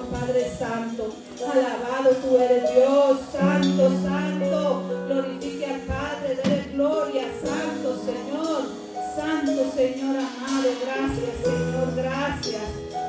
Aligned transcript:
Padre 0.00 0.50
Santo. 0.58 1.12
Alabado 1.40 2.10
tú 2.22 2.36
eres 2.36 2.74
Dios, 2.74 3.18
Santo, 3.32 3.90
Santo. 4.02 4.82
Glorifique 5.08 5.66
al 5.66 5.80
Padre, 5.80 6.36
dele 6.42 6.68
gloria, 6.72 7.24
Santo 7.42 7.96
Señor. 8.04 8.84
Santo 9.16 9.72
Señor 9.76 10.16
amado, 10.16 10.70
gracias 10.82 11.34
Señor, 11.44 11.94
gracias. 11.94 12.62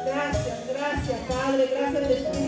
Gracias, 0.05 0.57
gracias 0.69 1.19
Padre, 1.27 1.69
gracias 1.71 2.11
Espíritu 2.11 2.44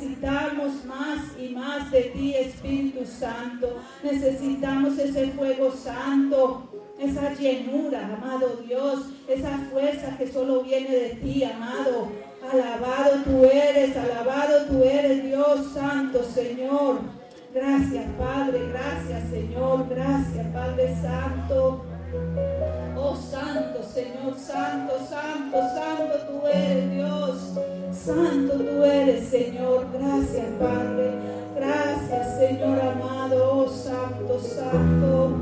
Necesitamos 0.00 0.84
más 0.86 1.18
y 1.38 1.50
más 1.50 1.90
de 1.90 2.04
ti, 2.04 2.34
Espíritu 2.34 3.04
Santo. 3.04 3.82
Necesitamos 4.02 4.98
ese 4.98 5.26
fuego 5.32 5.70
santo, 5.72 6.70
esa 6.98 7.34
llenura, 7.34 8.06
amado 8.06 8.62
Dios, 8.66 9.10
esa 9.28 9.58
fuerza 9.70 10.16
que 10.16 10.26
solo 10.26 10.62
viene 10.62 10.88
de 10.88 11.08
ti, 11.16 11.44
amado. 11.44 12.08
Alabado 12.50 13.22
tú 13.24 13.44
eres, 13.44 13.94
alabado 13.94 14.64
tú 14.70 14.82
eres, 14.84 15.22
Dios 15.22 15.70
Santo, 15.74 16.24
Señor. 16.24 17.00
Gracias, 17.52 18.06
Padre, 18.18 18.70
gracias, 18.72 19.28
Señor, 19.28 19.86
gracias, 19.90 20.46
Padre 20.46 20.96
Santo. 21.02 21.89
Oh 22.96 23.14
Santo, 23.14 23.82
Señor, 23.82 24.34
Santo, 24.36 24.94
Santo, 25.08 25.58
Santo 25.74 26.18
tú 26.28 26.46
eres 26.46 26.90
Dios. 26.90 27.36
Santo 27.92 28.54
tú 28.54 28.84
eres, 28.84 29.28
Señor. 29.28 29.86
Gracias, 29.92 30.46
Padre. 30.58 31.12
Gracias, 31.54 32.38
Señor 32.38 32.80
amado. 32.80 33.60
Oh 33.60 33.68
Santo, 33.68 34.40
Santo. 34.40 35.36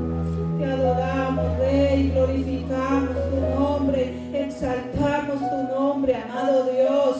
Te 0.59 0.65
adoramos, 0.65 1.57
Rey. 1.57 2.11
Glorificamos 2.11 3.15
tu 3.31 3.59
nombre. 3.59 4.13
Exaltamos 4.33 5.39
tu 5.39 5.73
nombre, 5.73 6.15
amado 6.15 6.65
Dios. 6.65 7.17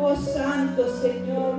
Oh 0.00 0.16
Santo, 0.16 0.86
Señor. 1.02 1.54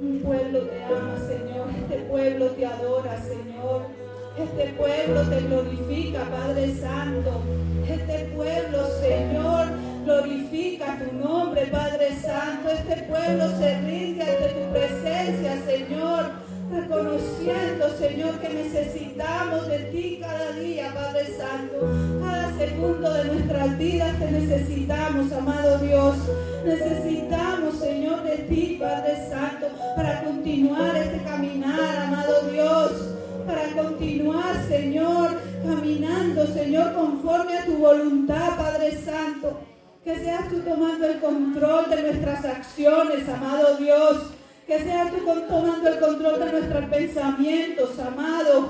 Un 0.00 0.20
pueblo 0.24 0.60
te 0.60 0.84
ama, 0.84 1.16
Señor. 1.28 1.68
Este 1.78 1.98
pueblo 2.08 2.46
te 2.46 2.66
adora, 2.66 3.16
Señor. 3.22 4.03
Este 4.36 4.64
pueblo 4.76 5.22
te 5.30 5.40
glorifica, 5.42 6.24
Padre 6.24 6.74
Santo. 6.74 7.40
Este 7.88 8.32
pueblo, 8.34 8.84
Señor, 9.00 9.68
glorifica 10.04 10.98
tu 10.98 11.16
nombre, 11.16 11.66
Padre 11.66 12.16
Santo. 12.20 12.68
Este 12.70 13.04
pueblo 13.04 13.48
se 13.58 13.80
rinde 13.82 14.22
ante 14.22 14.48
tu 14.48 14.72
presencia, 14.72 15.62
Señor. 15.64 16.32
Reconociendo, 16.72 17.88
Señor, 17.96 18.40
que 18.40 18.48
necesitamos 18.48 19.68
de 19.68 19.78
ti 19.92 20.18
cada 20.20 20.50
día, 20.52 20.92
Padre 20.92 21.26
Santo. 21.36 22.20
Cada 22.20 22.58
segundo 22.58 23.12
de 23.12 23.24
nuestras 23.26 23.78
vidas 23.78 24.18
te 24.18 24.30
necesitamos, 24.32 25.32
amado 25.32 25.78
Dios. 25.78 26.16
Necesitamos, 26.64 27.78
Señor, 27.78 28.24
de 28.24 28.38
ti, 28.38 28.78
Padre 28.80 29.28
Santo, 29.30 29.68
para 29.94 30.24
continuar 30.24 30.96
este 30.96 31.22
caminar, 31.22 31.96
amado 31.98 32.50
Dios 32.50 33.14
para 33.46 33.72
continuar, 33.72 34.64
Señor, 34.68 35.30
caminando, 35.66 36.46
Señor, 36.46 36.94
conforme 36.94 37.58
a 37.58 37.64
tu 37.64 37.76
voluntad, 37.76 38.56
Padre 38.56 38.98
Santo. 38.98 39.60
Que 40.04 40.16
seas 40.16 40.48
tú 40.48 40.60
tomando 40.60 41.06
el 41.06 41.18
control 41.20 41.88
de 41.88 42.02
nuestras 42.02 42.44
acciones, 42.44 43.28
amado 43.28 43.76
Dios. 43.76 44.30
Que 44.66 44.78
seas 44.80 45.10
tú 45.10 45.18
tomando 45.48 45.88
el 45.88 45.98
control 45.98 46.40
de 46.40 46.52
nuestros 46.52 46.84
pensamientos, 46.86 47.98
amado. 47.98 48.68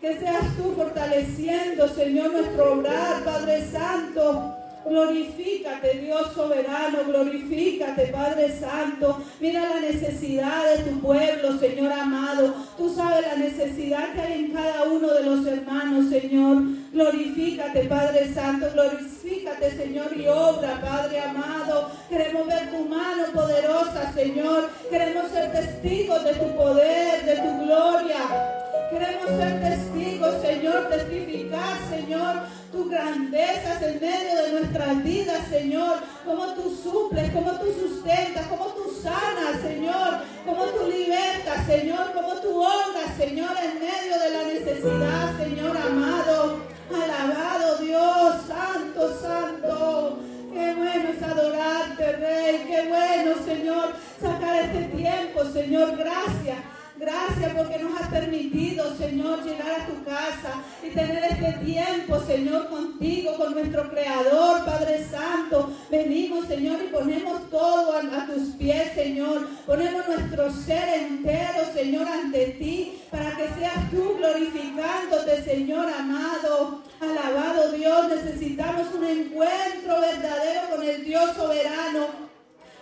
Que 0.00 0.18
seas 0.18 0.56
tú 0.56 0.72
fortaleciendo, 0.76 1.88
Señor, 1.88 2.32
nuestro 2.32 2.72
obrar, 2.72 3.22
Padre 3.24 3.64
Santo. 3.70 4.61
Glorifícate, 4.84 5.98
Dios 5.98 6.32
soberano, 6.34 7.04
glorifícate, 7.06 8.06
Padre 8.08 8.52
Santo. 8.58 9.22
Mira 9.40 9.68
la 9.68 9.80
necesidad 9.80 10.76
de 10.76 10.82
tu 10.82 11.00
pueblo, 11.00 11.58
Señor 11.58 11.92
amado. 11.92 12.54
Tú 12.76 12.92
sabes 12.94 13.26
la 13.26 13.36
necesidad 13.36 14.12
que 14.12 14.20
hay 14.20 14.44
en 14.44 14.52
cada 14.52 14.84
uno 14.84 15.08
de 15.08 15.22
los 15.22 15.46
hermanos, 15.46 16.10
Señor. 16.10 16.62
Glorifícate, 16.92 17.84
Padre 17.84 18.32
Santo. 18.34 18.66
Glorifícate, 18.72 19.70
Señor, 19.76 20.16
y 20.16 20.26
obra, 20.26 20.80
Padre 20.80 21.20
amado. 21.20 21.90
Queremos 22.08 22.46
ver 22.46 22.70
tu 22.70 22.84
mano 22.88 23.24
poderosa, 23.32 24.12
Señor. 24.12 24.68
Queremos 24.90 25.30
ser 25.30 25.52
testigos 25.52 26.24
de 26.24 26.34
tu 26.34 26.56
poder, 26.56 27.24
de 27.24 27.36
tu 27.36 27.64
gloria. 27.64 28.71
Queremos 28.92 29.30
ser 29.38 29.58
testigos, 29.62 30.42
Señor, 30.42 30.88
testificar, 30.90 31.78
Señor, 31.88 32.42
tu 32.70 32.90
grandeza 32.90 33.80
en 33.80 33.98
medio 33.98 34.42
de 34.42 34.52
nuestras 34.52 35.02
vidas, 35.02 35.48
Señor. 35.48 35.96
Como 36.26 36.52
tú 36.52 36.76
suples, 36.76 37.32
como 37.32 37.52
tú 37.52 37.72
sustentas, 37.72 38.46
como 38.48 38.66
tú 38.66 38.94
sanas, 39.02 39.62
Señor. 39.62 40.20
Como 40.44 40.64
tú 40.66 40.90
libertas, 40.90 41.66
Señor. 41.66 42.12
Como 42.12 42.34
tú 42.34 42.60
honras, 42.60 43.16
Señor, 43.16 43.56
en 43.64 43.80
medio 43.80 44.18
de 44.18 44.30
la 44.30 44.44
necesidad, 44.44 45.38
Señor 45.38 45.74
amado. 45.74 46.60
Alabado 46.92 47.78
Dios, 47.78 48.34
santo, 48.46 49.18
santo. 49.22 50.18
Qué 50.52 50.74
bueno 50.74 51.08
es 51.08 51.22
adorarte, 51.22 52.12
Rey. 52.12 52.64
Qué 52.68 52.88
bueno, 52.88 53.42
Señor, 53.42 53.94
sacar 54.20 54.56
este 54.64 54.84
tiempo, 54.94 55.44
Señor. 55.50 55.96
Gracias. 55.96 56.58
Gracias 57.02 57.52
porque 57.56 57.80
nos 57.80 57.91
permitido, 58.12 58.94
Señor, 58.96 59.42
llegar 59.42 59.80
a 59.80 59.86
tu 59.86 60.04
casa 60.04 60.62
y 60.82 60.90
tener 60.90 61.24
este 61.24 61.52
tiempo, 61.64 62.20
Señor, 62.20 62.68
contigo, 62.68 63.36
con 63.36 63.54
nuestro 63.54 63.90
Creador, 63.90 64.64
Padre 64.64 65.04
Santo. 65.04 65.72
Venimos, 65.90 66.46
Señor, 66.46 66.78
y 66.84 66.88
ponemos 66.88 67.50
todo 67.50 67.94
a, 67.96 68.26
tus 68.26 68.54
pies, 68.56 68.92
Señor. 68.94 69.48
Ponemos 69.66 70.06
nuestro 70.06 70.52
ser 70.52 70.88
entero, 70.88 71.64
Señor, 71.74 72.06
ante 72.06 72.46
ti, 72.58 73.00
para 73.10 73.36
que 73.36 73.48
seas 73.58 73.90
tú 73.90 74.16
glorificándote, 74.18 75.42
Señor 75.42 75.86
amado. 75.88 76.82
Alabado 77.00 77.72
Dios, 77.72 78.08
necesitamos 78.08 78.94
un 78.94 79.04
encuentro 79.04 80.00
verdadero 80.00 80.60
con 80.70 80.88
el 80.88 81.04
Dios 81.04 81.34
soberano. 81.34 82.31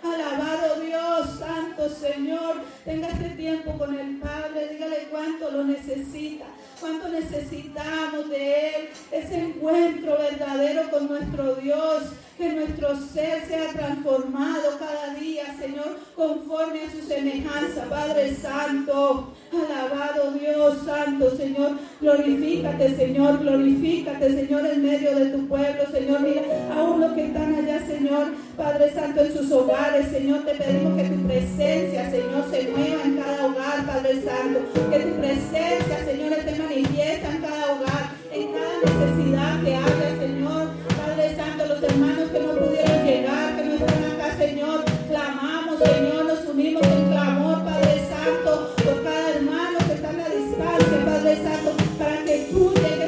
Alabado 0.02 0.80
Dios, 0.80 1.38
Santo 1.38 1.88
Señor. 1.88 2.56
Tenga 2.84 3.08
este 3.08 3.30
tiempo 3.30 3.72
con 3.78 3.98
el 3.98 4.16
Padre. 4.18 4.68
Dígale 4.72 5.08
cuánto 5.10 5.50
lo 5.50 5.64
necesita, 5.64 6.46
cuánto 6.80 7.08
necesitamos 7.08 8.28
de 8.28 8.68
Él. 8.68 8.88
Ese 9.12 9.38
encuentro 9.38 10.16
verdadero 10.18 10.90
con 10.90 11.08
nuestro 11.08 11.54
Dios 11.56 12.04
que 12.40 12.52
nuestro 12.54 12.96
ser 12.96 13.44
sea 13.46 13.68
transformado 13.70 14.78
cada 14.78 15.14
día, 15.14 15.54
Señor, 15.58 15.98
conforme 16.16 16.84
a 16.84 16.90
su 16.90 17.06
semejanza, 17.06 17.84
Padre 17.90 18.34
Santo. 18.34 19.34
Alabado 19.52 20.32
Dios 20.32 20.78
Santo, 20.86 21.36
Señor. 21.36 21.72
Glorifícate, 22.00 22.96
Señor. 22.96 23.40
Glorifícate, 23.40 24.34
Señor, 24.34 24.64
en 24.64 24.82
medio 24.82 25.14
de 25.16 25.26
tu 25.26 25.46
pueblo, 25.48 25.82
Señor. 25.92 26.20
Mira, 26.20 26.42
aún 26.74 27.02
los 27.02 27.12
que 27.12 27.26
están 27.26 27.54
allá, 27.54 27.86
Señor, 27.86 28.28
Padre 28.56 28.90
Santo, 28.94 29.20
en 29.20 29.36
sus 29.36 29.52
hogares, 29.52 29.89
Señor, 29.90 30.44
te 30.44 30.54
pedimos 30.54 30.96
que 30.96 31.08
tu 31.08 31.26
presencia, 31.26 32.10
Señor, 32.10 32.44
se 32.48 32.70
mueva 32.70 33.02
en 33.04 33.16
cada 33.16 33.46
hogar, 33.46 33.84
Padre 33.84 34.22
Santo. 34.22 34.60
Que 34.88 34.98
tu 35.00 35.16
presencia, 35.16 36.04
Señor, 36.04 36.32
esté 36.32 36.54
manifiesta 36.62 37.28
en 37.28 37.38
cada 37.42 37.72
hogar, 37.74 38.12
en 38.32 38.52
cada 38.52 38.74
necesidad 38.84 39.62
que 39.62 39.74
haya, 39.74 40.16
Señor. 40.20 40.68
Padre 40.96 41.34
Santo, 41.34 41.66
los 41.66 41.82
hermanos 41.82 42.30
que 42.30 42.38
no 42.38 42.52
pudieron 42.54 43.04
llegar, 43.04 43.56
que 43.56 43.64
no 43.64 43.74
están 43.74 44.04
acá, 44.12 44.36
Señor, 44.38 44.84
clamamos, 45.08 45.78
Señor, 45.80 46.24
nos 46.24 46.46
unimos 46.46 46.82
en 46.86 47.04
clamor, 47.10 47.64
Padre 47.64 48.00
Santo, 48.08 48.74
por 48.76 49.02
cada 49.02 49.30
hermano 49.30 49.78
que 49.86 49.92
está 49.94 50.10
a 50.10 50.12
la 50.12 50.28
distancia, 50.28 51.04
Padre 51.04 51.36
Santo, 51.42 51.70
para 51.98 52.24
que 52.24 52.46
tú 52.52 52.72
llegues, 52.74 52.99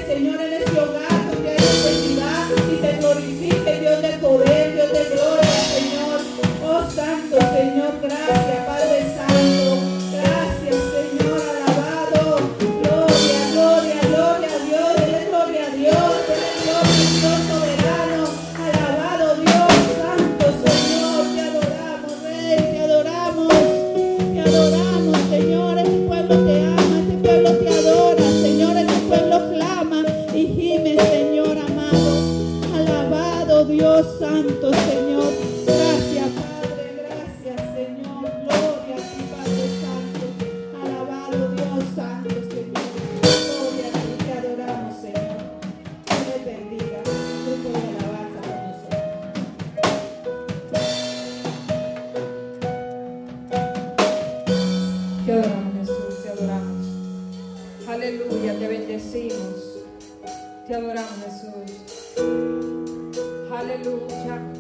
Lucha. 63.85 64.52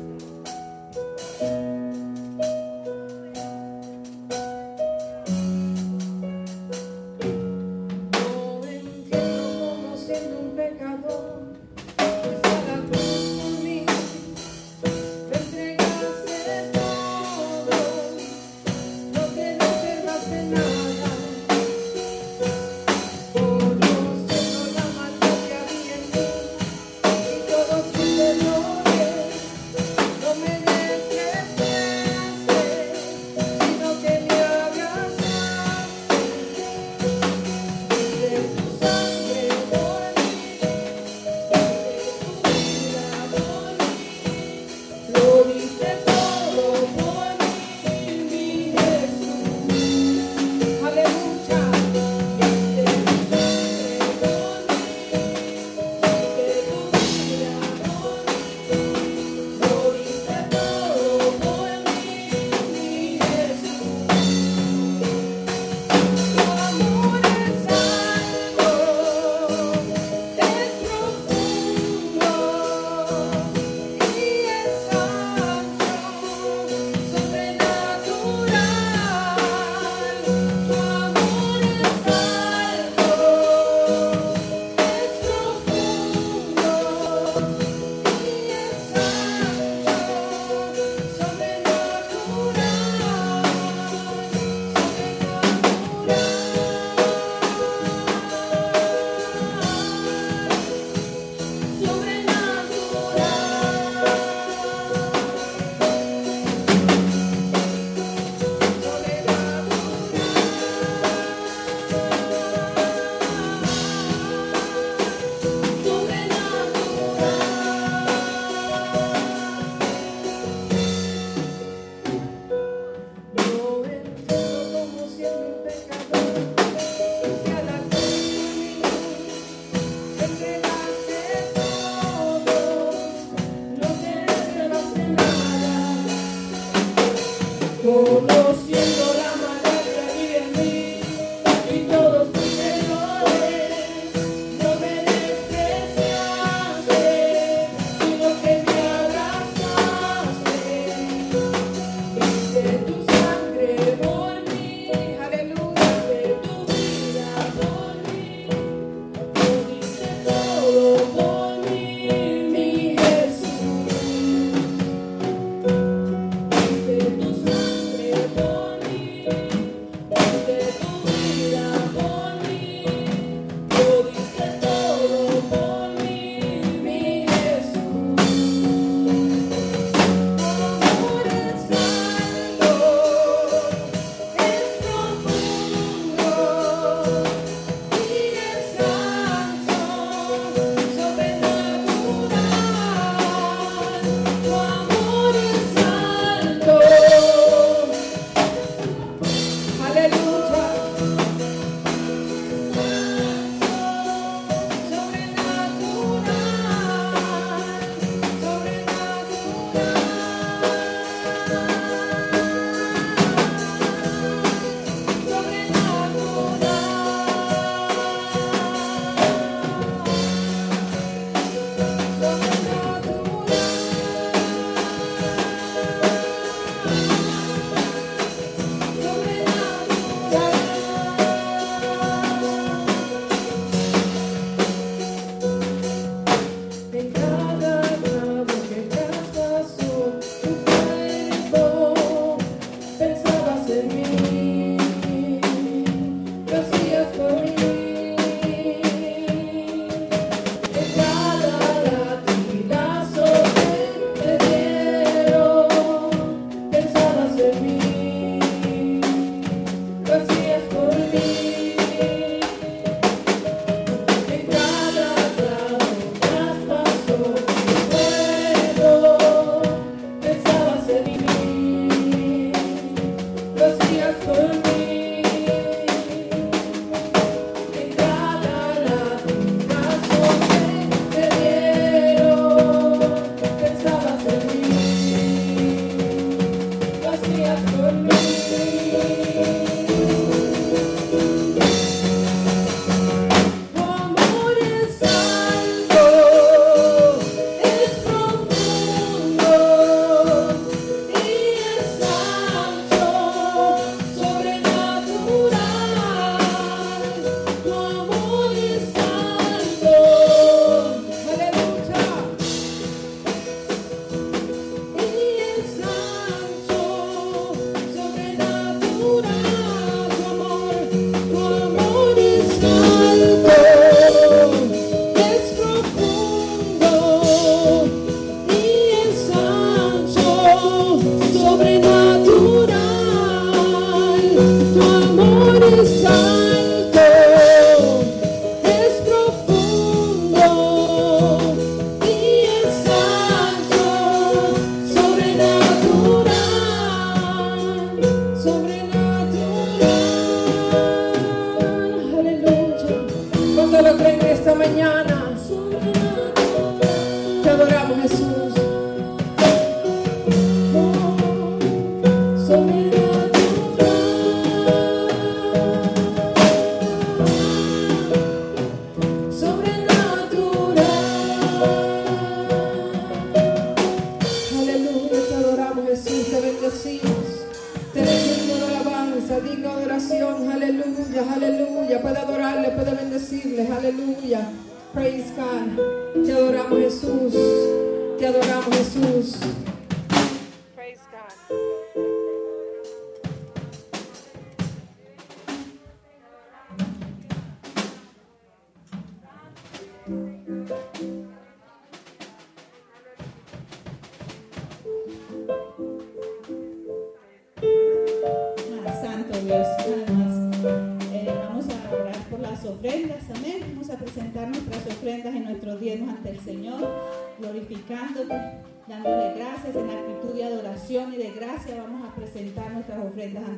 Te 357.43 357.51
adoramos, 357.51 357.99
Jesús. 358.03 358.62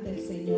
Aleluya. 0.05 0.55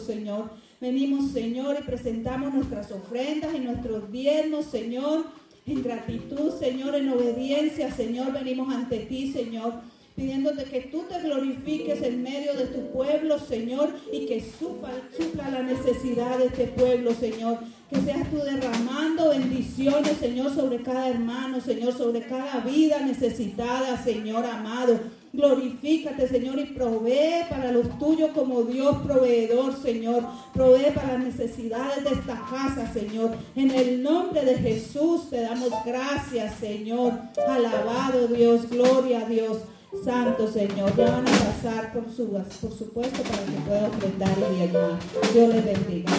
Señor. 0.00 0.50
Venimos, 0.80 1.32
Señor, 1.32 1.76
y 1.80 1.84
presentamos 1.84 2.52
nuestras 2.52 2.92
ofrendas 2.92 3.54
y 3.54 3.60
nuestros 3.60 4.10
bienes, 4.10 4.66
Señor, 4.66 5.24
en 5.66 5.82
gratitud, 5.82 6.52
Señor, 6.58 6.94
en 6.94 7.08
obediencia, 7.08 7.90
Señor, 7.90 8.32
venimos 8.32 8.72
ante 8.72 8.98
ti, 8.98 9.32
Señor 9.32 9.72
pidiéndote 10.16 10.64
que 10.64 10.80
tú 10.80 11.04
te 11.08 11.20
glorifiques 11.20 12.02
en 12.02 12.22
medio 12.22 12.54
de 12.54 12.66
tu 12.66 12.90
pueblo, 12.90 13.38
Señor, 13.38 13.90
y 14.10 14.26
que 14.26 14.40
supla, 14.40 14.90
supla, 15.14 15.50
la 15.50 15.62
necesidad 15.62 16.38
de 16.38 16.46
este 16.46 16.66
pueblo, 16.68 17.12
Señor. 17.12 17.58
Que 17.88 18.00
seas 18.00 18.28
tú 18.30 18.38
derramando 18.38 19.28
bendiciones, 19.28 20.16
Señor, 20.18 20.52
sobre 20.52 20.82
cada 20.82 21.08
hermano, 21.08 21.60
Señor, 21.60 21.96
sobre 21.96 22.22
cada 22.22 22.58
vida 22.60 22.98
necesitada, 23.00 24.02
Señor 24.02 24.44
amado. 24.44 24.98
Glorifícate, 25.32 26.26
Señor, 26.26 26.58
y 26.58 26.64
provee 26.64 27.44
para 27.48 27.70
los 27.70 27.96
tuyos 27.98 28.30
como 28.34 28.62
Dios 28.62 28.96
proveedor, 29.04 29.80
Señor. 29.80 30.24
Provee 30.52 30.90
para 30.94 31.12
las 31.12 31.24
necesidades 31.26 32.02
de 32.02 32.10
esta 32.10 32.42
casa, 32.50 32.92
Señor. 32.92 33.36
En 33.54 33.70
el 33.70 34.02
nombre 34.02 34.44
de 34.44 34.56
Jesús 34.56 35.30
te 35.30 35.42
damos 35.42 35.70
gracias, 35.84 36.54
Señor. 36.58 37.12
Alabado 37.46 38.26
Dios, 38.26 38.68
gloria 38.68 39.20
a 39.20 39.28
Dios. 39.28 39.58
Santo 40.04 40.50
Señor, 40.50 40.94
ya 40.96 41.10
van 41.10 41.28
a 41.28 41.30
pasar 41.30 41.92
por, 41.92 42.10
su, 42.10 42.28
por 42.28 42.72
supuesto 42.72 43.22
para 43.22 43.44
que 43.44 43.60
pueda 43.66 43.88
ofrendar 43.88 44.36
y 44.50 44.56
diezmar. 44.56 44.98
Dios 45.32 45.54
les 45.54 45.64
bendiga. 45.64 46.12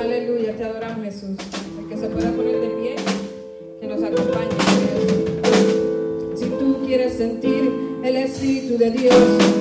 Aleluya, 0.00 0.54
te 0.56 0.62
adoramos 0.64 1.04
Jesús. 1.04 1.36
Que 1.88 1.96
se 1.96 2.06
pueda 2.08 2.30
poner 2.30 2.60
de 2.60 2.68
pie, 2.68 2.94
que 3.80 3.86
nos 3.88 4.00
acompañe. 4.02 4.50
Si 6.36 6.44
tú 6.44 6.76
quieres 6.86 7.14
sentir 7.14 7.72
el 8.04 8.16
Espíritu 8.16 8.78
de 8.78 8.92
Dios, 8.92 9.16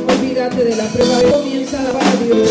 olvídate 0.07 0.65
de 0.65 0.75
la 0.75 0.83
prueba 0.85 1.23
y 1.23 1.31
comienza 1.31 1.77
a 1.77 1.81
alabar 1.81 2.03
a 2.03 2.15
Dios. 2.23 2.47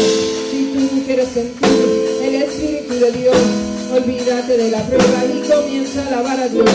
Si 0.50 0.72
tú 0.74 1.04
quieres 1.06 1.28
sentir 1.28 2.18
el 2.24 2.34
Espíritu 2.34 2.94
de 2.94 3.12
Dios, 3.12 3.36
olvídate 3.94 4.56
de 4.56 4.70
la 4.72 4.82
prueba 4.82 5.24
y 5.24 5.48
comienza 5.48 6.02
a 6.02 6.08
alabar 6.08 6.40
a 6.40 6.48
Dios. 6.48 6.68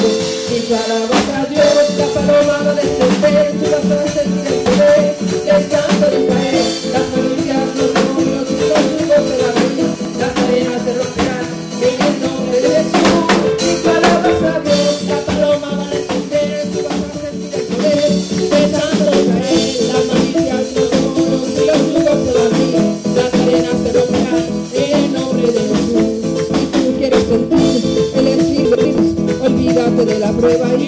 Y 0.56 0.60
tú 0.62 0.74
alabas 0.74 1.28
a 1.36 1.46
Dios, 1.48 1.98
la 1.98 2.06
paloma 2.14 2.64
va 2.64 2.72
a 2.72 2.76
descender, 2.76 3.52
tú 3.60 3.66
vas 3.90 4.00
a 4.00 4.08
sentir 4.08 4.48
el 4.48 4.60
poder 4.64 5.18
del 5.44 5.70
Santo 5.70 6.06
de 6.12 6.24
Israel. 6.24 6.52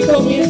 La 0.08 0.20
prueba 0.20 0.43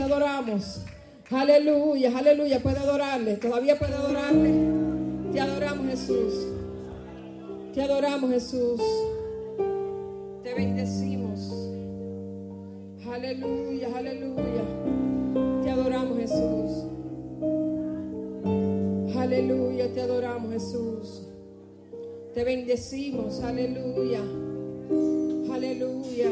te 0.00 0.04
adoramos. 0.04 0.80
Aleluya, 1.30 2.16
aleluya. 2.16 2.58
Puede 2.60 2.78
adorarle, 2.78 3.36
todavía 3.36 3.78
puede 3.78 3.92
adorarle. 3.92 4.50
Te 5.30 5.40
adoramos, 5.40 5.86
Jesús. 5.88 6.46
Te 7.74 7.82
adoramos, 7.82 8.30
Jesús. 8.30 8.80
Te 10.42 10.54
bendecimos. 10.54 11.52
Aleluya, 13.12 13.88
aleluya. 13.94 14.64
Te 15.62 15.70
adoramos, 15.70 16.18
Jesús. 16.18 16.86
Aleluya, 19.18 19.92
te 19.92 20.00
adoramos, 20.00 20.50
Jesús. 20.50 21.26
Te 22.32 22.42
bendecimos, 22.42 23.40
aleluya. 23.42 24.22
Aleluya. 25.52 26.30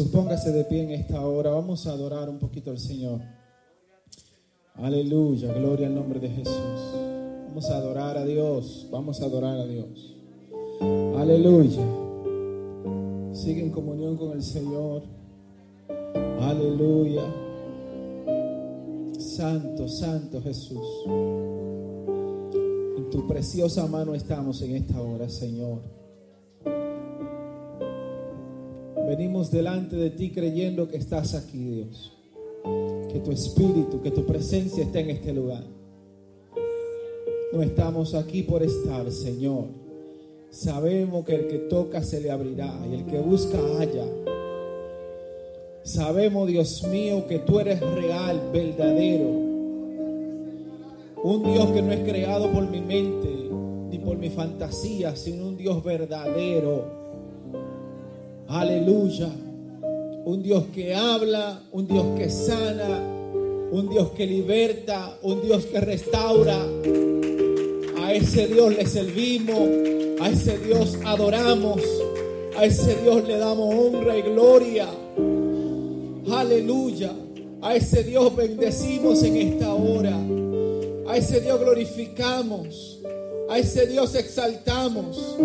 Jesús. 0.00 0.12
Póngase 0.12 0.52
de 0.52 0.64
pie 0.64 0.82
en 0.82 0.90
esta 0.92 1.20
hora. 1.20 1.50
Vamos 1.50 1.86
a 1.86 1.92
adorar 1.92 2.28
un 2.28 2.38
poquito 2.38 2.70
al 2.70 2.78
Señor. 2.78 3.20
Aleluya. 4.74 5.52
Gloria 5.52 5.88
al 5.88 5.94
nombre 5.94 6.20
de 6.20 6.28
Jesús. 6.28 6.54
Vamos 7.48 7.70
a 7.70 7.76
adorar 7.76 8.16
a 8.16 8.24
Dios. 8.24 8.88
Vamos 8.90 9.20
a 9.20 9.26
adorar 9.26 9.58
a 9.58 9.66
Dios. 9.66 10.16
Aleluya. 11.18 11.84
Sigue 13.32 13.62
en 13.62 13.70
comunión 13.70 14.16
con 14.16 14.32
el 14.32 14.42
Señor. 14.42 15.02
Aleluya. 16.40 17.24
Santo, 19.18 19.88
santo 19.88 20.40
Jesús. 20.42 20.86
En 22.96 23.10
tu 23.10 23.26
preciosa 23.26 23.86
mano 23.86 24.14
estamos 24.14 24.62
en 24.62 24.76
esta 24.76 25.00
hora, 25.00 25.28
Señor. 25.28 25.99
Venimos 29.10 29.50
delante 29.50 29.96
de 29.96 30.10
ti 30.10 30.30
creyendo 30.30 30.86
que 30.86 30.96
estás 30.96 31.34
aquí, 31.34 31.58
Dios. 31.58 32.12
Que 33.12 33.18
tu 33.18 33.32
espíritu, 33.32 34.00
que 34.00 34.12
tu 34.12 34.24
presencia 34.24 34.84
está 34.84 35.00
en 35.00 35.10
este 35.10 35.32
lugar. 35.32 35.64
No 37.52 37.60
estamos 37.60 38.14
aquí 38.14 38.44
por 38.44 38.62
estar, 38.62 39.10
Señor. 39.10 39.64
Sabemos 40.50 41.24
que 41.24 41.34
el 41.34 41.48
que 41.48 41.58
toca 41.58 42.04
se 42.04 42.20
le 42.20 42.30
abrirá 42.30 42.72
y 42.88 42.94
el 42.94 43.06
que 43.06 43.18
busca 43.18 43.58
halla. 43.80 44.06
Sabemos, 45.82 46.46
Dios 46.46 46.86
mío, 46.86 47.26
que 47.26 47.40
tú 47.40 47.58
eres 47.58 47.80
real, 47.80 48.40
verdadero. 48.52 49.28
Un 51.24 51.52
Dios 51.52 51.68
que 51.72 51.82
no 51.82 51.90
es 51.90 52.08
creado 52.08 52.48
por 52.52 52.70
mi 52.70 52.80
mente 52.80 53.28
ni 53.90 53.98
por 53.98 54.16
mi 54.16 54.30
fantasía, 54.30 55.16
sino 55.16 55.48
un 55.48 55.56
Dios 55.56 55.82
verdadero. 55.82 56.99
Aleluya. 58.50 59.28
Un 60.24 60.42
Dios 60.42 60.64
que 60.74 60.92
habla, 60.92 61.62
un 61.70 61.86
Dios 61.86 62.18
que 62.18 62.28
sana, 62.28 62.98
un 63.70 63.88
Dios 63.88 64.10
que 64.10 64.26
liberta, 64.26 65.16
un 65.22 65.40
Dios 65.40 65.66
que 65.66 65.80
restaura. 65.80 66.58
A 68.02 68.12
ese 68.12 68.48
Dios 68.48 68.76
le 68.76 68.86
servimos, 68.86 69.68
a 70.20 70.30
ese 70.30 70.58
Dios 70.58 70.98
adoramos, 71.04 71.80
a 72.58 72.64
ese 72.64 72.96
Dios 72.96 73.26
le 73.28 73.38
damos 73.38 73.72
honra 73.72 74.18
y 74.18 74.22
gloria. 74.22 74.88
Aleluya. 76.32 77.12
A 77.62 77.76
ese 77.76 78.02
Dios 78.02 78.34
bendecimos 78.34 79.22
en 79.22 79.36
esta 79.36 79.72
hora. 79.74 80.18
A 81.06 81.16
ese 81.16 81.40
Dios 81.40 81.60
glorificamos. 81.60 82.99
A 83.50 83.58
ese 83.58 83.84
Dios 83.86 84.14
exaltamos. 84.14 85.36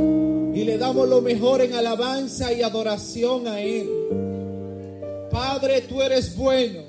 Y 0.53 0.63
le 0.63 0.77
damos 0.77 1.09
lo 1.09 1.21
mejor 1.21 1.61
en 1.61 1.73
alabanza 1.73 2.53
y 2.53 2.61
adoración 2.61 3.47
a 3.47 3.59
Él. 3.61 3.89
Padre, 5.31 5.81
tú 5.81 6.03
eres 6.03 6.35
bueno. 6.37 6.81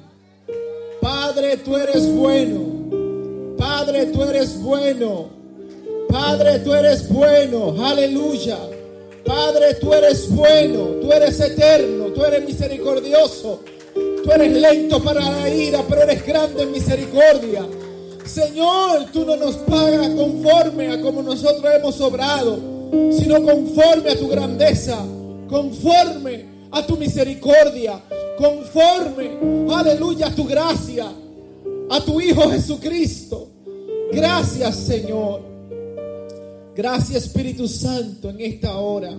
Padre, 1.00 1.56
tú 1.56 1.74
eres 1.74 2.14
bueno. 2.14 3.56
Padre, 3.56 4.06
tú 4.06 4.22
eres 4.24 4.60
bueno. 4.60 5.30
Padre, 6.10 6.58
tú 6.58 6.74
eres 6.74 7.08
bueno. 7.08 7.74
Aleluya. 7.82 8.58
Padre, 9.24 9.74
tú 9.80 9.94
eres 9.94 10.28
bueno. 10.28 10.98
Tú 11.00 11.10
eres 11.10 11.40
eterno. 11.40 12.08
Tú 12.08 12.24
eres 12.24 12.44
misericordioso. 12.44 13.60
Tú 13.94 14.32
eres 14.32 14.52
lento 14.52 15.02
para 15.02 15.30
la 15.30 15.48
ira, 15.48 15.82
pero 15.88 16.02
eres 16.02 16.26
grande 16.26 16.64
en 16.64 16.72
misericordia. 16.72 17.66
Señor, 18.26 19.06
tú 19.12 19.24
no 19.24 19.36
nos 19.36 19.56
pagas 19.56 20.10
conforme 20.10 20.92
a 20.92 21.00
como 21.00 21.22
nosotros 21.22 21.64
hemos 21.74 22.00
obrado, 22.00 22.58
sino 23.10 23.42
conforme 23.42 24.10
a 24.10 24.18
tu 24.18 24.28
grandeza, 24.28 24.98
conforme 25.48 26.44
a 26.70 26.86
tu 26.86 26.96
misericordia, 26.96 28.00
conforme, 28.36 29.30
aleluya, 29.72 30.26
a 30.28 30.34
tu 30.34 30.44
gracia, 30.44 31.06
a 31.88 32.00
tu 32.00 32.20
Hijo 32.20 32.50
Jesucristo. 32.50 33.48
Gracias, 34.12 34.76
Señor. 34.76 35.42
Gracias, 36.74 37.24
Espíritu 37.24 37.66
Santo, 37.66 38.30
en 38.30 38.40
esta 38.40 38.76
hora. 38.76 39.10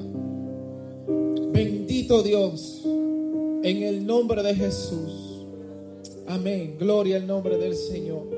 Bendito 1.52 2.22
Dios, 2.22 2.82
en 2.86 3.84
el 3.84 4.06
nombre 4.06 4.44
de 4.44 4.54
Jesús. 4.54 5.46
Amén. 6.28 6.76
Gloria 6.78 7.18
al 7.18 7.26
nombre 7.26 7.58
del 7.58 7.76
Señor. 7.76 8.37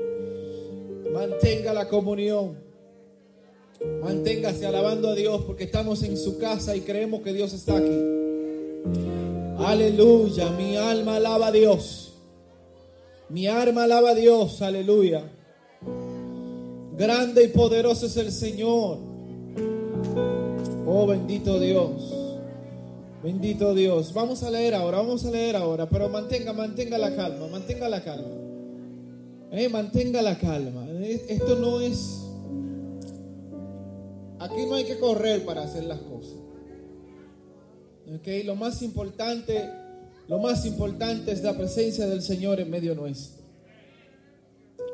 Mantenga 1.12 1.72
la 1.72 1.88
comunión. 1.88 2.58
Manténgase 4.02 4.66
alabando 4.66 5.08
a 5.08 5.14
Dios 5.14 5.42
porque 5.46 5.64
estamos 5.64 6.02
en 6.02 6.16
su 6.16 6.38
casa 6.38 6.76
y 6.76 6.82
creemos 6.82 7.22
que 7.22 7.32
Dios 7.32 7.52
está 7.52 7.76
aquí. 7.76 7.98
Aleluya, 9.58 10.50
mi 10.50 10.76
alma 10.76 11.16
alaba 11.16 11.48
a 11.48 11.52
Dios. 11.52 12.12
Mi 13.28 13.46
alma 13.46 13.84
alaba 13.84 14.10
a 14.10 14.14
Dios, 14.14 14.60
aleluya. 14.62 15.22
Grande 16.96 17.44
y 17.44 17.48
poderoso 17.48 18.06
es 18.06 18.16
el 18.16 18.32
Señor. 18.32 18.98
Oh, 20.86 21.06
bendito 21.06 21.58
Dios. 21.58 22.20
Bendito 23.22 23.74
Dios. 23.74 24.12
Vamos 24.12 24.42
a 24.42 24.50
leer 24.50 24.74
ahora, 24.74 24.98
vamos 24.98 25.24
a 25.24 25.30
leer 25.30 25.56
ahora, 25.56 25.88
pero 25.88 26.08
mantenga, 26.08 26.52
mantenga 26.52 26.98
la 26.98 27.14
calma, 27.14 27.46
mantenga 27.46 27.88
la 27.88 28.02
calma. 28.02 28.49
Eh, 29.52 29.68
mantenga 29.68 30.22
la 30.22 30.38
calma. 30.38 30.86
Eh, 30.88 31.26
Esto 31.28 31.56
no 31.56 31.80
es... 31.80 32.20
Aquí 34.38 34.64
no 34.66 34.74
hay 34.74 34.84
que 34.84 34.98
correr 34.98 35.44
para 35.44 35.62
hacer 35.62 35.84
las 35.84 35.98
cosas. 36.00 36.36
Ok, 38.14 38.26
lo 38.44 38.54
más 38.54 38.82
importante, 38.82 39.68
lo 40.28 40.38
más 40.38 40.64
importante 40.64 41.32
es 41.32 41.42
la 41.42 41.56
presencia 41.56 42.06
del 42.06 42.22
Señor 42.22 42.58
en 42.60 42.70
medio 42.70 42.94
nuestro. 42.94 43.44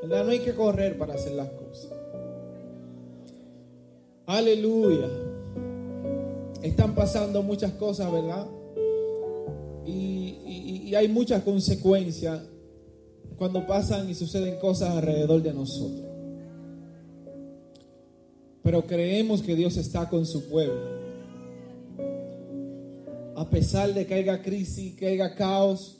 No 0.06 0.16
hay 0.28 0.40
que 0.40 0.54
correr 0.54 0.98
para 0.98 1.14
hacer 1.14 1.32
las 1.32 1.48
cosas. 1.50 1.92
Aleluya. 4.26 5.08
Están 6.62 6.94
pasando 6.94 7.42
muchas 7.42 7.72
cosas, 7.72 8.10
¿verdad? 8.10 8.46
Y 9.86 10.94
hay 10.94 11.08
muchas 11.08 11.42
consecuencias 11.42 12.40
cuando 13.38 13.66
pasan 13.66 14.08
y 14.08 14.14
suceden 14.14 14.58
cosas 14.58 14.90
alrededor 14.90 15.42
de 15.42 15.52
nosotros. 15.52 16.06
Pero 18.62 18.86
creemos 18.86 19.42
que 19.42 19.54
Dios 19.54 19.76
está 19.76 20.08
con 20.08 20.26
su 20.26 20.48
pueblo. 20.48 20.96
A 23.36 23.48
pesar 23.48 23.92
de 23.94 24.06
que 24.06 24.14
haya 24.14 24.42
crisis, 24.42 24.96
que 24.96 25.06
haya 25.06 25.34
caos, 25.34 25.98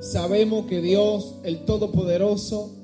sabemos 0.00 0.66
que 0.66 0.80
Dios, 0.80 1.36
el 1.44 1.64
Todopoderoso, 1.64 2.74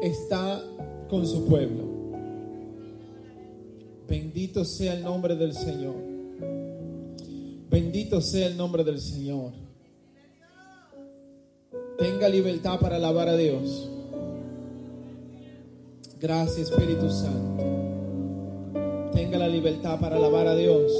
está 0.00 0.62
con 1.10 1.26
su 1.26 1.44
pueblo. 1.46 1.84
Bendito 4.08 4.64
sea 4.64 4.94
el 4.94 5.02
nombre 5.02 5.36
del 5.36 5.52
Señor. 5.52 5.96
Bendito 7.70 8.20
sea 8.20 8.46
el 8.46 8.56
nombre 8.56 8.84
del 8.84 9.00
Señor. 9.00 9.52
Tenga 11.98 12.28
libertad 12.28 12.78
para 12.78 12.94
alabar 12.94 13.28
a 13.28 13.36
Dios. 13.36 13.90
Gracias 16.20 16.70
Espíritu 16.70 17.10
Santo. 17.10 17.64
Tenga 19.12 19.36
la 19.36 19.48
libertad 19.48 19.98
para 19.98 20.14
alabar 20.14 20.46
a 20.46 20.54
Dios. 20.54 20.92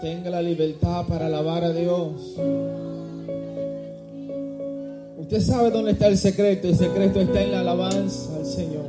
Tenga 0.00 0.30
la 0.30 0.42
libertad 0.42 1.06
para 1.08 1.26
alabar 1.26 1.64
a 1.64 1.72
Dios. 1.72 2.36
Usted 5.18 5.40
sabe 5.40 5.72
dónde 5.72 5.90
está 5.90 6.06
el 6.06 6.16
secreto. 6.16 6.68
El 6.68 6.76
secreto 6.76 7.20
está 7.20 7.42
en 7.42 7.50
la 7.50 7.60
alabanza 7.60 8.36
al 8.36 8.46
Señor. 8.46 8.86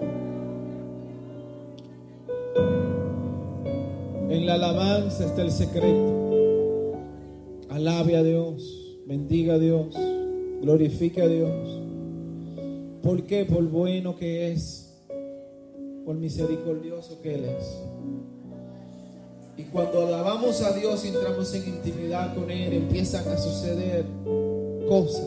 En 4.29 4.45
la 4.45 4.53
alabanza 4.53 5.25
está 5.25 5.41
el 5.41 5.51
secreto. 5.51 6.27
Alabe 7.69 8.17
a 8.17 8.23
Dios, 8.23 8.86
bendiga 9.07 9.53
a 9.53 9.57
Dios, 9.57 9.95
glorifique 10.61 11.21
a 11.21 11.27
Dios. 11.27 11.81
¿Por 13.01 13.23
qué? 13.23 13.45
Por 13.45 13.63
bueno 13.63 14.17
que 14.17 14.51
es, 14.51 14.93
por 16.05 16.15
misericordioso 16.15 17.21
que 17.21 17.35
Él 17.35 17.45
es. 17.45 17.83
Y 19.55 19.63
cuando 19.63 20.05
alabamos 20.05 20.61
a 20.61 20.73
Dios 20.73 21.05
y 21.05 21.07
entramos 21.07 21.53
en 21.55 21.67
intimidad 21.75 22.35
con 22.35 22.51
Él, 22.51 22.73
empiezan 22.73 23.27
a 23.29 23.37
suceder 23.37 24.05
cosas. 24.89 25.25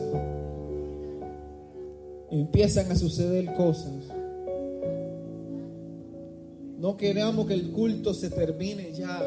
Empiezan 2.29 2.91
a 2.91 2.95
suceder 2.95 3.51
cosas. 3.55 3.93
No 6.79 6.97
queramos 6.97 7.47
que 7.47 7.55
el 7.55 7.71
culto 7.71 8.13
se 8.13 8.29
termine 8.29 8.93
ya. 8.93 9.21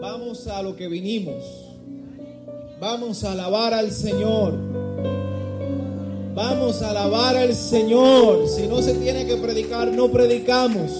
Vamos 0.00 0.46
a 0.48 0.62
lo 0.62 0.76
que 0.76 0.88
vinimos. 0.88 1.71
Vamos 2.82 3.22
a 3.22 3.30
alabar 3.30 3.72
al 3.74 3.92
Señor. 3.92 4.54
Vamos 6.34 6.82
a 6.82 6.90
alabar 6.90 7.36
al 7.36 7.54
Señor. 7.54 8.48
Si 8.48 8.66
no 8.66 8.82
se 8.82 8.94
tiene 8.94 9.24
que 9.24 9.36
predicar, 9.36 9.92
no 9.92 10.08
predicamos. 10.08 10.90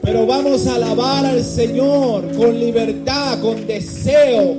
Pero 0.00 0.26
vamos 0.26 0.66
a 0.66 0.76
alabar 0.76 1.26
al 1.26 1.44
Señor 1.44 2.34
con 2.34 2.58
libertad, 2.58 3.38
con 3.42 3.66
deseo. 3.66 4.56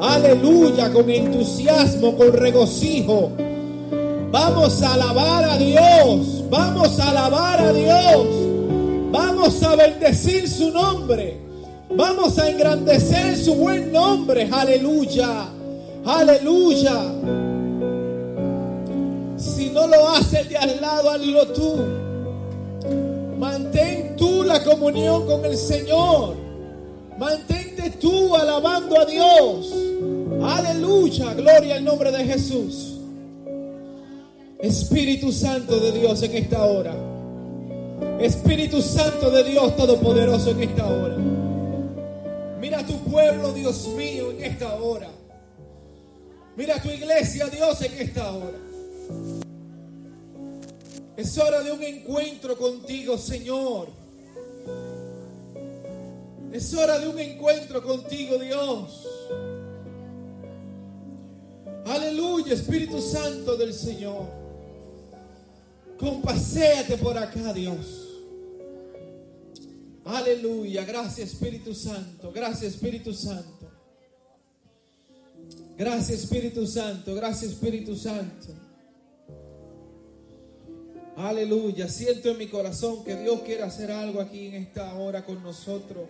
Aleluya, 0.00 0.92
con 0.92 1.08
entusiasmo, 1.08 2.16
con 2.16 2.32
regocijo. 2.32 3.30
Vamos 4.32 4.82
a 4.82 4.94
alabar 4.94 5.50
a 5.50 5.56
Dios. 5.56 6.50
Vamos 6.50 6.98
a 6.98 7.10
alabar 7.10 7.60
a 7.60 7.72
Dios. 7.72 8.26
Vamos 9.12 9.62
a 9.62 9.76
bendecir 9.76 10.48
su 10.48 10.72
nombre. 10.72 11.38
Vamos 11.94 12.40
a 12.40 12.50
engrandecer 12.50 13.36
su 13.36 13.54
buen 13.54 13.92
nombre. 13.92 14.48
Aleluya. 14.50 15.59
Aleluya. 16.04 16.98
Si 19.36 19.70
no 19.70 19.86
lo 19.86 20.08
haces 20.08 20.48
de 20.48 20.56
al 20.56 20.80
lado, 20.80 21.10
hazlo 21.10 21.46
tú. 21.48 21.76
Mantén 23.38 24.16
tú 24.16 24.42
la 24.42 24.62
comunión 24.62 25.26
con 25.26 25.44
el 25.44 25.56
Señor. 25.56 26.36
Mantente 27.18 27.90
tú 28.00 28.34
alabando 28.34 28.98
a 29.00 29.04
Dios. 29.04 29.72
Aleluya. 30.42 31.34
Gloria 31.34 31.76
al 31.76 31.84
nombre 31.84 32.10
de 32.10 32.24
Jesús. 32.24 32.98
Espíritu 34.58 35.32
Santo 35.32 35.78
de 35.80 35.92
Dios 35.92 36.22
en 36.22 36.36
esta 36.36 36.64
hora. 36.64 36.94
Espíritu 38.20 38.82
Santo 38.82 39.30
de 39.30 39.44
Dios 39.44 39.76
Todopoderoso 39.76 40.50
en 40.50 40.62
esta 40.62 40.86
hora. 40.86 41.16
Mira 42.60 42.80
a 42.80 42.86
tu 42.86 42.94
pueblo, 43.04 43.52
Dios 43.52 43.88
mío, 43.96 44.30
en 44.32 44.44
esta 44.44 44.74
hora. 44.74 45.08
Mira 46.60 46.78
tu 46.82 46.90
iglesia, 46.90 47.46
Dios, 47.46 47.80
en 47.80 48.02
esta 48.02 48.34
hora. 48.34 48.58
Es 51.16 51.38
hora 51.38 51.62
de 51.62 51.72
un 51.72 51.82
encuentro 51.82 52.54
contigo, 52.58 53.16
Señor. 53.16 53.88
Es 56.52 56.74
hora 56.74 56.98
de 56.98 57.08
un 57.08 57.18
encuentro 57.18 57.82
contigo, 57.82 58.36
Dios. 58.36 59.08
Aleluya, 61.86 62.52
Espíritu 62.52 63.00
Santo 63.00 63.56
del 63.56 63.72
Señor. 63.72 64.26
Compaséate 65.98 66.98
por 66.98 67.16
acá, 67.16 67.54
Dios. 67.54 68.06
Aleluya, 70.04 70.84
gracias 70.84 71.30
Espíritu 71.30 71.74
Santo, 71.74 72.30
gracias 72.32 72.74
Espíritu 72.74 73.14
Santo. 73.14 73.59
Gracias 75.80 76.24
Espíritu 76.24 76.66
Santo, 76.66 77.14
gracias 77.14 77.52
Espíritu 77.52 77.96
Santo. 77.96 78.48
Aleluya, 81.16 81.88
siento 81.88 82.28
en 82.28 82.36
mi 82.36 82.48
corazón 82.48 83.02
que 83.02 83.16
Dios 83.16 83.40
quiere 83.40 83.62
hacer 83.62 83.90
algo 83.90 84.20
aquí 84.20 84.48
en 84.48 84.56
esta 84.56 84.92
hora 84.96 85.24
con 85.24 85.42
nosotros. 85.42 86.06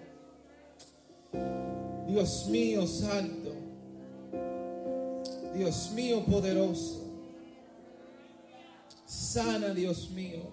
Dios 2.09 2.49
mío 2.49 2.85
santo, 2.85 3.53
Dios 5.55 5.93
mío 5.93 6.25
poderoso, 6.25 7.05
sana 9.07 9.73
Dios 9.73 10.11
mío, 10.11 10.51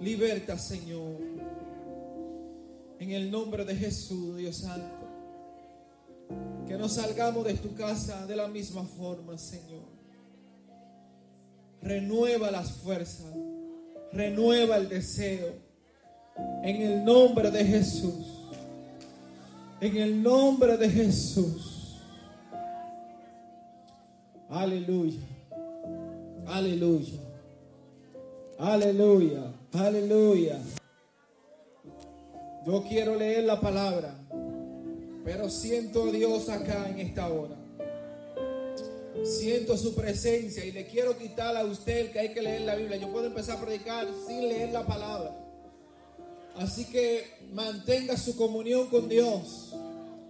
liberta 0.00 0.58
Señor, 0.58 1.20
en 2.98 3.12
el 3.12 3.30
nombre 3.30 3.64
de 3.64 3.76
Jesús, 3.76 4.38
Dios 4.38 4.56
santo, 4.56 4.93
que 6.66 6.76
no 6.76 6.88
salgamos 6.88 7.44
de 7.44 7.54
tu 7.54 7.74
casa 7.74 8.26
de 8.26 8.36
la 8.36 8.48
misma 8.48 8.84
forma, 8.84 9.36
Señor. 9.38 9.84
Renueva 11.80 12.50
las 12.50 12.72
fuerzas, 12.72 13.32
renueva 14.12 14.76
el 14.76 14.88
deseo, 14.88 15.52
en 16.62 16.82
el 16.82 17.04
nombre 17.04 17.50
de 17.50 17.64
Jesús. 17.64 18.26
En 19.80 19.96
el 19.96 20.22
nombre 20.22 20.76
de 20.76 20.88
Jesús. 20.88 21.96
Aleluya. 24.48 25.20
Aleluya. 26.46 27.20
Aleluya. 28.58 29.52
Aleluya. 29.72 30.58
Yo 32.64 32.82
quiero 32.84 33.14
leer 33.16 33.44
la 33.44 33.60
palabra, 33.60 34.14
pero 35.24 35.48
siento 35.48 36.04
a 36.04 36.12
Dios 36.12 36.48
acá 36.48 36.88
en 36.88 37.00
esta 37.00 37.28
hora. 37.28 37.56
Siento 39.24 39.76
su 39.78 39.94
presencia 39.94 40.64
y 40.64 40.72
le 40.72 40.86
quiero 40.86 41.16
quitar 41.16 41.56
a 41.56 41.64
usted 41.64 42.12
que 42.12 42.18
hay 42.18 42.34
que 42.34 42.42
leer 42.42 42.62
la 42.62 42.74
Biblia. 42.74 42.98
Yo 42.98 43.10
puedo 43.10 43.26
empezar 43.26 43.56
a 43.56 43.60
predicar 43.60 44.06
sin 44.26 44.48
leer 44.48 44.70
la 44.72 44.86
palabra. 44.86 45.34
Así 46.56 46.84
que 46.84 47.24
mantenga 47.52 48.16
su 48.16 48.36
comunión 48.36 48.88
con 48.88 49.08
Dios 49.08 49.74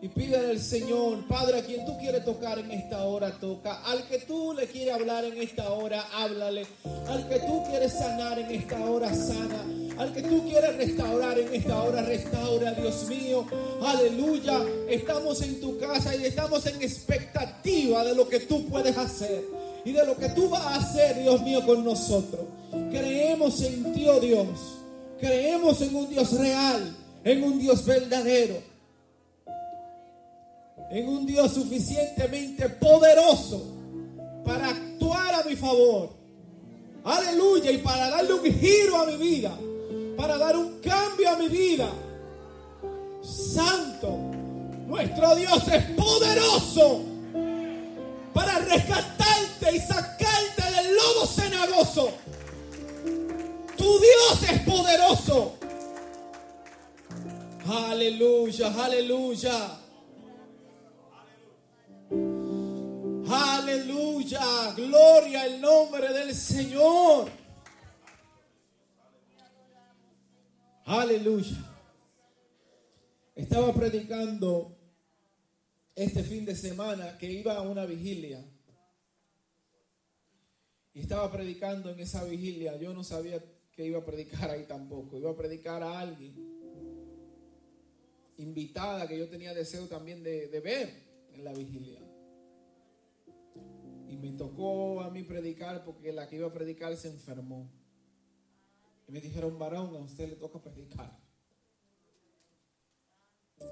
y 0.02 0.08
pídale 0.08 0.50
al 0.50 0.60
Señor, 0.60 1.26
Padre, 1.28 1.60
a 1.60 1.62
quien 1.62 1.84
tú 1.86 1.96
quieres 1.98 2.24
tocar 2.24 2.58
en 2.58 2.70
esta 2.70 3.04
hora, 3.04 3.32
toca. 3.40 3.82
Al 3.84 4.06
que 4.06 4.18
tú 4.18 4.52
le 4.52 4.66
quieres 4.66 4.94
hablar 4.94 5.24
en 5.24 5.40
esta 5.40 5.72
hora, 5.72 6.04
háblale. 6.14 6.66
Al 7.08 7.28
que 7.28 7.38
tú 7.40 7.62
quieres 7.64 7.92
sanar 7.92 8.38
en 8.38 8.50
esta 8.50 8.84
hora, 8.84 9.14
sana. 9.14 9.64
Al 9.96 10.12
que 10.12 10.22
tú 10.22 10.44
quieres 10.44 10.76
restaurar 10.76 11.38
en 11.38 11.54
esta 11.54 11.82
hora, 11.82 12.02
restaura, 12.02 12.72
Dios 12.72 13.08
mío. 13.08 13.46
Aleluya. 13.82 14.60
Estamos 14.88 15.40
en 15.42 15.60
tu 15.60 15.78
casa 15.78 16.14
y 16.14 16.24
estamos 16.24 16.66
en 16.66 16.82
expectativa 16.82 18.04
de 18.04 18.14
lo 18.14 18.28
que 18.28 18.40
tú 18.40 18.66
puedes 18.66 18.96
hacer 18.98 19.44
y 19.84 19.92
de 19.92 20.04
lo 20.04 20.16
que 20.16 20.28
tú 20.30 20.48
vas 20.48 20.62
a 20.62 20.76
hacer, 20.76 21.22
Dios 21.22 21.40
mío, 21.42 21.64
con 21.64 21.84
nosotros. 21.84 22.42
Creemos 22.90 23.60
en 23.62 23.92
ti, 23.92 24.08
oh 24.08 24.20
Dios. 24.20 24.48
Creemos 25.20 25.80
en 25.80 25.94
un 25.94 26.08
Dios 26.08 26.38
real, 26.38 26.96
en 27.22 27.42
un 27.44 27.58
Dios 27.58 27.86
verdadero, 27.86 28.56
en 30.94 31.08
un 31.08 31.26
Dios 31.26 31.52
suficientemente 31.52 32.68
poderoso 32.68 33.66
para 34.44 34.68
actuar 34.68 35.34
a 35.34 35.42
mi 35.42 35.56
favor. 35.56 36.10
Aleluya. 37.04 37.70
Y 37.70 37.78
para 37.78 38.08
darle 38.10 38.32
un 38.32 38.44
giro 38.44 38.96
a 38.96 39.06
mi 39.06 39.16
vida 39.16 39.52
para 40.16 40.38
dar 40.38 40.56
un 40.56 40.80
cambio 40.80 41.28
a 41.30 41.36
mi 41.36 41.48
vida. 41.48 41.88
Santo, 43.22 44.08
nuestro 44.86 45.34
Dios 45.36 45.68
es 45.68 45.84
poderoso 45.90 47.02
para 48.32 48.58
rescatarte 48.58 49.76
y 49.76 49.80
sacarte 49.80 50.62
del 50.76 50.94
lodo 50.94 51.26
cenagoso. 51.26 52.10
Tu 53.76 53.84
Dios 53.84 54.50
es 54.50 54.60
poderoso. 54.60 55.54
Aleluya, 57.66 58.72
aleluya. 58.84 59.83
Aleluya, 63.26 64.72
gloria 64.76 65.42
al 65.42 65.60
nombre 65.60 66.12
del 66.12 66.34
Señor. 66.34 67.30
Aleluya. 70.84 71.56
Estaba 73.34 73.72
predicando 73.72 74.76
este 75.94 76.22
fin 76.22 76.44
de 76.44 76.54
semana 76.54 77.16
que 77.16 77.32
iba 77.32 77.56
a 77.56 77.62
una 77.62 77.86
vigilia. 77.86 78.44
Y 80.92 81.00
estaba 81.00 81.32
predicando 81.32 81.90
en 81.90 82.00
esa 82.00 82.24
vigilia. 82.24 82.76
Yo 82.76 82.92
no 82.92 83.02
sabía 83.02 83.42
que 83.72 83.86
iba 83.86 84.00
a 84.00 84.04
predicar 84.04 84.50
ahí 84.50 84.64
tampoco. 84.64 85.18
Iba 85.18 85.30
a 85.30 85.36
predicar 85.36 85.82
a 85.82 85.98
alguien. 85.98 86.34
Invitada 88.36 89.08
que 89.08 89.18
yo 89.18 89.28
tenía 89.28 89.54
deseo 89.54 89.86
también 89.86 90.22
de, 90.22 90.48
de 90.48 90.60
ver 90.60 90.90
en 91.32 91.44
la 91.44 91.52
vigilia. 91.52 92.03
Y 94.14 94.16
me 94.16 94.30
tocó 94.30 95.00
a 95.00 95.10
mí 95.10 95.24
predicar 95.24 95.84
porque 95.84 96.12
la 96.12 96.28
que 96.28 96.36
iba 96.36 96.46
a 96.46 96.52
predicar 96.52 96.96
se 96.96 97.08
enfermó. 97.08 97.68
Y 99.08 99.12
me 99.12 99.20
dijeron, 99.20 99.58
varón, 99.58 99.96
a 99.96 99.98
usted 99.98 100.28
le 100.28 100.36
toca 100.36 100.62
predicar. 100.62 101.18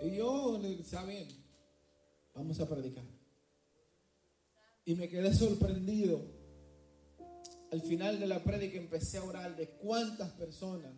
Y 0.03 0.17
yo 0.17 0.59
le 0.61 0.71
dije, 0.71 0.83
está 0.83 1.05
bien, 1.05 1.29
vamos 2.35 2.59
a 2.59 2.69
predicar. 2.69 3.05
Y 4.85 4.97
me 4.97 5.09
quedé 5.09 5.33
sorprendido. 5.33 6.27
Al 7.71 7.81
final 7.83 8.19
de 8.19 8.27
la 8.27 8.43
prédica 8.43 8.79
empecé 8.79 9.19
a 9.19 9.25
orar 9.25 9.55
de 9.55 9.69
cuántas 9.77 10.33
personas, 10.33 10.93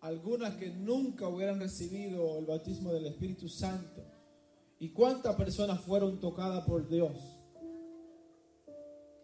algunas 0.00 0.56
que 0.56 0.70
nunca 0.70 1.28
hubieran 1.28 1.60
recibido 1.60 2.38
el 2.38 2.46
bautismo 2.46 2.90
del 2.90 3.06
Espíritu 3.06 3.50
Santo, 3.50 4.02
y 4.78 4.88
cuántas 4.88 5.36
personas 5.36 5.82
fueron 5.82 6.20
tocadas 6.20 6.64
por 6.64 6.88
Dios. 6.88 7.35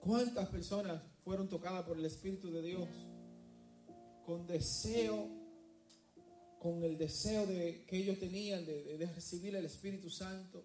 ¿Cuántas 0.03 0.48
personas 0.50 1.03
fueron 1.24 1.48
tocadas 1.48 1.84
por 1.84 1.96
el 1.96 2.05
Espíritu 2.05 2.50
de 2.50 2.62
Dios? 2.62 2.88
con 4.24 4.46
deseo, 4.46 5.28
con 6.59 6.82
el 6.84 6.96
deseo 6.96 7.46
de, 7.46 7.84
que 7.86 7.98
ellos 7.98 8.18
tenían 8.18 8.64
de, 8.64 9.11
recibir 9.14 9.55
el 9.55 9.64
Espíritu 9.64 10.11
Santo, 10.11 10.64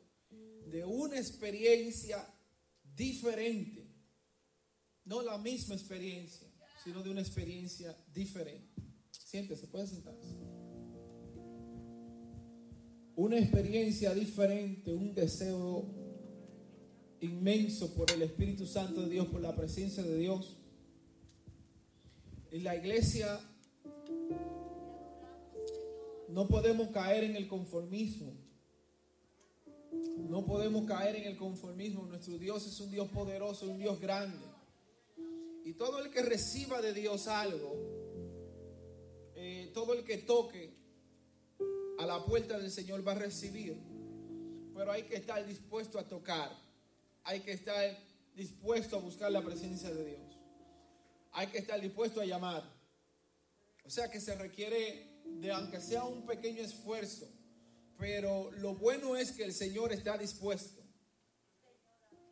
de 0.68 0.86
una 0.86 1.18
experiencia 1.18 2.26
diferente. 2.96 3.88
No 5.06 5.22
la 5.22 5.38
misma 5.38 5.76
experiencia, 5.76 6.48
sino 6.84 7.02
de 7.02 7.10
una 7.10 7.22
experiencia 7.22 7.98
diferente. 8.14 8.82
Siéntese, 9.12 9.68
puede 9.68 9.88
sentarse. 9.88 10.36
Una 13.16 13.40
experiencia 13.40 14.14
diferente, 14.14 14.94
un 14.94 15.16
deseo 15.16 16.07
inmenso 17.22 17.94
por 17.94 18.12
el 18.12 18.22
Espíritu 18.22 18.66
Santo 18.66 19.02
de 19.02 19.10
Dios, 19.10 19.28
por 19.28 19.42
la 19.42 19.56
presencia 19.56 20.04
de 20.04 20.18
Dios. 20.18 20.58
En 22.52 22.64
la 22.64 22.76
iglesia 22.76 23.40
no 26.30 26.48
podemos 26.48 26.90
caer 26.90 27.24
en 27.24 27.36
el 27.36 27.48
conformismo. 27.48 28.34
No 30.18 30.46
podemos 30.46 30.86
caer 30.86 31.16
en 31.16 31.24
el 31.24 31.38
conformismo. 31.38 32.06
Nuestro 32.06 32.38
Dios 32.38 32.66
es 32.68 32.80
un 32.80 32.92
Dios 32.92 33.08
poderoso, 33.10 33.70
un 33.70 33.80
Dios 33.80 34.00
grande. 34.00 34.46
Y 35.64 35.74
todo 35.74 36.00
el 36.00 36.12
que 36.12 36.22
reciba 36.22 36.82
de 36.82 36.94
Dios 36.94 37.28
algo, 37.28 37.76
eh, 39.36 39.72
todo 39.74 39.94
el 39.94 40.04
que 40.04 40.18
toque 40.18 40.76
a 42.00 42.06
la 42.06 42.24
puerta 42.24 42.58
del 42.58 42.72
Señor 42.72 43.06
va 43.08 43.14
a 43.14 43.16
recibir. 43.16 43.78
Pero 44.74 44.92
hay 44.92 45.04
que 45.04 45.16
estar 45.16 45.46
dispuesto 45.46 46.00
a 46.00 46.08
tocar. 46.08 46.67
Hay 47.28 47.42
que 47.42 47.52
estar 47.52 47.98
dispuesto 48.34 48.96
a 48.96 49.02
buscar 49.02 49.30
la 49.30 49.42
presencia 49.42 49.94
de 49.94 50.06
Dios. 50.06 50.38
Hay 51.34 51.48
que 51.48 51.58
estar 51.58 51.80
dispuesto 51.82 52.22
a 52.22 52.26
llamar. 52.26 52.64
O 53.84 53.90
sea 53.90 54.10
que 54.10 54.22
se 54.22 54.34
requiere 54.36 55.22
de 55.26 55.52
aunque 55.52 55.82
sea 55.82 56.06
un 56.06 56.26
pequeño 56.26 56.64
esfuerzo, 56.64 57.28
pero 57.98 58.50
lo 58.52 58.76
bueno 58.76 59.18
es 59.18 59.34
que 59.34 59.44
el 59.44 59.54
Señor 59.54 59.92
está 59.92 60.18
dispuesto. 60.18 60.82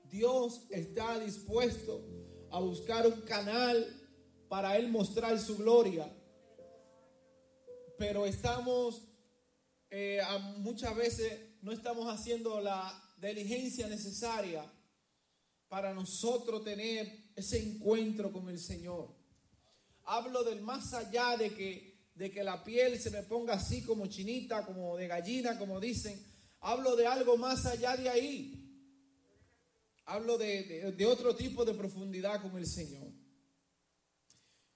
Dios 0.06 0.62
está 0.70 1.20
dispuesto 1.20 2.02
a 2.50 2.62
buscar 2.62 3.06
un 3.06 3.20
canal 3.24 3.86
para 4.48 4.78
Él 4.78 4.88
mostrar 4.88 5.38
su 5.42 5.58
gloria. 5.58 6.10
Pero 7.98 8.26
estamos, 8.26 9.02
eh, 9.90 10.22
muchas 10.60 10.96
veces 10.96 11.38
no 11.62 11.74
estamos 11.74 12.08
haciendo 12.08 12.62
la 12.62 12.98
diligencia 13.18 13.88
necesaria 13.88 14.72
para 15.76 15.94
nosotros 15.94 16.64
tener 16.64 17.32
ese 17.36 17.62
encuentro 17.62 18.32
con 18.32 18.48
el 18.48 18.58
Señor. 18.58 19.14
Hablo 20.06 20.42
del 20.46 20.62
más 20.62 20.94
allá 20.94 21.36
de 21.36 21.54
que 21.54 22.00
de 22.16 22.32
que 22.32 22.46
la 22.46 22.64
piel 22.64 22.98
se 22.98 23.12
me 23.12 23.24
ponga 23.24 23.56
así 23.56 23.84
como 23.84 24.08
chinita, 24.08 24.66
como 24.66 24.96
de 24.96 25.08
gallina, 25.08 25.60
como 25.60 25.82
dicen. 25.82 26.18
Hablo 26.62 26.96
de 26.96 27.08
algo 27.08 27.36
más 27.36 27.66
allá 27.66 27.98
de 27.98 28.08
ahí. 28.08 28.72
Hablo 30.06 30.38
de, 30.38 31.06
otro 31.10 31.36
tipo 31.36 31.66
de 31.66 31.74
profundidad 31.74 32.42
con 32.42 32.58
el 32.58 32.68
Señor. 32.68 33.12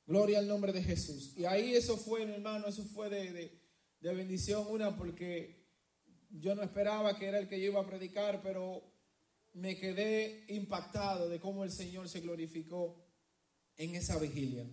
Gloria 0.05 0.39
al 0.39 0.49
nombre 0.49 0.73
de 0.73 0.83
Jesús. 0.83 1.31
Y 1.37 1.45
ahí 1.45 1.75
eso 1.75 1.95
fue, 1.95 2.23
hermano, 2.23 2.67
eso 2.67 2.83
fue 2.83 3.09
de, 3.09 3.57
de 4.01 4.13
bendición. 4.13 4.67
Una, 4.69 4.97
porque 4.97 5.65
yo 6.29 6.55
no 6.55 6.61
esperaba 6.61 7.17
que 7.17 7.27
era 7.27 7.39
el 7.39 7.47
que 7.47 7.61
yo 7.61 7.67
iba 7.67 7.79
a 7.79 7.87
predicar, 7.87 8.41
pero 8.43 8.98
me 9.53 9.77
quedé 9.77 10.45
impactado 10.49 11.27
de 11.29 11.39
cómo 11.39 11.63
el 11.63 11.71
Señor 11.71 12.07
se 12.07 12.21
glorificó 12.21 13.05
en 13.77 13.95
esa 13.95 14.19
vigilia. 14.19 14.69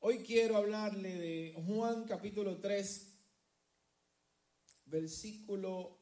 Hoy 0.00 0.18
quiero 0.18 0.56
hablarle 0.56 1.16
de 1.16 1.64
Juan 1.66 2.04
capítulo 2.04 2.60
3, 2.60 3.18
versículo 4.86 5.98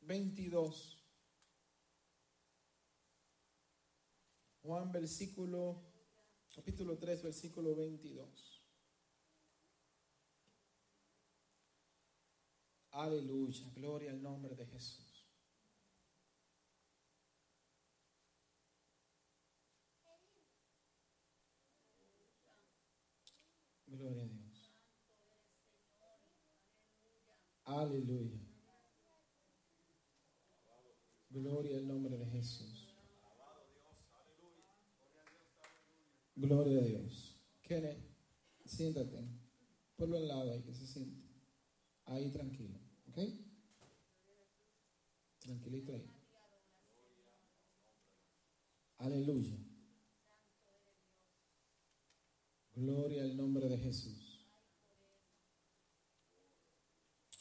22. 0.00 1.04
Juan 4.62 4.90
versículo, 4.90 5.82
capítulo 6.54 6.98
3, 6.98 7.22
versículo 7.22 7.76
22. 7.76 8.56
Aleluya, 12.90 13.70
gloria 13.74 14.10
al 14.10 14.22
nombre 14.22 14.56
de 14.56 14.66
Jesús. 14.66 15.05
Gloria 23.96 24.22
a 24.22 24.26
Dios. 24.26 24.72
Aleluya. 27.64 28.40
Gloria 31.30 31.78
al 31.78 31.88
nombre 31.88 32.16
de 32.16 32.26
Jesús. 32.26 32.94
Gloria 36.34 36.80
a 36.80 36.84
Dios. 36.84 37.40
Kenneth, 37.62 38.04
siéntate. 38.64 39.26
Ponlo 39.96 40.18
al 40.18 40.28
lado 40.28 40.52
ahí, 40.52 40.62
que 40.62 40.74
se 40.74 40.86
siente. 40.86 41.26
Ahí 42.04 42.30
tranquilo, 42.30 42.78
¿ok? 43.08 43.18
Tranquilito 45.40 45.92
ahí. 45.92 46.10
Aleluya. 48.98 49.65
Gloria 52.76 53.22
al 53.22 53.34
nombre 53.34 53.70
de 53.70 53.78
Jesús. 53.78 54.46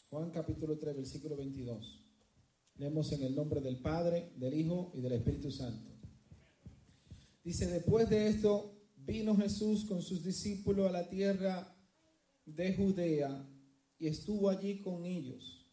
Juan 0.10 0.32
capítulo 0.32 0.78
3, 0.78 0.96
versículo 0.96 1.36
22. 1.36 2.06
Leemos 2.78 3.12
en 3.12 3.22
el 3.22 3.36
nombre 3.36 3.60
del 3.60 3.82
Padre, 3.82 4.32
del 4.38 4.54
Hijo 4.54 4.94
y 4.96 5.02
del 5.02 5.12
Espíritu 5.12 5.52
Santo. 5.52 5.92
Dice, 7.44 7.68
después 7.68 8.10
de 8.10 8.30
esto 8.30 8.80
vino 8.96 9.36
Jesús 9.36 9.84
con 9.84 10.02
sus 10.02 10.24
discípulos 10.24 10.88
a 10.88 10.94
la 10.94 11.10
tierra 11.10 11.78
de 12.46 12.74
Judea 12.74 13.46
y 14.00 14.08
estuvo 14.08 14.50
allí 14.50 14.82
con 14.82 15.06
ellos 15.06 15.70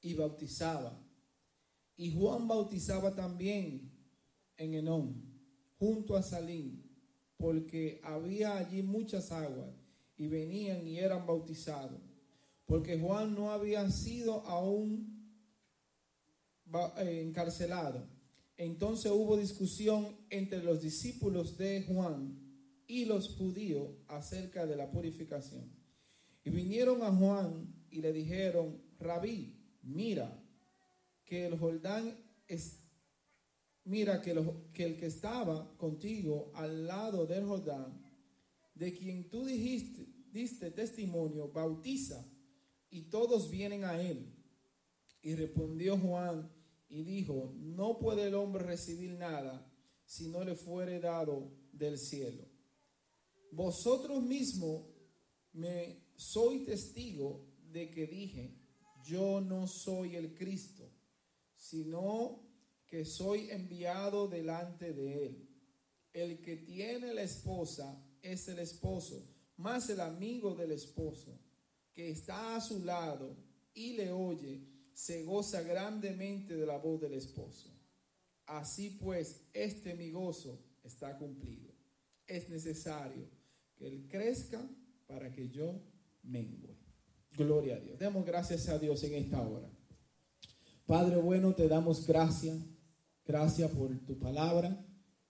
y 0.00 0.14
bautizaba. 0.14 1.00
Y 1.96 2.10
Juan 2.10 2.48
bautizaba 2.48 3.14
también 3.14 3.88
en 4.56 4.74
Enón, 4.74 5.32
junto 5.78 6.16
a 6.16 6.24
Salín, 6.24 6.85
porque 7.36 8.00
había 8.02 8.56
allí 8.56 8.82
muchas 8.82 9.32
aguas 9.32 9.70
y 10.16 10.28
venían 10.28 10.86
y 10.86 10.98
eran 10.98 11.26
bautizados, 11.26 12.00
porque 12.64 12.98
Juan 12.98 13.34
no 13.34 13.50
había 13.50 13.88
sido 13.90 14.46
aún 14.46 15.16
eh, 16.98 17.22
encarcelado. 17.22 18.08
Entonces 18.56 19.12
hubo 19.12 19.36
discusión 19.36 20.16
entre 20.30 20.62
los 20.62 20.80
discípulos 20.80 21.58
de 21.58 21.82
Juan 21.82 22.46
y 22.86 23.04
los 23.04 23.36
judíos 23.36 23.90
acerca 24.08 24.66
de 24.66 24.76
la 24.76 24.90
purificación. 24.90 25.70
Y 26.44 26.50
vinieron 26.50 27.02
a 27.02 27.12
Juan 27.12 27.74
y 27.90 28.00
le 28.00 28.12
dijeron, 28.12 28.80
Rabí, 28.98 29.56
mira 29.82 30.42
que 31.24 31.46
el 31.46 31.58
Jordán 31.58 32.16
es, 32.46 32.80
mira 33.86 34.20
que, 34.20 34.34
lo- 34.34 34.70
que 34.72 34.84
el 34.84 34.96
que 34.96 35.06
estaba 35.06 35.76
contigo 35.76 36.50
al 36.54 36.86
lado 36.86 37.26
del 37.26 37.44
Jordán, 37.46 38.02
de 38.74 38.92
quien 38.92 39.28
tú 39.30 39.44
dijiste, 39.46 40.06
diste 40.30 40.70
testimonio, 40.70 41.50
bautiza, 41.50 42.24
y 42.90 43.02
todos 43.10 43.50
vienen 43.50 43.84
a 43.84 44.00
él. 44.00 44.32
Y 45.22 45.34
respondió 45.34 45.98
Juan 45.98 46.48
y 46.88 47.02
dijo, 47.02 47.52
no 47.56 47.98
puede 47.98 48.28
el 48.28 48.34
hombre 48.34 48.62
recibir 48.64 49.12
nada 49.12 49.66
si 50.04 50.28
no 50.28 50.44
le 50.44 50.54
fuere 50.54 51.00
dado 51.00 51.50
del 51.72 51.98
cielo. 51.98 52.44
Vosotros 53.50 54.22
mismos 54.22 54.86
me 55.52 56.04
soy 56.16 56.64
testigo 56.64 57.44
de 57.72 57.90
que 57.90 58.06
dije, 58.06 58.54
yo 59.04 59.40
no 59.40 59.66
soy 59.66 60.14
el 60.16 60.34
Cristo, 60.34 60.88
sino 61.56 62.45
que 62.86 63.04
soy 63.04 63.50
enviado 63.50 64.28
delante 64.28 64.92
de 64.92 65.26
él. 65.26 65.48
El 66.12 66.40
que 66.40 66.56
tiene 66.56 67.12
la 67.12 67.22
esposa 67.22 68.02
es 68.22 68.48
el 68.48 68.58
esposo, 68.58 69.28
más 69.56 69.90
el 69.90 70.00
amigo 70.00 70.54
del 70.54 70.72
esposo, 70.72 71.38
que 71.92 72.10
está 72.10 72.56
a 72.56 72.60
su 72.60 72.84
lado 72.84 73.36
y 73.74 73.94
le 73.94 74.12
oye, 74.12 74.66
se 74.92 75.24
goza 75.24 75.62
grandemente 75.62 76.56
de 76.56 76.66
la 76.66 76.78
voz 76.78 77.00
del 77.00 77.14
esposo. 77.14 77.70
Así 78.46 78.90
pues, 78.90 79.42
este 79.52 79.94
mi 79.94 80.10
gozo 80.10 80.62
está 80.84 81.18
cumplido. 81.18 81.74
Es 82.26 82.48
necesario 82.48 83.28
que 83.76 83.86
él 83.86 84.06
crezca 84.08 84.66
para 85.06 85.30
que 85.32 85.48
yo 85.48 85.82
mengue. 86.22 86.78
Gloria 87.32 87.76
a 87.76 87.80
Dios. 87.80 87.98
Demos 87.98 88.24
gracias 88.24 88.68
a 88.68 88.78
Dios 88.78 89.02
en 89.04 89.14
esta 89.14 89.40
hora. 89.46 89.70
Padre 90.86 91.16
bueno, 91.16 91.54
te 91.54 91.68
damos 91.68 92.06
gracias. 92.06 92.56
Gracias 93.26 93.70
por 93.72 93.96
tu 94.04 94.18
palabra 94.18 94.86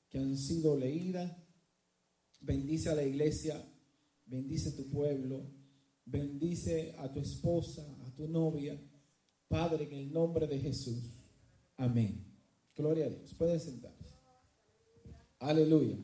que 0.08 0.18
han 0.18 0.36
sido 0.36 0.76
leídas. 0.76 1.32
Bendice 2.40 2.90
a 2.90 2.94
la 2.94 3.02
iglesia, 3.02 3.60
bendice 4.26 4.72
tu 4.72 4.88
pueblo, 4.90 5.50
bendice 6.04 6.94
a 6.98 7.10
tu 7.12 7.20
esposa, 7.20 7.82
a 8.06 8.14
tu 8.14 8.28
novia. 8.28 8.78
Padre, 9.48 9.84
en 9.84 9.92
el 9.94 10.12
nombre 10.12 10.46
de 10.46 10.58
Jesús. 10.58 11.24
Amén. 11.76 12.24
Gloria 12.74 13.06
a 13.06 13.08
Dios. 13.08 13.34
Pueden 13.34 13.60
sentarse. 13.60 14.14
Aleluya. 15.38 15.96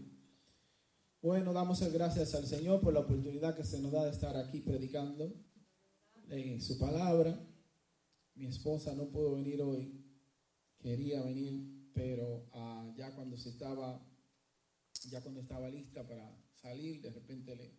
Bueno, 1.20 1.52
damos 1.52 1.80
gracias 1.92 2.34
al 2.34 2.46
Señor 2.46 2.80
por 2.80 2.92
la 2.92 3.00
oportunidad 3.00 3.56
que 3.56 3.64
se 3.64 3.80
nos 3.80 3.92
da 3.92 4.04
de 4.04 4.10
estar 4.10 4.36
aquí 4.36 4.60
predicando 4.60 5.32
eh, 6.28 6.60
su 6.60 6.78
palabra. 6.78 7.38
Mi 8.34 8.46
esposa 8.46 8.94
no 8.94 9.10
pudo 9.10 9.34
venir 9.34 9.60
hoy, 9.62 10.04
quería 10.78 11.22
venir, 11.22 11.81
pero 11.94 12.48
ah, 12.52 12.92
ya 12.96 13.14
cuando 13.14 13.36
se 13.36 13.50
estaba, 13.50 14.04
ya 15.08 15.20
cuando 15.22 15.40
estaba 15.40 15.68
lista 15.68 16.06
para 16.06 16.36
salir, 16.54 17.00
de 17.00 17.10
repente 17.10 17.56
le 17.56 17.70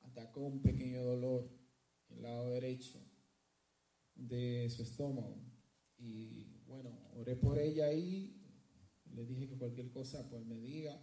atacó 0.00 0.40
un 0.40 0.62
pequeño 0.62 1.02
dolor 1.02 1.48
en 2.08 2.16
el 2.16 2.22
lado 2.22 2.50
derecho 2.50 3.00
de 4.14 4.68
su 4.70 4.82
estómago. 4.82 5.36
Y 5.98 6.62
bueno, 6.66 6.90
oré 7.14 7.36
por 7.36 7.58
ella 7.58 7.86
ahí, 7.86 8.42
le 9.14 9.24
dije 9.24 9.48
que 9.48 9.56
cualquier 9.56 9.90
cosa 9.90 10.28
pues 10.28 10.44
me 10.44 10.58
diga 10.58 11.00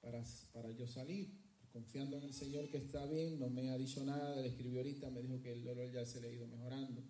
para, 0.00 0.24
para 0.52 0.70
yo 0.70 0.86
salir, 0.86 1.36
confiando 1.72 2.16
en 2.16 2.24
el 2.24 2.32
Señor 2.32 2.70
que 2.70 2.78
está 2.78 3.04
bien, 3.06 3.38
no 3.38 3.50
me 3.50 3.70
ha 3.70 3.76
dicho 3.76 4.04
nada, 4.04 4.40
le 4.40 4.48
escribió 4.48 4.80
ahorita, 4.80 5.10
me 5.10 5.22
dijo 5.22 5.42
que 5.42 5.52
el 5.52 5.62
dolor 5.62 5.92
ya 5.92 6.06
se 6.06 6.20
le 6.20 6.28
ha 6.28 6.32
ido 6.32 6.46
mejorando. 6.46 7.04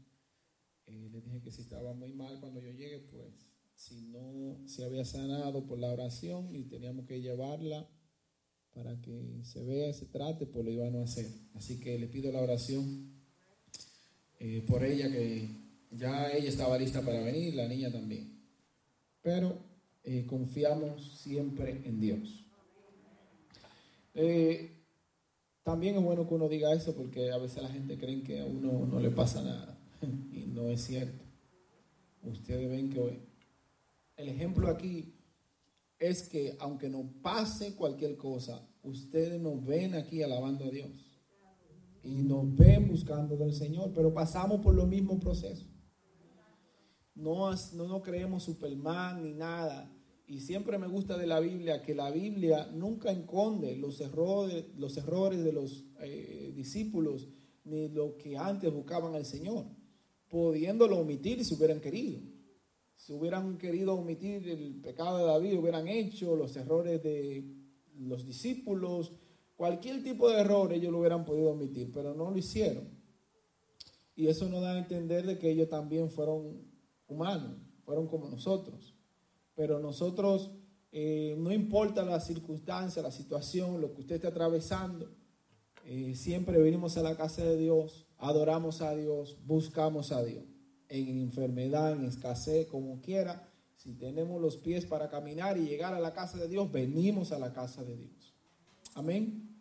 Eh, 0.86 1.08
le 1.12 1.20
dije 1.20 1.40
que 1.40 1.50
si 1.50 1.62
estaba 1.62 1.94
muy 1.94 2.12
mal 2.12 2.40
cuando 2.40 2.60
yo 2.60 2.72
llegue, 2.72 2.98
pues 2.98 3.48
si 3.76 4.00
no 4.00 4.66
se 4.66 4.84
había 4.84 5.04
sanado 5.04 5.66
por 5.66 5.78
la 5.78 5.92
oración 5.92 6.54
y 6.54 6.64
teníamos 6.64 7.06
que 7.06 7.20
llevarla 7.20 7.86
para 8.74 9.00
que 9.00 9.40
se 9.44 9.62
vea, 9.64 9.92
se 9.92 10.06
trate, 10.06 10.46
pues 10.46 10.64
lo 10.64 10.70
iban 10.70 10.96
a 10.96 11.04
hacer. 11.04 11.26
Así 11.54 11.78
que 11.78 11.98
le 11.98 12.08
pido 12.08 12.32
la 12.32 12.42
oración 12.42 13.12
eh, 14.38 14.64
por 14.66 14.82
ella, 14.84 15.10
que 15.10 15.48
ya 15.92 16.30
ella 16.32 16.48
estaba 16.48 16.78
lista 16.78 17.02
para 17.02 17.20
venir, 17.20 17.54
la 17.54 17.68
niña 17.68 17.92
también. 17.92 18.38
Pero 19.22 19.58
eh, 20.04 20.26
confiamos 20.26 21.18
siempre 21.18 21.82
en 21.84 22.00
Dios. 22.00 22.44
Eh, 24.14 24.72
también 25.62 25.96
es 25.96 26.02
bueno 26.02 26.26
que 26.26 26.34
uno 26.34 26.48
diga 26.48 26.72
eso 26.72 26.94
porque 26.94 27.30
a 27.32 27.38
veces 27.38 27.62
la 27.62 27.68
gente 27.68 27.98
cree 27.98 28.22
que 28.22 28.40
a 28.40 28.46
uno 28.46 28.86
no 28.86 29.00
le 29.00 29.10
pasa 29.10 29.42
nada 29.42 29.78
y 30.32 30.46
no 30.46 30.68
es 30.68 30.82
cierto. 30.82 31.24
Ustedes 32.22 32.70
ven 32.70 32.90
que 32.90 33.25
el 34.16 34.28
ejemplo 34.28 34.68
aquí 34.68 35.14
es 35.98 36.28
que 36.28 36.56
aunque 36.60 36.88
nos 36.88 37.06
pase 37.22 37.74
cualquier 37.74 38.16
cosa, 38.16 38.66
ustedes 38.82 39.40
nos 39.40 39.64
ven 39.64 39.94
aquí 39.94 40.22
alabando 40.22 40.66
a 40.66 40.70
Dios 40.70 40.90
y 42.02 42.22
nos 42.22 42.54
ven 42.54 42.88
buscando 42.88 43.36
del 43.36 43.52
Señor, 43.52 43.92
pero 43.94 44.12
pasamos 44.12 44.60
por 44.60 44.74
los 44.74 44.86
mismos 44.86 45.18
procesos. 45.18 45.68
No, 47.14 47.50
no 47.50 47.88
nos 47.88 48.02
creemos 48.02 48.44
Superman 48.44 49.22
ni 49.22 49.32
nada. 49.32 49.92
Y 50.28 50.40
siempre 50.40 50.76
me 50.76 50.88
gusta 50.88 51.16
de 51.16 51.26
la 51.26 51.40
Biblia 51.40 51.82
que 51.82 51.94
la 51.94 52.10
Biblia 52.10 52.68
nunca 52.72 53.10
esconde 53.10 53.76
los 53.76 54.00
errores, 54.00 54.66
los 54.76 54.96
errores 54.96 55.42
de 55.42 55.52
los 55.52 55.84
eh, 56.00 56.52
discípulos 56.54 57.28
ni 57.64 57.88
lo 57.88 58.16
que 58.16 58.36
antes 58.36 58.72
buscaban 58.72 59.14
al 59.14 59.24
Señor, 59.24 59.66
pudiéndolo 60.28 60.98
omitir 60.98 61.44
si 61.44 61.54
hubieran 61.54 61.80
querido. 61.80 62.20
Si 62.96 63.12
hubieran 63.12 63.58
querido 63.58 63.94
omitir 63.94 64.48
el 64.48 64.80
pecado 64.80 65.18
de 65.18 65.24
David, 65.24 65.58
hubieran 65.58 65.86
hecho 65.86 66.34
los 66.34 66.56
errores 66.56 67.02
de 67.02 67.44
los 67.98 68.26
discípulos, 68.26 69.12
cualquier 69.54 70.02
tipo 70.02 70.28
de 70.28 70.40
error 70.40 70.72
ellos 70.72 70.90
lo 70.90 70.98
hubieran 70.98 71.24
podido 71.24 71.50
omitir, 71.50 71.92
pero 71.92 72.14
no 72.14 72.30
lo 72.30 72.38
hicieron. 72.38 72.88
Y 74.14 74.28
eso 74.28 74.48
nos 74.48 74.62
da 74.62 74.72
a 74.72 74.78
entender 74.78 75.26
de 75.26 75.38
que 75.38 75.50
ellos 75.50 75.68
también 75.68 76.10
fueron 76.10 76.62
humanos, 77.06 77.58
fueron 77.84 78.06
como 78.06 78.28
nosotros. 78.28 78.94
Pero 79.54 79.78
nosotros, 79.78 80.50
eh, 80.90 81.36
no 81.38 81.52
importa 81.52 82.02
la 82.02 82.18
circunstancia, 82.20 83.02
la 83.02 83.10
situación, 83.10 83.80
lo 83.80 83.92
que 83.92 84.00
usted 84.00 84.16
esté 84.16 84.26
atravesando, 84.26 85.14
eh, 85.84 86.14
siempre 86.16 86.58
venimos 86.58 86.96
a 86.96 87.02
la 87.02 87.16
casa 87.16 87.44
de 87.44 87.56
Dios, 87.56 88.06
adoramos 88.16 88.80
a 88.80 88.94
Dios, 88.94 89.38
buscamos 89.44 90.12
a 90.12 90.24
Dios. 90.24 90.55
En 90.88 91.20
enfermedad, 91.20 91.92
en 91.92 92.04
escasez, 92.04 92.66
como 92.68 93.00
quiera, 93.00 93.48
si 93.76 93.92
tenemos 93.94 94.40
los 94.40 94.56
pies 94.56 94.86
para 94.86 95.08
caminar 95.08 95.58
y 95.58 95.66
llegar 95.66 95.94
a 95.94 96.00
la 96.00 96.12
casa 96.12 96.38
de 96.38 96.48
Dios, 96.48 96.70
venimos 96.70 97.32
a 97.32 97.38
la 97.38 97.52
casa 97.52 97.84
de 97.84 97.96
Dios. 97.96 98.34
Amén. 98.94 99.56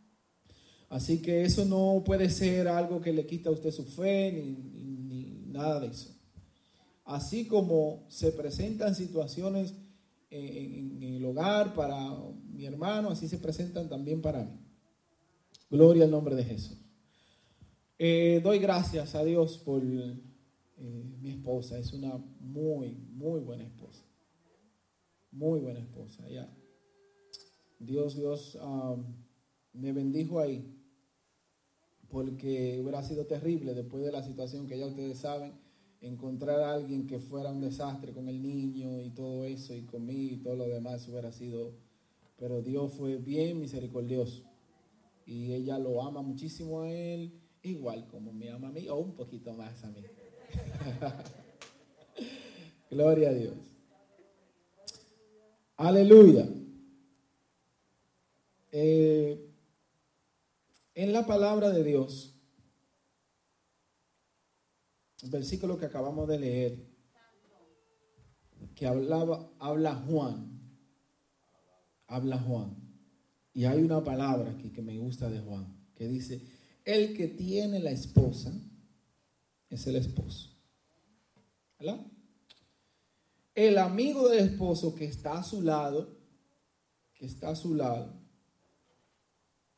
Así 0.89 1.21
que 1.21 1.43
eso 1.43 1.65
no 1.65 2.03
puede 2.05 2.29
ser 2.29 2.67
algo 2.67 3.01
que 3.01 3.11
le 3.11 3.25
quita 3.25 3.49
a 3.49 3.53
usted 3.53 3.71
su 3.71 3.85
fe 3.85 4.31
ni, 4.31 4.51
ni, 4.51 5.45
nada 5.47 5.79
de 5.79 5.87
eso. 5.87 6.13
así 7.05 7.45
como 7.45 8.05
se 8.09 8.33
presentan 8.33 8.93
situaciones 8.93 9.73
en, 10.29 11.01
en 11.01 11.13
el 11.13 11.25
hogar 11.25 11.73
para 11.73 11.95
mi 12.51 12.65
hermano, 12.65 13.09
así 13.09 13.27
se 13.27 13.37
presentan 13.37 13.87
también 13.87 14.21
para 14.21 14.43
mí. 14.43 14.59
Gloria 15.69 16.03
al 16.03 16.11
nombre 16.11 16.35
de 16.35 16.43
Jesús. 16.43 16.77
Eh, 17.97 18.41
doy 18.43 18.59
gracias 18.59 19.15
a 19.15 19.23
Dios 19.23 19.57
por 19.57 19.81
eh, 20.77 21.03
mi 21.21 21.29
esposa. 21.29 21.77
Es 21.77 21.93
una 21.93 22.17
muy, 22.39 22.95
muy 23.11 23.41
buena 23.41 23.63
esposa. 23.63 24.03
Muy 25.31 25.59
buena 25.59 25.79
esposa. 25.79 26.27
Ya. 26.29 26.49
Dios, 27.79 28.15
Dios 28.15 28.55
um, 28.55 29.03
me 29.73 29.91
bendijo 29.93 30.39
ahí. 30.39 30.71
Porque 32.09 32.79
hubiera 32.81 33.03
sido 33.03 33.25
terrible 33.25 33.73
después 33.73 34.03
de 34.03 34.11
la 34.11 34.23
situación 34.23 34.67
que 34.67 34.77
ya 34.77 34.85
ustedes 34.85 35.17
saben, 35.17 35.53
encontrar 36.01 36.59
a 36.61 36.73
alguien 36.73 37.07
que 37.07 37.19
fuera 37.19 37.51
un 37.51 37.61
desastre 37.61 38.13
con 38.13 38.29
el 38.29 38.41
niño 38.41 39.01
y 39.01 39.09
todo 39.09 39.43
eso 39.45 39.73
y 39.73 39.81
conmigo 39.83 40.35
y 40.35 40.37
todo 40.37 40.55
lo 40.55 40.67
demás 40.67 41.07
hubiera 41.09 41.31
sido. 41.31 41.73
Pero 42.37 42.61
Dios 42.61 42.93
fue 42.93 43.17
bien 43.17 43.59
misericordioso. 43.59 44.43
Y 45.25 45.53
ella 45.53 45.79
lo 45.79 46.03
ama 46.03 46.21
muchísimo 46.21 46.81
a 46.81 46.91
él 46.91 47.41
igual 47.65 48.07
como 48.07 48.31
me 48.31 48.51
ama 48.51 48.67
a 48.67 48.71
mí 48.71 48.87
o 48.87 48.95
un 48.95 49.15
poquito 49.15 49.53
más 49.53 49.83
a 49.83 49.89
mí. 49.89 50.01
Gloria 52.89 53.29
a 53.29 53.33
Dios. 53.33 53.55
Aleluya. 55.77 56.47
Eh, 58.71 59.53
en 60.93 61.13
la 61.13 61.25
palabra 61.25 61.71
de 61.71 61.83
Dios, 61.83 62.33
el 65.21 65.29
versículo 65.29 65.77
que 65.77 65.85
acabamos 65.85 66.27
de 66.27 66.39
leer, 66.39 66.85
que 68.75 68.87
hablaba, 68.87 69.49
habla 69.59 69.95
Juan, 69.95 70.59
habla 72.07 72.39
Juan. 72.39 72.75
Y 73.53 73.65
hay 73.65 73.81
una 73.81 74.03
palabra 74.03 74.51
aquí 74.51 74.69
que 74.69 74.81
me 74.81 74.97
gusta 74.97 75.29
de 75.29 75.39
Juan, 75.39 75.65
que 75.95 76.07
dice, 76.07 76.41
el 76.83 77.15
que 77.15 77.27
tiene 77.27 77.79
la 77.79 77.91
esposa 77.91 78.53
es 79.75 79.87
el 79.87 79.97
esposo. 79.97 80.49
¿Verdad? 81.79 82.05
El 83.53 83.77
amigo 83.77 84.27
del 84.27 84.45
esposo 84.45 84.95
que 84.95 85.05
está 85.05 85.39
a 85.39 85.43
su 85.43 85.61
lado, 85.61 86.17
que 87.13 87.25
está 87.25 87.49
a 87.49 87.55
su 87.55 87.73
lado, 87.75 88.13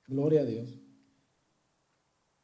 gloria 0.07 0.41
a 0.41 0.45
Dios, 0.45 0.69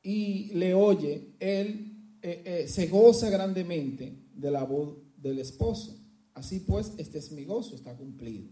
y 0.01 0.53
le 0.53 0.73
oye, 0.73 1.35
él 1.39 2.17
eh, 2.21 2.43
eh, 2.45 2.67
se 2.67 2.87
goza 2.87 3.29
grandemente 3.29 4.27
de 4.33 4.51
la 4.51 4.63
voz 4.63 4.97
del 5.15 5.39
esposo. 5.39 5.97
Así 6.33 6.59
pues, 6.59 6.93
este 6.97 7.19
es 7.19 7.31
mi 7.31 7.45
gozo, 7.45 7.75
está 7.75 7.95
cumplido. 7.95 8.49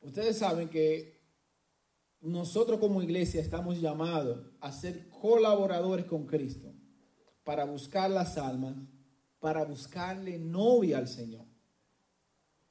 Ustedes 0.00 0.38
saben 0.38 0.68
que 0.68 1.20
nosotros 2.20 2.80
como 2.80 3.02
iglesia 3.02 3.40
estamos 3.40 3.80
llamados 3.80 4.46
a 4.60 4.72
ser 4.72 5.08
colaboradores 5.08 6.06
con 6.06 6.26
Cristo 6.26 6.69
para 7.44 7.64
buscar 7.64 8.10
las 8.10 8.38
almas, 8.38 8.76
para 9.38 9.64
buscarle 9.64 10.38
novia 10.38 10.98
al 10.98 11.08
Señor. 11.08 11.46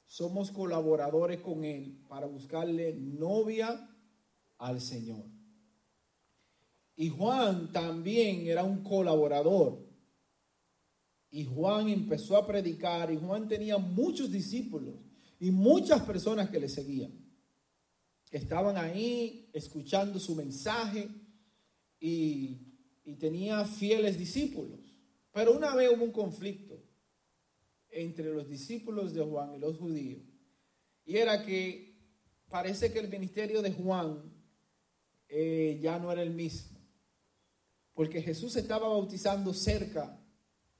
Somos 0.06 0.50
colaboradores 0.50 1.40
con 1.40 1.64
Él 1.64 2.00
para 2.08 2.26
buscarle 2.26 2.94
novia 2.94 3.88
al 4.58 4.80
Señor. 4.80 5.24
Y 6.96 7.08
Juan 7.08 7.72
también 7.72 8.46
era 8.46 8.64
un 8.64 8.82
colaborador. 8.82 9.78
Y 11.30 11.44
Juan 11.44 11.88
empezó 11.88 12.36
a 12.36 12.46
predicar 12.46 13.12
y 13.12 13.16
Juan 13.16 13.48
tenía 13.48 13.78
muchos 13.78 14.30
discípulos 14.30 14.94
y 15.38 15.50
muchas 15.50 16.02
personas 16.02 16.50
que 16.50 16.58
le 16.58 16.68
seguían 16.68 17.20
estaban 18.30 18.76
ahí 18.76 19.48
escuchando 19.52 20.18
su 20.20 20.34
mensaje 20.36 21.08
y, 22.00 22.69
tenía 23.16 23.64
fieles 23.64 24.18
discípulos. 24.18 24.80
Pero 25.32 25.52
una 25.56 25.74
vez 25.74 25.90
hubo 25.90 26.04
un 26.04 26.12
conflicto 26.12 26.82
entre 27.88 28.32
los 28.32 28.48
discípulos 28.48 29.14
de 29.14 29.22
Juan 29.22 29.54
y 29.54 29.58
los 29.58 29.76
judíos. 29.76 30.22
Y 31.04 31.16
era 31.16 31.44
que 31.44 31.98
parece 32.48 32.92
que 32.92 32.98
el 32.98 33.08
ministerio 33.08 33.62
de 33.62 33.72
Juan 33.72 34.22
eh, 35.28 35.78
ya 35.80 35.98
no 35.98 36.10
era 36.12 36.22
el 36.22 36.30
mismo. 36.30 36.78
Porque 37.94 38.22
Jesús 38.22 38.56
estaba 38.56 38.88
bautizando 38.88 39.52
cerca, 39.52 40.20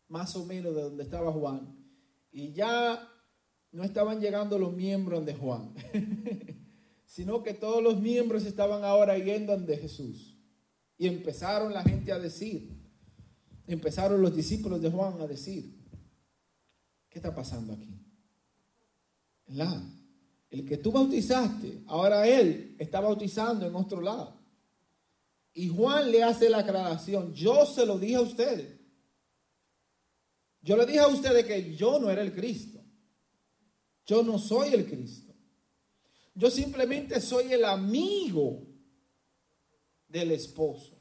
más 0.08 0.34
o 0.36 0.44
menos, 0.46 0.74
de 0.74 0.82
donde 0.82 1.02
estaba 1.02 1.32
Juan. 1.32 1.76
Y 2.32 2.52
ya 2.52 3.08
no 3.72 3.84
estaban 3.84 4.20
llegando 4.20 4.58
los 4.58 4.72
miembros 4.72 5.24
de 5.26 5.34
Juan. 5.34 5.74
sino 7.10 7.42
que 7.42 7.54
todos 7.54 7.82
los 7.82 8.00
miembros 8.00 8.44
estaban 8.44 8.84
ahora 8.84 9.18
yendo 9.18 9.52
ante 9.52 9.76
Jesús. 9.76 10.29
Y 11.00 11.06
empezaron 11.06 11.72
la 11.72 11.82
gente 11.82 12.12
a 12.12 12.18
decir, 12.18 12.76
empezaron 13.66 14.20
los 14.20 14.36
discípulos 14.36 14.82
de 14.82 14.90
Juan 14.90 15.18
a 15.18 15.26
decir, 15.26 15.74
¿qué 17.08 17.18
está 17.18 17.34
pasando 17.34 17.72
aquí? 17.72 17.98
El 20.50 20.68
que 20.68 20.76
tú 20.76 20.92
bautizaste, 20.92 21.84
ahora 21.86 22.28
él 22.28 22.76
está 22.78 23.00
bautizando 23.00 23.66
en 23.66 23.74
otro 23.76 24.02
lado. 24.02 24.36
Y 25.54 25.68
Juan 25.68 26.10
le 26.10 26.22
hace 26.22 26.50
la 26.50 26.58
aclaración, 26.58 27.32
yo 27.32 27.64
se 27.64 27.86
lo 27.86 27.98
dije 27.98 28.16
a 28.16 28.20
ustedes. 28.20 28.78
Yo 30.60 30.76
le 30.76 30.84
dije 30.84 30.98
a 30.98 31.08
ustedes 31.08 31.46
que 31.46 31.74
yo 31.74 31.98
no 31.98 32.10
era 32.10 32.20
el 32.20 32.34
Cristo. 32.34 32.78
Yo 34.04 34.22
no 34.22 34.38
soy 34.38 34.74
el 34.74 34.84
Cristo. 34.84 35.32
Yo 36.34 36.50
simplemente 36.50 37.22
soy 37.22 37.54
el 37.54 37.64
amigo 37.64 38.69
del 40.10 40.32
esposo. 40.32 40.98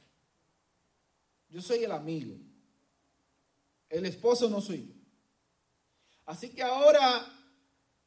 Yo 1.50 1.62
soy 1.62 1.84
el 1.84 1.92
amigo. 1.92 2.36
El 3.90 4.06
esposo 4.06 4.50
no 4.50 4.62
soy 4.62 4.88
yo. 4.88 4.94
Así 6.26 6.50
que 6.50 6.62
ahora, 6.62 7.26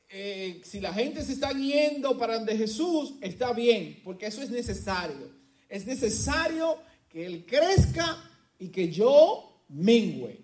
eh, 0.09 0.61
si 0.65 0.81
la 0.81 0.95
gente 0.95 1.25
se 1.25 1.33
está 1.33 1.51
yendo 1.51 2.17
para 2.17 2.37
donde 2.37 2.57
Jesús, 2.57 3.15
está 3.21 3.53
bien, 3.53 4.01
porque 4.05 4.27
eso 4.27 4.43
es 4.43 4.51
necesario. 4.51 5.33
Es 5.69 5.87
necesario 5.87 6.79
que 7.09 7.27
Él 7.27 7.45
crezca 7.45 8.31
y 8.61 8.69
que 8.69 8.91
yo 8.91 9.65
mengüe. 9.71 10.39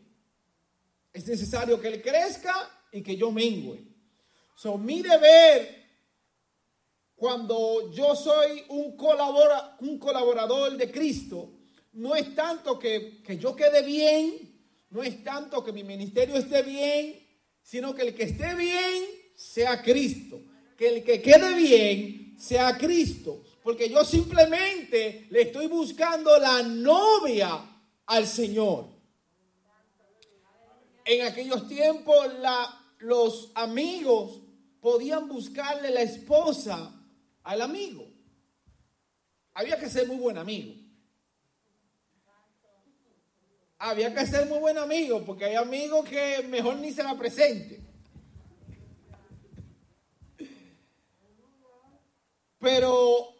Es 1.12 1.28
necesario 1.28 1.80
que 1.80 1.88
Él 1.88 2.02
crezca 2.02 2.68
y 2.90 3.00
que 3.02 3.16
yo 3.16 3.30
mengüe. 3.30 3.86
So, 4.56 4.76
mi 4.76 5.02
deber 5.02 5.77
cuando 7.18 7.90
yo 7.90 8.14
soy 8.14 8.62
un, 8.68 8.96
un 9.80 9.98
colaborador 9.98 10.76
de 10.76 10.88
Cristo, 10.88 11.50
no 11.94 12.14
es 12.14 12.32
tanto 12.32 12.78
que, 12.78 13.20
que 13.24 13.36
yo 13.36 13.56
quede 13.56 13.82
bien, 13.82 14.56
no 14.90 15.02
es 15.02 15.24
tanto 15.24 15.64
que 15.64 15.72
mi 15.72 15.82
ministerio 15.82 16.36
esté 16.36 16.62
bien, 16.62 17.18
sino 17.60 17.92
que 17.92 18.02
el 18.02 18.14
que 18.14 18.22
esté 18.22 18.54
bien 18.54 19.04
sea 19.34 19.82
Cristo. 19.82 20.40
Que 20.76 20.88
el 20.90 21.04
que 21.04 21.20
quede 21.20 21.54
bien 21.56 22.36
sea 22.38 22.78
Cristo. 22.78 23.42
Porque 23.64 23.90
yo 23.90 24.04
simplemente 24.04 25.26
le 25.30 25.42
estoy 25.42 25.66
buscando 25.66 26.38
la 26.38 26.62
novia 26.62 27.60
al 28.06 28.28
Señor. 28.28 28.90
En 31.04 31.26
aquellos 31.26 31.66
tiempos 31.66 32.32
la, 32.38 32.80
los 32.98 33.50
amigos 33.56 34.40
podían 34.80 35.26
buscarle 35.26 35.90
la 35.90 36.02
esposa 36.02 36.94
al 37.48 37.62
amigo. 37.62 38.06
Había 39.54 39.78
que 39.78 39.88
ser 39.88 40.06
muy 40.06 40.18
buen 40.18 40.36
amigo. 40.36 40.74
Había 43.78 44.14
que 44.14 44.26
ser 44.26 44.46
muy 44.46 44.58
buen 44.58 44.76
amigo 44.76 45.24
porque 45.24 45.46
hay 45.46 45.54
amigos 45.54 46.06
que 46.06 46.42
mejor 46.46 46.76
ni 46.76 46.92
se 46.92 47.02
la 47.02 47.16
presente. 47.16 47.80
Pero 52.58 53.34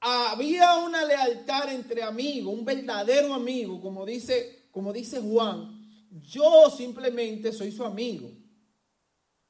había 0.00 0.78
una 0.78 1.04
lealtad 1.04 1.70
entre 1.74 2.02
amigos, 2.02 2.54
un 2.54 2.64
verdadero 2.64 3.34
amigo, 3.34 3.82
como 3.82 4.06
dice, 4.06 4.68
como 4.70 4.94
dice 4.94 5.20
Juan. 5.20 6.08
Yo 6.22 6.70
simplemente 6.70 7.52
soy 7.52 7.70
su 7.70 7.84
amigo. 7.84 8.30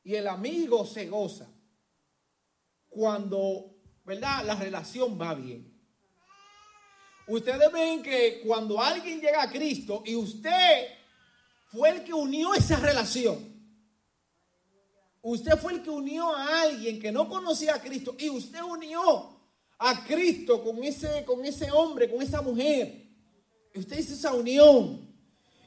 Y 0.03 0.17
el 0.17 0.27
amigo 0.27 0.85
se 0.85 1.07
goza 1.07 1.49
cuando 2.89 3.76
¿verdad? 4.07 4.45
La 4.45 4.55
relación 4.55 5.21
va 5.21 5.35
bien. 5.35 5.75
Ustedes 7.27 7.73
ven 7.73 8.05
que 8.05 8.41
cuando 8.47 8.81
alguien 8.81 9.21
llega 9.21 9.43
a 9.43 9.51
Cristo 9.51 10.05
y 10.07 10.15
usted 10.15 10.87
fue 11.73 11.91
el 11.91 12.05
que 12.05 12.15
unió 12.15 12.55
esa 12.55 12.77
relación, 12.77 13.53
usted 15.23 15.59
fue 15.59 15.73
el 15.73 15.83
que 15.83 15.91
unió 15.91 16.33
a 16.35 16.63
alguien 16.63 17.01
que 17.01 17.11
no 17.11 17.29
conocía 17.29 17.75
a 17.75 17.83
Cristo 17.83 18.15
y 18.17 18.31
usted 18.31 18.63
unió 18.63 19.41
a 19.77 20.05
Cristo 20.05 20.63
con 20.63 20.85
ese, 20.85 21.25
con 21.25 21.45
ese 21.45 21.73
hombre, 21.73 22.09
con 22.09 22.23
esa 22.23 22.41
mujer. 22.41 23.09
Usted 23.75 23.99
hizo 23.99 24.15
esa 24.15 24.33
unión. 24.33 25.05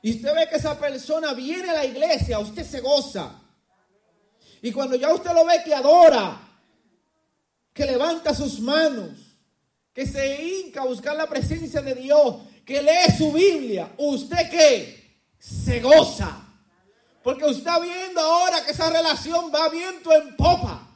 Y 0.02 0.16
usted 0.16 0.34
ve 0.34 0.48
que 0.50 0.56
esa 0.56 0.80
persona 0.80 1.34
viene 1.34 1.70
a 1.70 1.74
la 1.74 1.86
iglesia, 1.86 2.40
usted 2.40 2.66
se 2.66 2.80
goza. 2.80 3.38
Y 4.62 4.72
cuando 4.72 4.96
ya 4.96 5.14
usted 5.14 5.34
lo 5.34 5.46
ve 5.46 5.62
que 5.66 5.76
adora, 5.76 6.49
que 7.80 7.86
levanta 7.86 8.36
sus 8.36 8.60
manos, 8.60 9.38
que 9.94 10.06
se 10.06 10.44
hinca 10.44 10.82
a 10.82 10.86
buscar 10.86 11.16
la 11.16 11.30
presencia 11.30 11.82
de 11.82 11.96
Dios, 11.96 12.36
que 12.66 12.82
lee 12.82 13.18
su 13.18 13.32
Biblia, 13.32 13.94
usted 13.98 14.50
que 14.50 15.22
se 15.40 15.80
goza. 15.80 16.46
Porque 17.24 17.46
usted 17.46 17.60
está 17.60 17.80
viendo 17.80 18.20
ahora 18.20 18.66
que 18.66 18.72
esa 18.72 18.90
relación 18.90 19.50
va 19.56 19.70
viento 19.70 20.12
en 20.12 20.36
popa. 20.36 20.90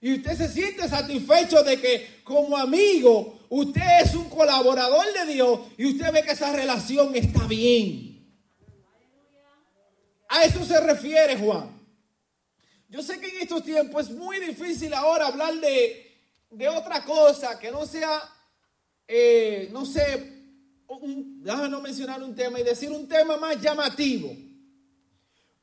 Y 0.00 0.14
usted 0.14 0.34
se 0.34 0.48
siente 0.48 0.88
satisfecho 0.88 1.62
de 1.62 1.78
que 1.78 2.22
como 2.24 2.56
amigo 2.56 3.40
usted 3.50 3.82
es 4.02 4.14
un 4.14 4.30
colaborador 4.30 5.04
de 5.12 5.30
Dios 5.30 5.60
y 5.76 5.92
usted 5.92 6.10
ve 6.10 6.22
que 6.22 6.32
esa 6.32 6.54
relación 6.54 7.14
está 7.14 7.46
bien. 7.46 8.34
A 10.30 10.46
eso 10.46 10.64
se 10.64 10.80
refiere 10.80 11.36
Juan. 11.36 11.81
Yo 12.92 13.02
sé 13.02 13.18
que 13.18 13.26
en 13.26 13.40
estos 13.40 13.64
tiempos 13.64 14.02
es 14.02 14.10
muy 14.10 14.38
difícil 14.38 14.92
ahora 14.92 15.28
hablar 15.28 15.54
de, 15.54 16.14
de 16.50 16.68
otra 16.68 17.02
cosa 17.02 17.58
que 17.58 17.70
no 17.70 17.86
sea, 17.86 18.22
eh, 19.08 19.70
no 19.72 19.86
sé, 19.86 20.30
un, 20.88 21.42
déjame 21.42 21.70
no 21.70 21.80
mencionar 21.80 22.22
un 22.22 22.34
tema 22.34 22.60
y 22.60 22.64
decir 22.64 22.90
un 22.90 23.08
tema 23.08 23.38
más 23.38 23.58
llamativo. 23.62 24.36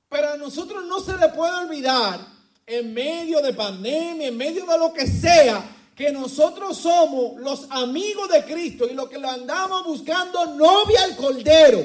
Pero 0.10 0.30
a 0.30 0.38
nosotros 0.38 0.84
no 0.88 1.00
se 1.02 1.16
le 1.18 1.30
puede 1.30 1.54
olvidar 1.54 2.20
en 2.66 2.96
medio 2.96 3.44
de 3.44 3.54
pandemia, 3.54 4.30
en 4.30 4.36
medio 4.36 4.66
de 4.66 4.80
lo 4.80 4.92
que 4.92 5.06
sea, 5.06 5.64
que 5.96 6.12
nosotros 6.12 6.80
somos 6.80 7.40
los 7.40 7.68
amigos 7.70 8.28
de 8.30 8.44
Cristo 8.44 8.88
y 8.90 8.96
lo 8.96 9.08
que 9.08 9.20
lo 9.20 9.30
andamos 9.30 9.86
buscando 9.86 10.48
novia 10.56 11.04
al 11.04 11.16
cordero. 11.16 11.78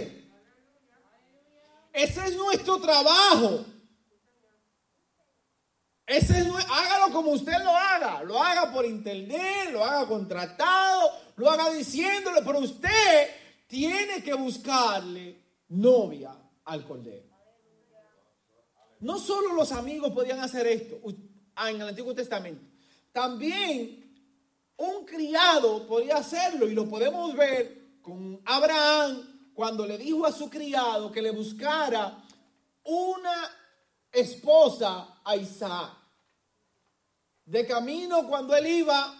Ese 1.92 2.28
es 2.28 2.34
nuestro 2.34 2.78
trabajo. 2.78 3.73
Ese 6.06 6.38
es, 6.38 6.46
hágalo 6.46 7.12
como 7.12 7.30
usted 7.30 7.58
lo 7.62 7.70
haga. 7.70 8.22
Lo 8.22 8.42
haga 8.42 8.72
por 8.72 8.84
internet, 8.84 9.70
lo 9.72 9.84
haga 9.84 10.06
contratado, 10.06 11.10
lo 11.36 11.50
haga 11.50 11.70
diciéndole, 11.70 12.42
pero 12.44 12.58
usted 12.58 13.30
tiene 13.66 14.22
que 14.22 14.34
buscarle 14.34 15.42
novia 15.68 16.36
al 16.64 16.84
cordero. 16.84 17.34
No 19.00 19.18
solo 19.18 19.54
los 19.54 19.72
amigos 19.72 20.12
podían 20.12 20.40
hacer 20.40 20.66
esto 20.66 21.00
en 21.04 21.80
el 21.80 21.88
Antiguo 21.88 22.14
Testamento, 22.14 22.64
también 23.12 24.04
un 24.76 25.04
criado 25.04 25.86
podía 25.86 26.16
hacerlo 26.16 26.66
y 26.68 26.74
lo 26.74 26.88
podemos 26.88 27.34
ver 27.36 28.00
con 28.02 28.40
Abraham 28.44 29.52
cuando 29.54 29.86
le 29.86 29.98
dijo 29.98 30.26
a 30.26 30.32
su 30.32 30.50
criado 30.50 31.12
que 31.12 31.22
le 31.22 31.30
buscara 31.30 32.24
una 32.84 33.50
esposa 34.10 35.13
a 35.24 35.36
Isaac. 35.36 35.90
De 37.44 37.66
camino 37.66 38.26
cuando 38.28 38.54
él 38.56 38.66
iba, 38.66 39.14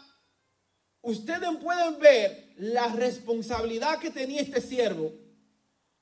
ustedes 1.02 1.50
pueden 1.62 1.98
ver 1.98 2.52
la 2.56 2.88
responsabilidad 2.88 3.98
que 3.98 4.10
tenía 4.10 4.40
este 4.40 4.60
siervo 4.60 5.12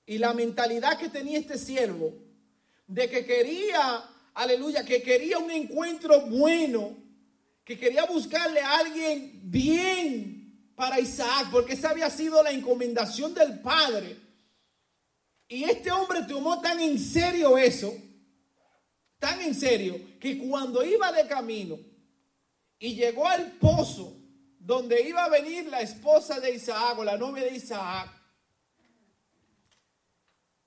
y 0.07 0.19
la 0.19 0.33
mentalidad 0.35 0.99
que 0.99 1.09
tenía 1.09 1.39
este 1.39 1.59
siervo 1.59 2.13
de 2.87 3.09
que 3.09 3.25
quería, 3.25 4.05
aleluya, 4.35 4.85
que 4.85 5.03
quería 5.03 5.39
un 5.39 5.51
encuentro 5.51 6.21
bueno, 6.27 6.97
que 7.65 7.79
quería 7.79 8.05
buscarle 8.05 8.61
a 8.61 8.79
alguien 8.79 9.41
bien 9.45 10.73
para 10.75 11.01
Isaac, 11.01 11.49
porque 11.51 11.75
esa 11.75 11.91
había 11.91 12.11
sido 12.11 12.43
la 12.43 12.51
encomendación 12.51 13.33
del 13.35 13.61
padre. 13.61 14.19
Y 15.49 15.65
este 15.65 15.91
hombre 15.91 16.23
tomó 16.25 16.61
tan 16.61 16.81
en 16.81 16.99
serio 16.99 17.57
eso, 17.57 17.95
tan 19.23 19.41
en 19.41 19.55
serio, 19.55 20.01
que 20.19 20.37
cuando 20.37 20.85
iba 20.85 21.13
de 21.13 21.29
camino 21.29 21.79
y 22.77 22.97
llegó 22.97 23.29
al 23.29 23.53
pozo 23.53 24.17
donde 24.59 25.01
iba 25.09 25.23
a 25.23 25.29
venir 25.29 25.67
la 25.67 25.81
esposa 25.81 26.41
de 26.41 26.53
Isaac 26.53 26.99
o 26.99 27.05
la 27.05 27.17
novia 27.17 27.45
de 27.45 27.55
Isaac, 27.55 28.11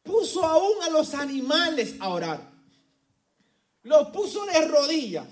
puso 0.03 0.41
aún 0.45 0.81
a 0.83 0.89
los 0.89 1.13
animales 1.15 1.95
a 1.99 2.07
orar. 2.07 2.49
Los 3.83 4.07
puso 4.11 4.45
de 4.45 4.65
rodillas. 4.69 5.27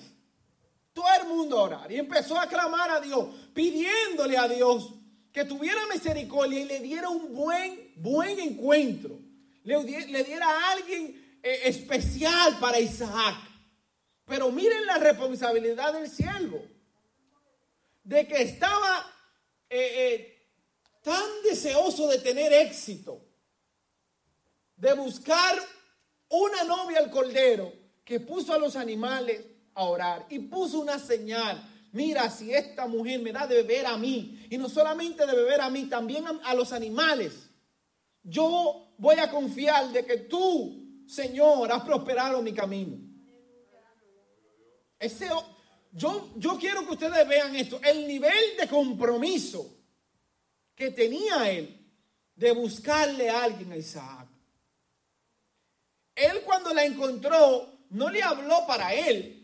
Todo 0.91 1.05
el 1.21 1.27
mundo 1.29 1.59
a 1.59 1.63
orar. 1.63 1.91
Y 1.93 1.99
empezó 1.99 2.37
a 2.37 2.47
clamar 2.47 2.91
a 2.91 2.99
Dios, 2.99 3.25
pidiéndole 3.53 4.37
a 4.37 4.49
Dios 4.49 4.95
que 5.31 5.45
tuviera 5.45 5.79
misericordia 5.93 6.59
y 6.59 6.65
le 6.65 6.81
diera 6.81 7.07
un 7.07 7.33
buen, 7.33 7.93
buen 7.95 8.37
encuentro. 8.37 9.17
Le, 9.63 9.81
le 9.81 10.23
diera 10.25 10.45
a 10.45 10.71
alguien 10.73 11.22
especial 11.43 12.57
para 12.59 12.79
Isaac. 12.79 13.35
Pero 14.25 14.51
miren 14.51 14.85
la 14.85 14.97
responsabilidad 14.97 15.93
del 15.93 16.09
siervo. 16.09 16.65
De 18.03 18.27
que 18.27 18.41
estaba 18.41 19.11
eh, 19.69 19.91
eh, 19.95 20.47
tan 21.01 21.23
deseoso 21.43 22.07
de 22.07 22.19
tener 22.19 22.51
éxito 22.53 23.21
de 24.83 24.93
buscar 24.93 25.57
una 26.27 26.63
novia 26.65 26.99
al 26.99 27.09
cordero 27.09 27.71
que 28.03 28.19
puso 28.19 28.53
a 28.53 28.57
los 28.57 28.75
animales 28.75 29.41
a 29.73 29.85
orar 29.85 30.25
y 30.29 30.39
puso 30.39 30.79
una 30.79 30.99
señal. 30.99 31.69
Mira, 31.93 32.29
si 32.29 32.53
esta 32.53 32.85
mujer 32.87 33.21
me 33.21 33.31
da 33.31 33.47
de 33.47 33.63
beber 33.63 33.85
a 33.85 33.97
mí, 33.97 34.45
y 34.49 34.57
no 34.57 34.67
solamente 34.67 35.25
de 35.25 35.35
beber 35.35 35.61
a 35.61 35.69
mí, 35.69 35.85
también 35.85 36.25
a, 36.43 36.53
los 36.53 36.73
animales, 36.73 37.49
yo 38.23 38.93
voy 38.97 39.19
a 39.19 39.29
confiar 39.29 39.89
de 39.93 40.05
que 40.05 40.17
tú, 40.17 40.82
Señor, 41.13 41.71
has 41.71 41.83
prosperado 41.83 42.41
mi 42.41 42.53
camino. 42.53 42.97
Ese, 44.97 45.29
yo, 45.91 46.31
yo 46.37 46.57
quiero 46.57 46.83
que 46.85 46.93
ustedes 46.93 47.27
vean 47.27 47.55
esto, 47.55 47.79
el 47.83 48.07
nivel 48.07 48.57
de 48.59 48.67
compromiso 48.67 49.77
que 50.73 50.89
tenía 50.89 51.51
él 51.51 51.87
de 52.35 52.51
buscarle 52.51 53.29
a 53.29 53.43
alguien 53.43 53.71
a 53.73 53.77
Isaac. 53.77 54.27
Él 56.15 56.41
cuando 56.43 56.73
la 56.73 56.83
encontró, 56.83 57.85
no 57.91 58.09
le 58.09 58.23
habló 58.23 58.65
para 58.65 58.91
él. 58.95 59.39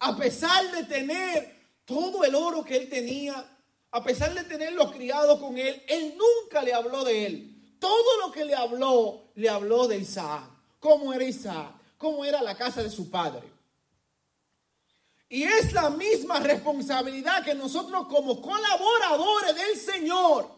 A 0.00 0.14
pesar 0.18 0.70
de 0.70 0.84
tener 0.84 1.62
todo 1.86 2.24
el 2.24 2.34
oro 2.34 2.62
que 2.62 2.76
él 2.76 2.90
tenía, 2.90 3.42
a 3.90 4.04
pesar 4.04 4.34
de 4.34 4.44
tener 4.44 4.74
los 4.74 4.92
criados 4.92 5.40
con 5.40 5.56
él, 5.56 5.82
él 5.88 6.14
nunca 6.18 6.62
le 6.62 6.74
habló 6.74 7.04
de 7.04 7.26
él. 7.26 7.52
Todo 7.82 8.18
lo 8.20 8.30
que 8.30 8.44
le 8.44 8.54
habló, 8.54 9.24
le 9.34 9.48
habló 9.48 9.88
de 9.88 9.98
Isaac. 9.98 10.44
¿Cómo 10.78 11.12
era 11.12 11.24
Isaac? 11.24 11.72
¿Cómo 11.98 12.24
era 12.24 12.40
la 12.40 12.56
casa 12.56 12.80
de 12.80 12.88
su 12.88 13.10
padre? 13.10 13.42
Y 15.28 15.42
es 15.42 15.72
la 15.72 15.90
misma 15.90 16.38
responsabilidad 16.38 17.44
que 17.44 17.56
nosotros 17.56 18.06
como 18.06 18.40
colaboradores 18.40 19.56
del 19.56 19.76
Señor 19.76 20.48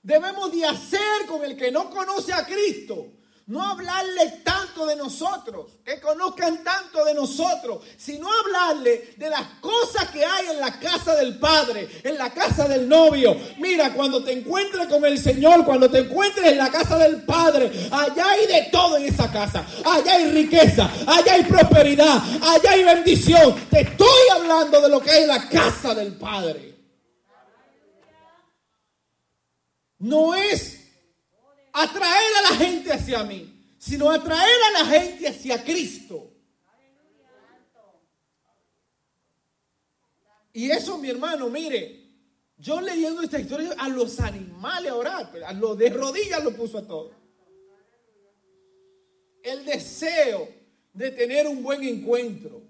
debemos 0.00 0.52
de 0.52 0.64
hacer 0.64 1.26
con 1.26 1.42
el 1.42 1.56
que 1.56 1.72
no 1.72 1.90
conoce 1.90 2.32
a 2.32 2.46
Cristo 2.46 3.08
no 3.46 3.62
hablarle 3.62 4.40
tanto 4.42 4.86
de 4.86 4.96
nosotros, 4.96 5.66
que 5.84 6.00
conozcan 6.00 6.64
tanto 6.64 7.04
de 7.04 7.12
nosotros, 7.12 7.82
sino 7.98 8.26
hablarle 8.32 9.14
de 9.18 9.28
las 9.28 9.42
cosas 9.60 10.08
que 10.10 10.24
hay 10.24 10.46
en 10.46 10.60
la 10.60 10.78
casa 10.80 11.14
del 11.14 11.38
Padre, 11.38 11.88
en 12.02 12.16
la 12.16 12.30
casa 12.30 12.66
del 12.66 12.88
novio. 12.88 13.36
Mira, 13.58 13.92
cuando 13.92 14.24
te 14.24 14.32
encuentres 14.32 14.86
con 14.88 15.04
el 15.04 15.18
Señor, 15.18 15.64
cuando 15.66 15.90
te 15.90 15.98
encuentres 15.98 16.52
en 16.52 16.58
la 16.58 16.70
casa 16.70 16.96
del 16.96 17.22
Padre, 17.22 17.70
allá 17.90 18.30
hay 18.30 18.46
de 18.46 18.68
todo 18.72 18.96
en 18.96 19.06
esa 19.06 19.30
casa. 19.30 19.66
Allá 19.84 20.14
hay 20.14 20.30
riqueza, 20.30 20.90
allá 21.06 21.34
hay 21.34 21.44
prosperidad, 21.44 22.22
allá 22.42 22.70
hay 22.70 22.82
bendición. 22.82 23.54
Te 23.68 23.82
estoy 23.82 24.28
hablando 24.32 24.80
de 24.80 24.88
lo 24.88 25.00
que 25.00 25.10
hay 25.10 25.22
en 25.22 25.28
la 25.28 25.48
casa 25.50 25.94
del 25.94 26.14
Padre. 26.14 26.74
No 29.98 30.34
es 30.34 30.83
atraer 31.74 32.36
a 32.38 32.42
la 32.50 32.56
gente 32.56 32.92
hacia 32.92 33.24
mí, 33.24 33.76
sino 33.78 34.10
atraer 34.10 34.62
a 34.68 34.82
la 34.82 34.86
gente 34.86 35.28
hacia 35.28 35.62
Cristo. 35.62 36.30
Y 40.52 40.70
eso, 40.70 40.96
mi 40.98 41.10
hermano, 41.10 41.48
mire, 41.48 42.00
yo 42.56 42.80
leyendo 42.80 43.22
esta 43.22 43.40
historia 43.40 43.74
a 43.76 43.88
los 43.88 44.20
animales 44.20 44.92
a 44.92 44.94
orar, 44.94 45.32
a 45.44 45.52
los 45.52 45.76
de 45.76 45.90
rodillas 45.90 46.44
lo 46.44 46.54
puso 46.54 46.78
a 46.78 46.86
todos. 46.86 47.12
El 49.42 49.64
deseo 49.64 50.48
de 50.92 51.10
tener 51.10 51.48
un 51.48 51.60
buen 51.60 51.82
encuentro. 51.82 52.62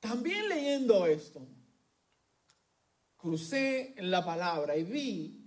También 0.00 0.48
leyendo 0.48 1.06
esto, 1.06 1.46
crucé 3.16 3.94
la 3.98 4.24
palabra 4.24 4.76
y 4.76 4.82
vi 4.82 5.39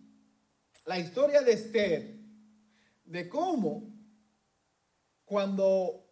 la 0.85 0.99
historia 0.99 1.41
de 1.41 1.53
Esther, 1.53 2.19
de 3.05 3.29
cómo 3.29 3.93
cuando 5.25 6.09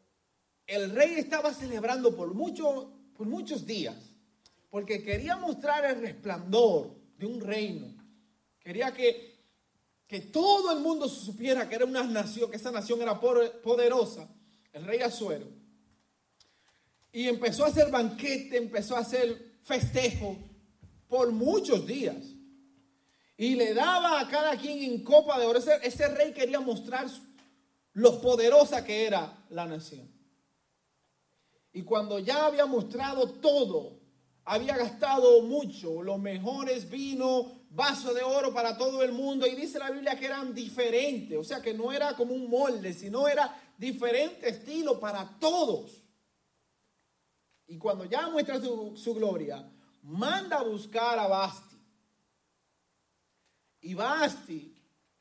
el 0.68 0.92
rey 0.92 1.16
estaba 1.16 1.54
celebrando 1.54 2.16
por, 2.16 2.34
mucho, 2.34 2.94
por 3.14 3.28
muchos 3.28 3.66
días, 3.66 3.98
porque 4.70 5.04
quería 5.04 5.36
mostrar 5.36 5.86
el 5.86 6.02
resplandor 6.02 6.96
de 7.18 7.26
un 7.26 7.42
reino 7.42 8.02
Quería 8.64 8.94
que, 8.94 9.44
que 10.08 10.22
todo 10.22 10.72
el 10.72 10.80
mundo 10.80 11.10
supiera 11.10 11.68
que 11.68 11.76
era 11.76 11.86
una 11.86 12.04
nación, 12.04 12.50
que 12.50 12.58
esa 12.58 12.72
nación 12.72 13.02
era 13.02 13.20
poderosa, 13.20 14.30
el 14.72 14.86
rey 14.86 15.00
Azuero. 15.00 15.48
Y 17.12 17.28
empezó 17.28 17.66
a 17.66 17.70
hacer 17.70 17.90
banquete, 17.90 18.58
empezó 18.58 18.96
a 18.96 19.00
hacer 19.00 19.58
festejo 19.64 20.38
por 21.08 21.32
muchos 21.32 21.86
días. 21.88 22.31
Y 23.42 23.56
le 23.56 23.74
daba 23.74 24.20
a 24.20 24.28
cada 24.28 24.56
quien 24.56 24.84
en 24.84 25.04
copa 25.04 25.40
de 25.40 25.48
oro. 25.48 25.58
Ese, 25.58 26.08
rey 26.10 26.32
quería 26.32 26.60
mostrar 26.60 27.08
lo 27.94 28.22
poderosa 28.22 28.86
que 28.86 29.08
era 29.08 29.36
la 29.50 29.66
nación. 29.66 30.08
Y 31.74 31.82
cuando 31.82 32.20
ya 32.20 32.46
había 32.46 32.68
mostrado 32.68 33.28
todo, 33.28 33.98
había 34.46 34.78
gastado 34.78 35.42
mucho, 35.42 36.04
los 36.04 36.20
mejores 36.20 36.88
vinos, 36.88 37.48
vasos 37.72 38.14
de 38.14 38.22
oro 38.22 38.54
para 38.54 38.78
todo 38.78 39.02
el 39.02 39.12
mundo. 39.12 39.48
Y 39.48 39.56
dice 39.56 39.80
la 39.80 39.90
Biblia 39.90 40.20
que 40.20 40.28
eran 40.28 40.54
diferentes, 40.54 41.36
o 41.36 41.44
sea 41.44 41.64
que 41.64 41.74
no 41.74 41.92
era 41.92 42.16
como 42.16 42.36
un 42.36 42.48
molde, 42.48 42.94
sino 42.94 43.28
era 43.28 43.60
diferente 43.76 44.50
estilo 44.50 45.00
para 45.00 45.28
todos. 45.40 46.04
Y 47.66 47.80
cuando 47.80 48.06
ya 48.06 48.30
muestra 48.30 48.62
su, 48.62 48.96
su 48.96 49.16
gloria, 49.16 49.68
manda 50.04 50.60
a 50.60 50.64
buscar 50.64 51.18
a 51.18 51.26
Basti. 51.26 51.71
Y 53.82 53.96
Basti 53.96 54.76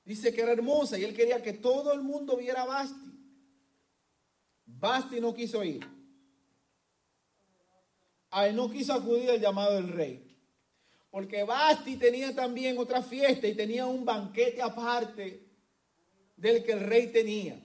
dice 0.04 0.32
que 0.32 0.42
era 0.42 0.52
hermosa 0.52 0.98
y 0.98 1.04
él 1.04 1.14
quería 1.14 1.42
que 1.42 1.54
todo 1.54 1.92
el 1.92 2.02
mundo 2.02 2.36
viera 2.36 2.62
a 2.62 2.66
Basti. 2.66 3.10
Basti 4.66 5.20
no 5.20 5.34
quiso 5.34 5.64
ir. 5.64 5.86
A 8.30 8.46
él 8.46 8.54
no 8.54 8.70
quiso 8.70 8.92
acudir 8.92 9.30
al 9.30 9.40
llamado 9.40 9.74
del 9.74 9.88
rey. 9.88 10.26
Porque 11.10 11.42
Basti 11.42 11.96
tenía 11.96 12.34
también 12.34 12.78
otra 12.78 13.02
fiesta 13.02 13.46
y 13.48 13.54
tenía 13.54 13.86
un 13.86 14.04
banquete 14.04 14.62
aparte 14.62 15.48
del 16.36 16.62
que 16.64 16.72
el 16.72 16.80
rey 16.80 17.08
tenía. 17.08 17.60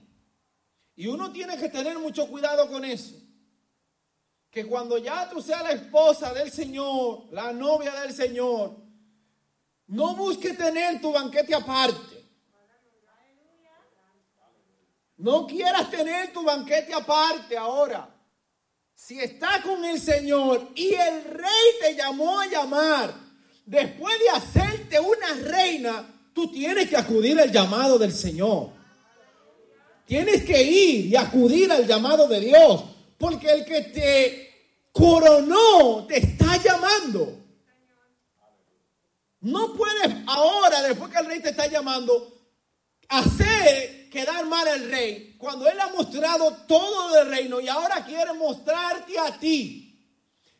Y 0.96 1.06
uno 1.06 1.30
tiene 1.30 1.56
que 1.56 1.68
tener 1.68 1.98
mucho 1.98 2.26
cuidado 2.28 2.68
con 2.68 2.84
eso. 2.84 3.14
Que 4.50 4.64
cuando 4.66 4.98
ya 4.98 5.28
tú 5.28 5.40
seas 5.42 5.62
la 5.62 5.72
esposa 5.72 6.32
del 6.32 6.50
Señor, 6.50 7.26
la 7.30 7.52
novia 7.52 7.92
del 8.00 8.12
Señor, 8.12 8.85
no 9.88 10.16
busques 10.16 10.56
tener 10.56 11.00
tu 11.00 11.12
banquete 11.12 11.54
aparte. 11.54 12.16
No 15.18 15.46
quieras 15.46 15.90
tener 15.90 16.32
tu 16.32 16.42
banquete 16.42 16.92
aparte 16.92 17.56
ahora. 17.56 18.12
Si 18.94 19.18
estás 19.18 19.60
con 19.60 19.84
el 19.84 20.00
Señor 20.00 20.70
y 20.74 20.94
el 20.94 21.24
rey 21.24 21.70
te 21.80 21.94
llamó 21.94 22.40
a 22.40 22.46
llamar, 22.46 23.14
después 23.64 24.18
de 24.18 24.30
hacerte 24.30 24.98
una 25.00 25.32
reina, 25.42 26.30
tú 26.34 26.50
tienes 26.50 26.88
que 26.88 26.96
acudir 26.96 27.38
al 27.40 27.52
llamado 27.52 27.98
del 27.98 28.12
Señor. 28.12 28.70
Tienes 30.06 30.44
que 30.44 30.62
ir 30.62 31.06
y 31.06 31.16
acudir 31.16 31.70
al 31.72 31.86
llamado 31.86 32.28
de 32.28 32.40
Dios, 32.40 32.84
porque 33.18 33.50
el 33.50 33.64
que 33.64 33.82
te 33.82 34.46
coronó 34.92 36.06
te 36.06 36.18
está 36.18 36.56
llamando. 36.62 37.45
No 39.46 39.74
puedes 39.74 40.12
ahora, 40.26 40.82
después 40.82 41.12
que 41.12 41.18
el 41.18 41.26
rey 41.26 41.40
te 41.40 41.50
está 41.50 41.68
llamando, 41.68 42.36
hacer 43.08 44.10
quedar 44.10 44.44
mal 44.46 44.66
al 44.66 44.90
rey 44.90 45.36
cuando 45.38 45.68
él 45.68 45.78
ha 45.78 45.86
mostrado 45.88 46.52
todo 46.66 47.14
del 47.14 47.28
reino 47.28 47.60
y 47.60 47.68
ahora 47.68 48.04
quiere 48.04 48.32
mostrarte 48.32 49.16
a 49.16 49.38
ti 49.38 49.82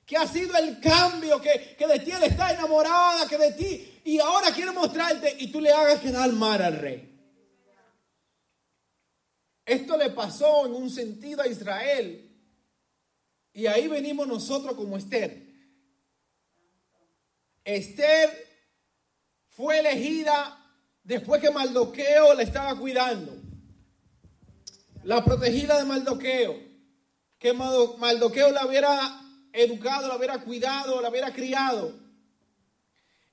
que 0.04 0.16
ha 0.16 0.24
sido 0.28 0.56
el 0.56 0.78
cambio, 0.78 1.40
que, 1.40 1.74
que 1.76 1.84
de 1.84 1.98
ti 1.98 2.12
él 2.12 2.22
está 2.22 2.52
enamorada, 2.52 3.26
que 3.28 3.36
de 3.36 3.52
ti, 3.54 4.00
y 4.04 4.20
ahora 4.20 4.52
quiere 4.52 4.70
mostrarte 4.70 5.34
y 5.36 5.50
tú 5.50 5.60
le 5.60 5.72
hagas 5.72 6.00
quedar 6.00 6.30
mal 6.32 6.62
al 6.62 6.78
rey. 6.78 7.12
Esto 9.64 9.96
le 9.96 10.10
pasó 10.10 10.64
en 10.66 10.74
un 10.74 10.90
sentido 10.90 11.42
a 11.42 11.48
Israel 11.48 12.30
y 13.52 13.66
ahí 13.66 13.88
venimos 13.88 14.28
nosotros 14.28 14.76
como 14.76 14.96
Esther. 14.96 15.44
Esther 17.64 18.45
fue 19.56 19.78
elegida 19.78 20.58
después 21.02 21.40
que 21.40 21.50
Maldoqueo 21.50 22.34
la 22.34 22.42
estaba 22.42 22.78
cuidando. 22.78 23.34
La 25.04 25.24
protegida 25.24 25.78
de 25.78 25.84
Maldoqueo. 25.84 26.60
Que 27.38 27.52
Maldo- 27.54 27.96
Maldoqueo 27.98 28.50
la 28.50 28.66
hubiera 28.66 29.20
educado, 29.52 30.08
la 30.08 30.16
hubiera 30.16 30.38
cuidado, 30.42 31.00
la 31.00 31.08
hubiera 31.08 31.32
criado. 31.32 31.94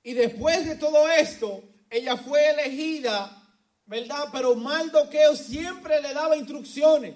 Y 0.02 0.12
después 0.14 0.66
de 0.66 0.76
todo 0.76 1.08
esto, 1.08 1.62
ella 1.90 2.16
fue 2.16 2.50
elegida, 2.50 3.42
¿verdad? 3.86 4.28
Pero 4.32 4.54
Maldoqueo 4.54 5.36
siempre 5.36 6.00
le 6.00 6.14
daba 6.14 6.36
instrucciones. 6.36 7.14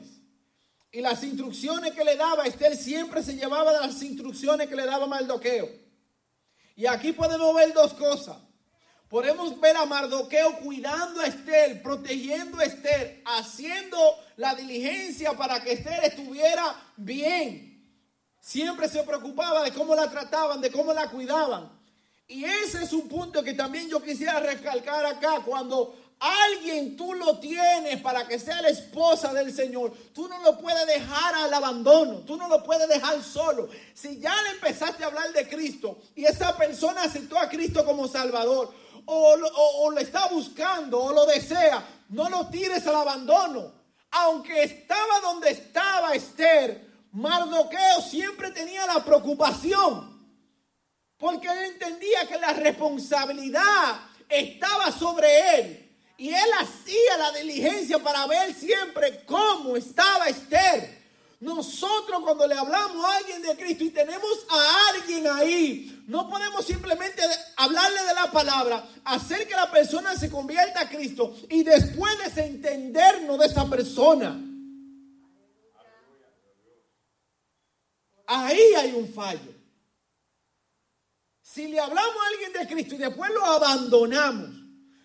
Y 0.90 1.00
las 1.00 1.22
instrucciones 1.22 1.92
que 1.92 2.04
le 2.04 2.16
daba, 2.16 2.44
Esther 2.44 2.76
siempre 2.76 3.22
se 3.22 3.36
llevaba 3.36 3.72
de 3.72 3.80
las 3.86 4.02
instrucciones 4.02 4.68
que 4.68 4.76
le 4.76 4.84
daba 4.86 5.06
Maldoqueo. 5.06 5.68
Y 6.76 6.86
aquí 6.86 7.12
podemos 7.12 7.54
ver 7.54 7.72
dos 7.74 7.92
cosas. 7.94 8.36
Podemos 9.08 9.58
ver 9.58 9.74
a 9.76 9.86
Mardoqueo 9.86 10.58
cuidando 10.58 11.22
a 11.22 11.26
Esther, 11.26 11.82
protegiendo 11.82 12.58
a 12.58 12.64
Esther, 12.64 13.22
haciendo 13.24 13.98
la 14.36 14.54
diligencia 14.54 15.32
para 15.32 15.62
que 15.62 15.72
Esther 15.72 16.04
estuviera 16.04 16.76
bien. 16.96 17.68
Siempre 18.38 18.86
se 18.88 19.02
preocupaba 19.04 19.62
de 19.62 19.72
cómo 19.72 19.94
la 19.94 20.10
trataban, 20.10 20.60
de 20.60 20.70
cómo 20.70 20.92
la 20.92 21.10
cuidaban. 21.10 21.72
Y 22.26 22.44
ese 22.44 22.84
es 22.84 22.92
un 22.92 23.08
punto 23.08 23.42
que 23.42 23.54
también 23.54 23.88
yo 23.88 24.02
quisiera 24.02 24.40
recalcar 24.40 25.06
acá. 25.06 25.40
Cuando 25.42 25.96
alguien 26.20 26.94
tú 26.94 27.14
lo 27.14 27.38
tienes 27.38 28.02
para 28.02 28.28
que 28.28 28.38
sea 28.38 28.60
la 28.60 28.68
esposa 28.68 29.32
del 29.32 29.54
Señor, 29.54 29.94
tú 30.12 30.28
no 30.28 30.38
lo 30.42 30.58
puedes 30.58 30.86
dejar 30.86 31.34
al 31.34 31.54
abandono, 31.54 32.20
tú 32.20 32.36
no 32.36 32.46
lo 32.48 32.62
puedes 32.62 32.86
dejar 32.88 33.22
solo. 33.22 33.70
Si 33.94 34.18
ya 34.18 34.34
le 34.42 34.50
empezaste 34.50 35.02
a 35.02 35.06
hablar 35.06 35.32
de 35.32 35.48
Cristo 35.48 35.98
y 36.14 36.26
esa 36.26 36.54
persona 36.56 37.04
aceptó 37.04 37.38
a 37.38 37.48
Cristo 37.48 37.82
como 37.86 38.06
Salvador, 38.06 38.74
o, 39.06 39.36
lo- 39.36 39.98
está 39.98 40.28
buscando, 40.28 41.00
o 41.00 41.12
lo 41.12 41.26
desea, 41.26 41.84
no 42.10 42.28
lo 42.28 42.48
tires 42.48 42.86
al 42.86 42.96
abandono. 42.96 43.72
Aunque 44.10 44.62
estaba 44.62 45.20
donde 45.20 45.50
estaba 45.50 46.14
Esther, 46.14 46.86
Mardoqueo 47.12 48.00
siempre 48.00 48.50
tenía 48.50 48.86
la 48.86 49.04
preocupación. 49.04 50.16
Porque 51.18 51.48
él 51.48 51.72
entendía 51.72 52.26
que 52.28 52.38
la 52.38 52.52
responsabilidad 52.52 54.00
estaba 54.28 54.92
sobre 54.92 55.58
él. 55.58 55.84
Y 56.16 56.30
él 56.30 56.50
hacía 56.60 57.16
la 57.18 57.32
diligencia 57.32 57.98
para 57.98 58.26
ver 58.26 58.54
siempre 58.54 59.24
cómo 59.26 59.76
estaba 59.76 60.28
Esther. 60.28 60.96
Nosotros 61.40 62.20
cuando 62.22 62.46
le 62.46 62.54
hablamos 62.54 63.04
a 63.04 63.16
alguien 63.18 63.42
de 63.42 63.56
Cristo 63.56 63.84
y 63.84 63.90
tenemos 63.90 64.46
a 64.50 64.88
alguien 64.94 65.26
ahí, 65.28 65.97
no 66.08 66.26
podemos 66.26 66.64
simplemente 66.64 67.22
hablarle 67.56 68.02
de 68.02 68.14
la 68.14 68.32
palabra, 68.32 68.88
hacer 69.04 69.46
que 69.46 69.54
la 69.54 69.70
persona 69.70 70.16
se 70.16 70.30
convierta 70.30 70.80
a 70.80 70.88
Cristo 70.88 71.36
y 71.50 71.62
después 71.62 72.18
desentendernos 72.24 73.38
de 73.38 73.46
esa 73.46 73.68
persona. 73.68 74.40
Ahí 78.26 78.74
hay 78.74 78.92
un 78.92 79.12
fallo. 79.12 79.52
Si 81.42 81.68
le 81.68 81.78
hablamos 81.78 82.16
a 82.16 82.28
alguien 82.28 82.52
de 82.54 82.74
Cristo 82.74 82.94
y 82.94 82.98
después 82.98 83.30
lo 83.30 83.44
abandonamos. 83.44 84.48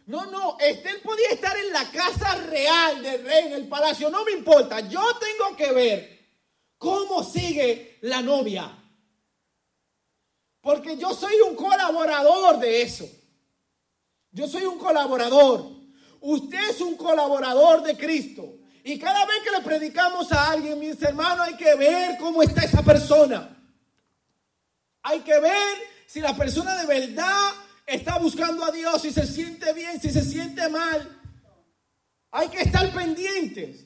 No, 0.06 0.26
no, 0.28 0.58
Esther 0.58 1.02
podía 1.02 1.32
estar 1.32 1.56
en 1.58 1.74
la 1.74 1.92
casa 1.92 2.36
real 2.50 3.04
del 3.04 3.26
rey, 3.26 3.48
en 3.48 3.54
el 3.54 3.68
palacio, 3.68 4.10
no 4.10 4.24
me 4.24 4.32
importa. 4.32 4.80
Yo 4.88 5.04
tengo 5.18 5.58
que 5.58 5.74
ver 5.74 6.30
cómo 6.78 7.26
sigue 7.26 7.98
la 8.04 8.22
novia. 8.22 8.83
Porque 10.64 10.96
yo 10.96 11.14
soy 11.14 11.36
un 11.42 11.56
colaborador 11.56 12.58
de 12.58 12.84
eso. 12.84 13.06
Yo 14.32 14.48
soy 14.48 14.64
un 14.64 14.80
colaborador. 14.80 15.70
Usted 16.22 16.70
es 16.70 16.80
un 16.80 16.96
colaborador 16.96 17.84
de 17.84 17.98
Cristo. 17.98 18.60
Y 18.82 18.98
cada 18.98 19.26
vez 19.26 19.44
que 19.44 19.52
le 19.52 19.60
predicamos 19.60 20.32
a 20.32 20.52
alguien, 20.52 20.80
mis 20.80 21.02
hermanos, 21.02 21.48
hay 21.48 21.58
que 21.58 21.76
ver 21.76 22.18
cómo 22.18 22.42
está 22.42 22.64
esa 22.64 22.82
persona. 22.82 23.62
Hay 25.02 25.20
que 25.20 25.38
ver 25.38 25.78
si 26.08 26.22
la 26.22 26.34
persona 26.34 26.78
de 26.78 26.88
verdad 26.88 27.52
está 27.86 28.18
buscando 28.18 28.64
a 28.64 28.72
Dios, 28.72 29.02
si 29.02 29.12
se 29.12 29.28
siente 29.28 29.74
bien, 29.74 30.00
si 30.00 30.12
se 30.12 30.24
siente 30.24 30.70
mal. 30.70 31.22
Hay 32.32 32.48
que 32.48 32.62
estar 32.62 32.90
pendientes. 32.94 33.86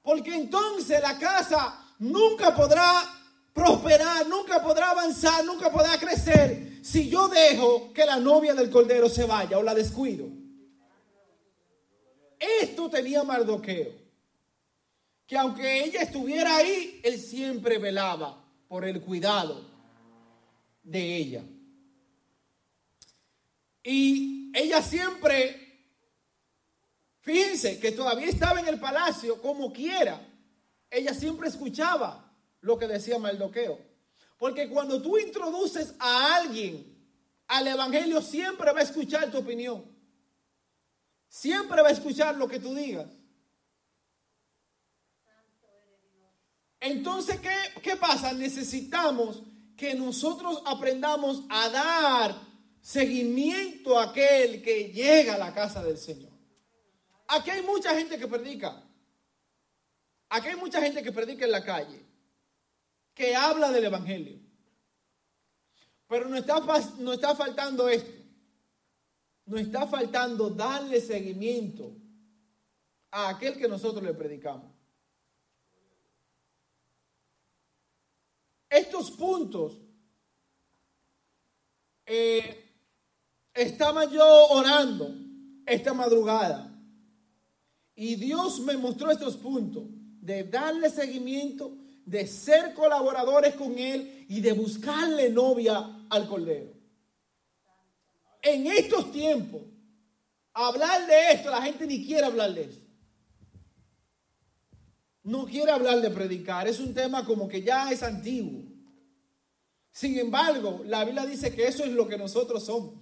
Porque 0.00 0.34
entonces 0.34 1.02
la 1.02 1.18
casa 1.18 1.84
nunca 1.98 2.54
podrá 2.56 3.13
prosperar, 3.54 4.26
nunca 4.26 4.60
podrá 4.60 4.90
avanzar, 4.90 5.44
nunca 5.44 5.70
podrá 5.70 5.96
crecer 5.96 6.80
si 6.82 7.08
yo 7.08 7.28
dejo 7.28 7.92
que 7.94 8.04
la 8.04 8.18
novia 8.18 8.52
del 8.52 8.68
cordero 8.68 9.08
se 9.08 9.24
vaya 9.24 9.56
o 9.58 9.62
la 9.62 9.74
descuido. 9.74 10.26
Esto 12.38 12.90
tenía 12.90 13.22
Mardoqueo. 13.22 14.04
Que 15.26 15.38
aunque 15.38 15.84
ella 15.84 16.02
estuviera 16.02 16.56
ahí, 16.56 17.00
él 17.02 17.18
siempre 17.18 17.78
velaba 17.78 18.44
por 18.68 18.84
el 18.84 19.00
cuidado 19.00 19.64
de 20.82 21.16
ella. 21.16 21.42
Y 23.82 24.50
ella 24.54 24.82
siempre, 24.82 25.86
fíjense 27.20 27.78
que 27.78 27.92
todavía 27.92 28.26
estaba 28.26 28.60
en 28.60 28.68
el 28.68 28.78
palacio 28.78 29.40
como 29.40 29.72
quiera, 29.72 30.20
ella 30.90 31.14
siempre 31.14 31.48
escuchaba 31.48 32.23
lo 32.64 32.78
que 32.78 32.88
decía 32.88 33.18
Mardoqueo. 33.18 33.78
Porque 34.38 34.68
cuando 34.68 35.00
tú 35.00 35.18
introduces 35.18 35.94
a 35.98 36.36
alguien 36.36 36.92
al 37.46 37.68
evangelio, 37.68 38.20
siempre 38.20 38.72
va 38.72 38.80
a 38.80 38.84
escuchar 38.84 39.30
tu 39.30 39.38
opinión. 39.38 39.84
Siempre 41.28 41.82
va 41.82 41.88
a 41.88 41.92
escuchar 41.92 42.36
lo 42.36 42.48
que 42.48 42.58
tú 42.58 42.74
digas. 42.74 43.08
Entonces, 46.80 47.40
¿qué, 47.40 47.80
qué 47.82 47.96
pasa? 47.96 48.32
Necesitamos 48.32 49.42
que 49.76 49.94
nosotros 49.94 50.62
aprendamos 50.66 51.42
a 51.48 51.68
dar 51.68 52.40
seguimiento 52.80 53.98
a 53.98 54.10
aquel 54.10 54.62
que 54.62 54.92
llega 54.92 55.34
a 55.34 55.38
la 55.38 55.54
casa 55.54 55.82
del 55.82 55.98
Señor. 55.98 56.32
Aquí 57.28 57.50
hay 57.50 57.62
mucha 57.62 57.94
gente 57.96 58.18
que 58.18 58.28
predica. 58.28 58.82
Aquí 60.28 60.48
hay 60.48 60.56
mucha 60.56 60.80
gente 60.80 61.02
que 61.02 61.12
predica 61.12 61.44
en 61.44 61.52
la 61.52 61.64
calle, 61.64 62.04
que 63.14 63.34
habla 63.36 63.70
del 63.70 63.84
Evangelio. 63.84 64.40
Pero 66.08 66.28
no 66.28 66.36
está, 66.36 66.56
pas- 66.56 66.96
no 66.98 67.12
está 67.12 67.34
faltando 67.34 67.88
esto. 67.88 68.12
No 69.46 69.58
está 69.58 69.86
faltando 69.86 70.50
darle 70.50 71.00
seguimiento 71.00 71.96
a 73.10 73.28
aquel 73.30 73.56
que 73.56 73.68
nosotros 73.68 74.02
le 74.02 74.14
predicamos. 74.14 74.72
Estos 78.68 79.10
puntos 79.12 79.78
eh, 82.06 82.72
estaba 83.52 84.04
yo 84.06 84.26
orando 84.48 85.14
esta 85.66 85.94
madrugada 85.94 86.70
y 87.94 88.16
Dios 88.16 88.60
me 88.60 88.76
mostró 88.76 89.10
estos 89.10 89.36
puntos 89.36 89.84
de 89.88 90.44
darle 90.44 90.90
seguimiento, 90.90 91.76
de 92.04 92.26
ser 92.26 92.74
colaboradores 92.74 93.54
con 93.54 93.78
Él 93.78 94.26
y 94.28 94.40
de 94.40 94.52
buscarle 94.52 95.30
novia 95.30 96.06
al 96.10 96.28
Cordero. 96.28 96.72
En 98.42 98.66
estos 98.66 99.10
tiempos, 99.10 99.62
hablar 100.52 101.06
de 101.06 101.32
esto, 101.32 101.50
la 101.50 101.62
gente 101.62 101.86
ni 101.86 102.04
quiere 102.04 102.26
hablar 102.26 102.52
de 102.52 102.64
eso. 102.64 102.80
No 105.22 105.46
quiere 105.46 105.70
hablar 105.70 106.00
de 106.02 106.10
predicar, 106.10 106.68
es 106.68 106.78
un 106.80 106.92
tema 106.92 107.24
como 107.24 107.48
que 107.48 107.62
ya 107.62 107.90
es 107.90 108.02
antiguo. 108.02 108.62
Sin 109.90 110.18
embargo, 110.18 110.82
la 110.84 111.04
Biblia 111.04 111.24
dice 111.24 111.54
que 111.54 111.66
eso 111.66 111.84
es 111.84 111.92
lo 111.92 112.06
que 112.06 112.18
nosotros 112.18 112.66
somos. 112.66 112.94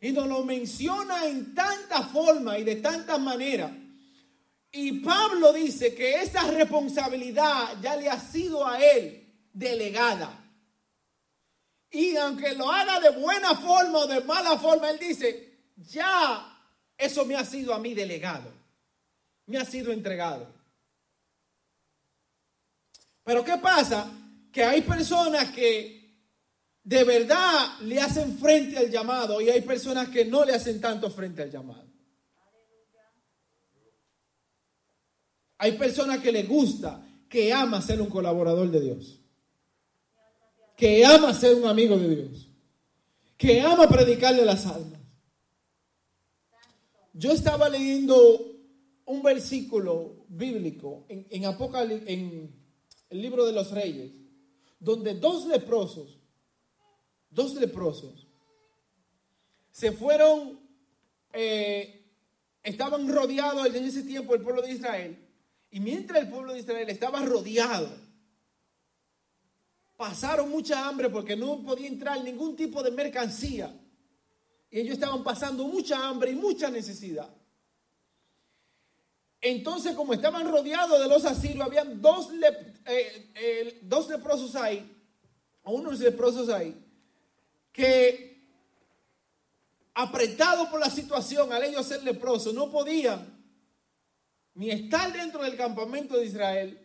Y 0.00 0.10
nos 0.10 0.26
lo 0.26 0.44
menciona 0.44 1.26
en 1.26 1.54
tanta 1.54 2.02
forma 2.02 2.58
y 2.58 2.64
de 2.64 2.76
tantas 2.76 3.20
maneras. 3.20 3.70
Y 4.70 5.00
Pablo 5.00 5.52
dice 5.52 5.94
que 5.94 6.20
esa 6.22 6.42
responsabilidad 6.50 7.80
ya 7.80 7.96
le 7.96 8.10
ha 8.10 8.20
sido 8.20 8.66
a 8.66 8.78
él 8.80 9.26
delegada. 9.52 10.44
Y 11.90 12.16
aunque 12.16 12.54
lo 12.54 12.70
haga 12.70 13.00
de 13.00 13.10
buena 13.10 13.54
forma 13.54 14.00
o 14.00 14.06
de 14.06 14.20
mala 14.20 14.58
forma, 14.58 14.90
él 14.90 14.98
dice, 14.98 15.72
ya 15.76 16.54
eso 16.96 17.24
me 17.24 17.34
ha 17.34 17.44
sido 17.44 17.72
a 17.72 17.78
mí 17.78 17.94
delegado. 17.94 18.52
Me 19.46 19.56
ha 19.56 19.64
sido 19.64 19.90
entregado. 19.92 20.52
Pero 23.24 23.44
¿qué 23.44 23.56
pasa? 23.56 24.10
Que 24.52 24.64
hay 24.64 24.82
personas 24.82 25.50
que 25.50 25.98
de 26.82 27.04
verdad 27.04 27.78
le 27.80 28.00
hacen 28.00 28.38
frente 28.38 28.78
al 28.78 28.90
llamado 28.90 29.40
y 29.40 29.48
hay 29.48 29.60
personas 29.62 30.08
que 30.08 30.24
no 30.24 30.44
le 30.44 30.54
hacen 30.54 30.80
tanto 30.80 31.10
frente 31.10 31.42
al 31.42 31.50
llamado. 31.50 31.86
Hay 35.58 35.72
personas 35.72 36.20
que 36.20 36.30
le 36.30 36.44
gusta, 36.44 37.04
que 37.28 37.52
ama 37.52 37.82
ser 37.82 38.00
un 38.00 38.08
colaborador 38.08 38.70
de 38.70 38.80
Dios, 38.80 39.20
que 40.76 41.04
ama 41.04 41.34
ser 41.34 41.56
un 41.56 41.66
amigo 41.66 41.98
de 41.98 42.14
Dios, 42.14 42.48
que 43.36 43.60
ama 43.60 43.88
predicarle 43.88 44.44
las 44.44 44.66
almas. 44.66 45.00
Yo 47.12 47.32
estaba 47.32 47.68
leyendo 47.68 48.14
un 49.06 49.22
versículo 49.22 50.24
bíblico 50.28 51.04
en, 51.08 51.26
en, 51.30 51.44
en 52.06 52.54
el 53.10 53.22
libro 53.22 53.44
de 53.44 53.52
los 53.52 53.72
reyes, 53.72 54.12
donde 54.78 55.14
dos 55.14 55.46
leprosos, 55.46 56.20
dos 57.30 57.54
leprosos, 57.54 58.28
se 59.72 59.90
fueron, 59.92 60.60
eh, 61.32 62.04
estaban 62.62 63.08
rodeados 63.08 63.66
en 63.74 63.84
ese 63.84 64.04
tiempo 64.04 64.34
el 64.34 64.42
pueblo 64.42 64.62
de 64.62 64.72
Israel, 64.72 65.27
y 65.70 65.80
mientras 65.80 66.22
el 66.22 66.30
pueblo 66.30 66.52
de 66.52 66.60
Israel 66.60 66.88
estaba 66.88 67.20
rodeado, 67.20 67.90
pasaron 69.96 70.48
mucha 70.48 70.88
hambre 70.88 71.10
porque 71.10 71.36
no 71.36 71.62
podía 71.62 71.88
entrar 71.88 72.22
ningún 72.22 72.56
tipo 72.56 72.82
de 72.82 72.90
mercancía. 72.90 73.74
Y 74.70 74.80
ellos 74.80 74.94
estaban 74.94 75.22
pasando 75.22 75.66
mucha 75.66 76.08
hambre 76.08 76.30
y 76.30 76.36
mucha 76.36 76.70
necesidad. 76.70 77.28
Entonces, 79.40 79.94
como 79.94 80.14
estaban 80.14 80.50
rodeados 80.50 81.00
de 81.00 81.08
los 81.08 81.24
asirios, 81.24 81.64
habían 81.64 82.00
dos, 82.00 82.30
eh, 82.32 83.30
eh, 83.34 83.78
dos 83.82 84.08
leprosos 84.08 84.56
ahí, 84.56 84.90
o 85.62 85.72
unos 85.72 86.00
leprosos 86.00 86.48
ahí, 86.48 86.74
que 87.72 88.48
apretados 89.94 90.68
por 90.68 90.80
la 90.80 90.90
situación, 90.90 91.52
al 91.52 91.62
ellos 91.62 91.86
ser 91.86 92.02
leprosos, 92.02 92.52
no 92.52 92.70
podían 92.70 93.37
ni 94.58 94.72
estar 94.72 95.12
dentro 95.12 95.44
del 95.44 95.56
campamento 95.56 96.18
de 96.18 96.26
Israel 96.26 96.84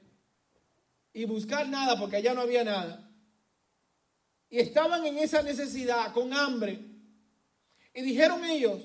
y 1.12 1.26
buscar 1.26 1.68
nada 1.68 1.98
porque 2.00 2.18
allá 2.18 2.36
no 2.36 2.42
había 2.42 2.64
nada. 2.64 3.12
Y 4.48 4.60
estaban 4.60 5.04
en 5.08 5.18
esa 5.18 5.42
necesidad, 5.42 6.14
con 6.14 6.32
hambre. 6.34 6.80
Y 7.96 8.04
dijeron 8.04 8.46
ellos, 8.46 8.84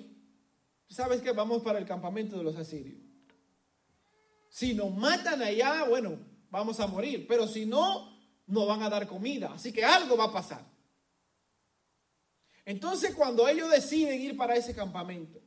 ¿sabes 0.88 1.20
qué? 1.20 1.32
Vamos 1.32 1.62
para 1.62 1.78
el 1.78 1.84
campamento 1.84 2.38
de 2.38 2.44
los 2.44 2.56
asirios. 2.56 2.98
Si 4.48 4.72
nos 4.72 4.90
matan 4.96 5.42
allá, 5.42 5.84
bueno, 5.84 6.18
vamos 6.48 6.80
a 6.80 6.86
morir. 6.86 7.26
Pero 7.28 7.46
si 7.46 7.66
no, 7.66 8.18
nos 8.46 8.66
van 8.66 8.82
a 8.82 8.88
dar 8.88 9.06
comida. 9.06 9.52
Así 9.52 9.70
que 9.70 9.84
algo 9.84 10.16
va 10.16 10.24
a 10.24 10.32
pasar. 10.32 10.64
Entonces 12.64 13.14
cuando 13.14 13.46
ellos 13.46 13.70
deciden 13.70 14.18
ir 14.22 14.34
para 14.34 14.56
ese 14.56 14.74
campamento, 14.74 15.42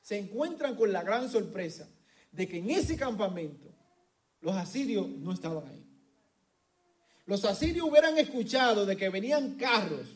se 0.00 0.16
encuentran 0.16 0.74
con 0.74 0.90
la 0.90 1.02
gran 1.02 1.28
sorpresa 1.28 1.86
de 2.38 2.46
que 2.46 2.58
en 2.58 2.70
ese 2.70 2.96
campamento 2.96 3.66
los 4.40 4.54
asirios 4.54 5.08
no 5.08 5.32
estaban 5.32 5.66
ahí. 5.66 5.84
Los 7.26 7.44
asirios 7.44 7.88
hubieran 7.88 8.16
escuchado 8.16 8.86
de 8.86 8.96
que 8.96 9.08
venían 9.08 9.56
carros, 9.56 10.06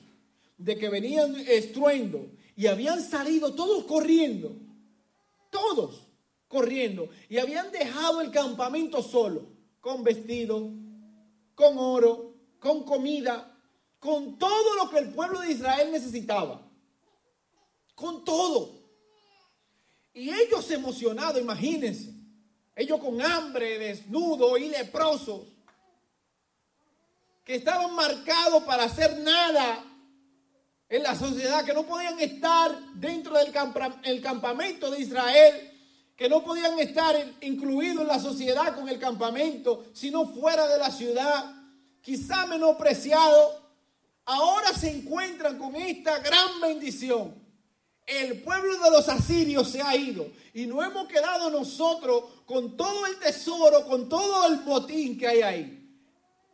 de 0.56 0.78
que 0.78 0.88
venían 0.88 1.34
estruendo 1.48 2.30
y 2.54 2.68
habían 2.68 3.02
salido 3.02 3.54
todos 3.54 3.86
corriendo, 3.86 4.56
todos 5.50 6.06
corriendo 6.46 7.08
y 7.28 7.38
habían 7.38 7.72
dejado 7.72 8.20
el 8.20 8.30
campamento 8.30 9.02
solo, 9.02 9.48
con 9.80 10.04
vestido, 10.04 10.70
con 11.56 11.76
oro, 11.76 12.36
con 12.60 12.84
comida, 12.84 13.52
con 13.98 14.38
todo 14.38 14.76
lo 14.76 14.88
que 14.90 14.98
el 14.98 15.12
pueblo 15.12 15.40
de 15.40 15.50
Israel 15.50 15.90
necesitaba, 15.90 16.70
con 17.96 18.24
todo. 18.24 18.80
Y 20.14 20.30
ellos 20.30 20.70
emocionados, 20.70 21.40
imagínense, 21.40 22.11
ellos 22.74 23.00
con 23.00 23.20
hambre, 23.20 23.78
desnudos 23.78 24.58
y 24.58 24.68
leprosos, 24.68 25.42
que 27.44 27.56
estaban 27.56 27.94
marcados 27.94 28.62
para 28.64 28.84
hacer 28.84 29.18
nada 29.20 29.84
en 30.88 31.02
la 31.02 31.14
sociedad, 31.14 31.64
que 31.64 31.74
no 31.74 31.84
podían 31.84 32.18
estar 32.20 32.78
dentro 32.94 33.34
del 33.36 33.52
campa- 33.52 34.00
el 34.04 34.20
campamento 34.20 34.90
de 34.90 35.00
Israel, 35.00 35.70
que 36.16 36.28
no 36.28 36.44
podían 36.44 36.78
estar 36.78 37.16
incluidos 37.40 38.02
en 38.02 38.06
la 38.08 38.20
sociedad 38.20 38.74
con 38.74 38.88
el 38.88 38.98
campamento, 38.98 39.86
sino 39.92 40.26
fuera 40.26 40.68
de 40.68 40.78
la 40.78 40.90
ciudad, 40.90 41.52
quizá 42.00 42.46
menospreciados, 42.46 43.56
ahora 44.24 44.72
se 44.72 44.90
encuentran 44.90 45.58
con 45.58 45.74
esta 45.74 46.18
gran 46.20 46.60
bendición. 46.60 47.41
El 48.06 48.42
pueblo 48.42 48.78
de 48.78 48.90
los 48.90 49.08
asirios 49.08 49.68
se 49.68 49.80
ha 49.80 49.94
ido 49.96 50.26
y 50.54 50.66
no 50.66 50.82
hemos 50.82 51.06
quedado 51.06 51.50
nosotros 51.50 52.24
con 52.46 52.76
todo 52.76 53.06
el 53.06 53.16
tesoro, 53.18 53.86
con 53.86 54.08
todo 54.08 54.46
el 54.48 54.58
botín 54.60 55.16
que 55.16 55.28
hay 55.28 55.42
ahí. 55.42 55.78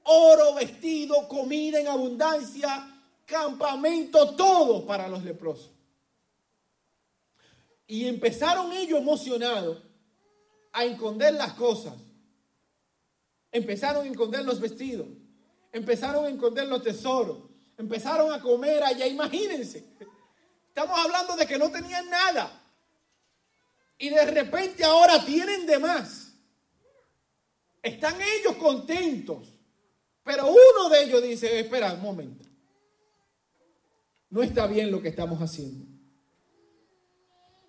Oro, 0.05 0.55
vestido, 0.55 1.27
comida 1.27 1.81
en 1.81 1.89
abundancia, 1.89 3.03
campamento, 3.25 4.35
todo 4.35 4.87
para 4.87 5.09
los 5.09 5.25
leprosos. 5.25 5.71
Y 7.87 8.07
empezaron 8.07 8.73
ellos 8.73 9.01
emocionados 9.01 9.79
a 10.73 10.85
esconder 10.85 11.35
las 11.35 11.55
cosas. 11.55 11.95
Empezaron 13.51 14.07
a 14.07 14.11
esconder 14.11 14.45
los 14.45 14.61
vestidos. 14.61 15.07
Empezaron 15.73 16.27
a 16.27 16.29
esconder 16.29 16.69
los 16.69 16.83
tesoros. 16.83 17.39
Empezaron 17.79 18.33
a 18.33 18.41
comer 18.41 18.85
allá. 18.85 19.07
Imagínense. 19.07 19.85
Estamos 20.79 20.97
hablando 20.97 21.35
de 21.35 21.45
que 21.45 21.59
no 21.59 21.73
tenían 21.73 22.09
nada. 22.09 22.53
Y 23.99 24.11
de 24.11 24.27
repente 24.27 24.85
ahora 24.85 25.25
tienen 25.25 25.67
de 25.67 25.77
más. 25.77 26.33
Están 27.83 28.15
ellos 28.23 28.55
contentos. 28.55 29.53
Pero 30.23 30.47
uno 30.47 30.89
de 30.89 31.03
ellos 31.03 31.21
dice, 31.21 31.59
espera 31.59 31.95
un 31.95 32.01
momento. 32.01 32.47
No 34.31 34.41
está 34.41 34.69
bien 34.69 34.93
lo 34.93 35.03
que 35.03 35.09
estamos 35.09 35.41
haciendo. 35.41 35.85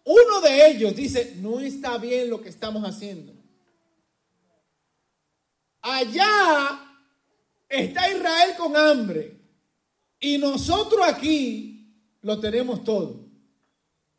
Uno 0.03 0.41
de 0.41 0.67
ellos 0.67 0.95
dice, 0.95 1.33
no 1.37 1.59
está 1.59 1.97
bien 1.97 2.29
lo 2.29 2.39
que 2.39 2.49
estamos 2.49 2.87
haciendo. 2.87 3.33
Allá 5.81 6.79
está 7.67 8.07
Israel 8.11 8.55
con 8.55 8.77
hambre 8.77 9.35
y 10.19 10.37
nosotros 10.37 11.03
aquí 11.07 11.78
lo 12.21 12.39
tenemos 12.39 12.83
todo. 12.83 13.27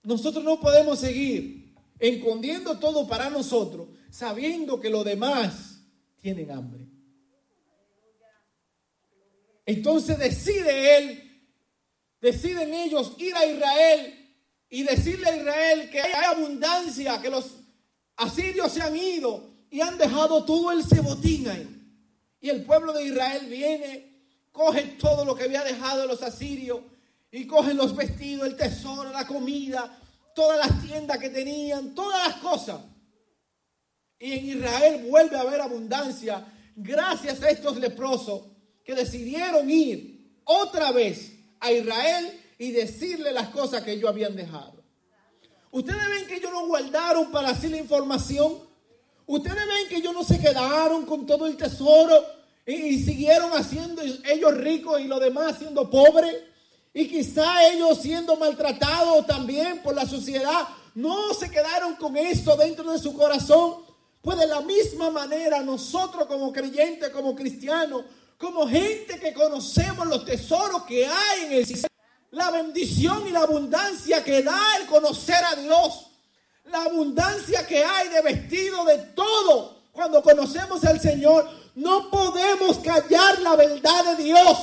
Nosotros 0.02 0.42
no 0.44 0.60
podemos 0.60 0.98
seguir 0.98 1.74
escondiendo 1.98 2.78
todo 2.78 3.06
para 3.06 3.28
nosotros, 3.28 3.88
sabiendo 4.10 4.80
que 4.80 4.88
los 4.88 5.04
demás 5.04 5.82
tienen 6.20 6.50
hambre. 6.50 6.86
Entonces 9.66 10.18
decide 10.18 10.96
él, 10.96 11.46
deciden 12.20 12.74
ellos 12.74 13.14
ir 13.18 13.34
a 13.36 13.46
Israel 13.46 14.34
y 14.68 14.82
decirle 14.82 15.28
a 15.28 15.36
Israel 15.36 15.90
que 15.90 16.00
hay 16.00 16.24
abundancia, 16.24 17.20
que 17.20 17.30
los 17.30 17.56
asirios 18.16 18.72
se 18.72 18.82
han 18.82 18.96
ido 18.96 19.48
y 19.70 19.80
han 19.80 19.98
dejado 19.98 20.44
todo 20.44 20.72
el 20.72 20.84
cebotín 20.84 21.48
ahí. 21.48 21.76
Y 22.40 22.48
el 22.48 22.64
pueblo 22.64 22.92
de 22.92 23.04
Israel 23.04 23.46
viene, 23.48 24.24
coge 24.50 24.82
todo 24.98 25.24
lo 25.24 25.36
que 25.36 25.44
había 25.44 25.62
dejado 25.62 26.06
los 26.06 26.22
asirios 26.22 26.80
y 27.32 27.46
cogen 27.46 27.76
los 27.76 27.94
vestidos, 27.94 28.48
el 28.48 28.56
tesoro, 28.56 29.10
la 29.10 29.26
comida, 29.26 29.98
todas 30.34 30.58
las 30.58 30.82
tiendas 30.82 31.18
que 31.18 31.30
tenían, 31.30 31.94
todas 31.94 32.28
las 32.28 32.36
cosas. 32.36 32.80
Y 34.18 34.32
en 34.32 34.58
Israel 34.58 35.06
vuelve 35.08 35.36
a 35.36 35.42
haber 35.42 35.60
abundancia 35.60 36.44
gracias 36.76 37.42
a 37.42 37.50
estos 37.50 37.76
leprosos 37.76 38.42
que 38.84 38.94
decidieron 38.94 39.70
ir 39.70 40.40
otra 40.44 40.92
vez 40.92 41.32
a 41.60 41.70
Israel 41.70 42.40
y 42.58 42.72
decirle 42.72 43.32
las 43.32 43.48
cosas 43.48 43.82
que 43.82 43.92
ellos 43.92 44.10
habían 44.10 44.34
dejado. 44.34 44.82
Ustedes 45.70 46.08
ven 46.08 46.26
que 46.26 46.36
ellos 46.36 46.50
no 46.50 46.66
guardaron 46.66 47.30
para 47.30 47.50
así 47.50 47.68
la 47.68 47.78
información. 47.78 48.58
Ustedes 49.26 49.56
ven 49.56 49.88
que 49.88 49.96
ellos 49.96 50.12
no 50.12 50.24
se 50.24 50.40
quedaron 50.40 51.06
con 51.06 51.24
todo 51.26 51.46
el 51.46 51.56
tesoro 51.56 52.26
y, 52.66 52.72
y 52.72 53.02
siguieron 53.02 53.52
haciendo 53.52 54.02
ellos 54.02 54.56
ricos 54.58 55.00
y 55.00 55.04
los 55.04 55.20
demás 55.20 55.58
siendo 55.58 55.88
pobres. 55.88 56.49
Y 56.92 57.06
quizá 57.08 57.68
ellos 57.68 57.98
siendo 58.00 58.36
maltratados 58.36 59.26
también 59.26 59.82
por 59.82 59.94
la 59.94 60.06
sociedad, 60.06 60.68
no 60.94 61.32
se 61.34 61.50
quedaron 61.50 61.94
con 61.96 62.16
eso 62.16 62.56
dentro 62.56 62.90
de 62.92 62.98
su 62.98 63.14
corazón. 63.14 63.84
Pues 64.20 64.38
de 64.38 64.46
la 64.46 64.60
misma 64.60 65.10
manera 65.10 65.62
nosotros 65.62 66.26
como 66.26 66.52
creyentes, 66.52 67.10
como 67.10 67.34
cristianos, 67.34 68.04
como 68.36 68.66
gente 68.68 69.18
que 69.18 69.32
conocemos 69.32 70.06
los 70.06 70.24
tesoros 70.24 70.82
que 70.82 71.06
hay 71.06 71.44
en 71.46 71.52
el 71.52 71.66
la 72.32 72.50
bendición 72.50 73.26
y 73.26 73.30
la 73.30 73.40
abundancia 73.40 74.22
que 74.22 74.42
da 74.42 74.60
el 74.80 74.86
conocer 74.86 75.42
a 75.44 75.56
Dios, 75.56 76.06
la 76.66 76.84
abundancia 76.84 77.66
que 77.66 77.84
hay 77.84 78.08
de 78.08 78.22
vestido 78.22 78.84
de 78.84 78.98
todo 78.98 79.80
cuando 79.92 80.22
conocemos 80.22 80.84
al 80.84 81.00
Señor, 81.00 81.48
no 81.74 82.08
podemos 82.10 82.78
callar 82.78 83.40
la 83.40 83.56
verdad 83.56 84.16
de 84.16 84.24
Dios. 84.24 84.58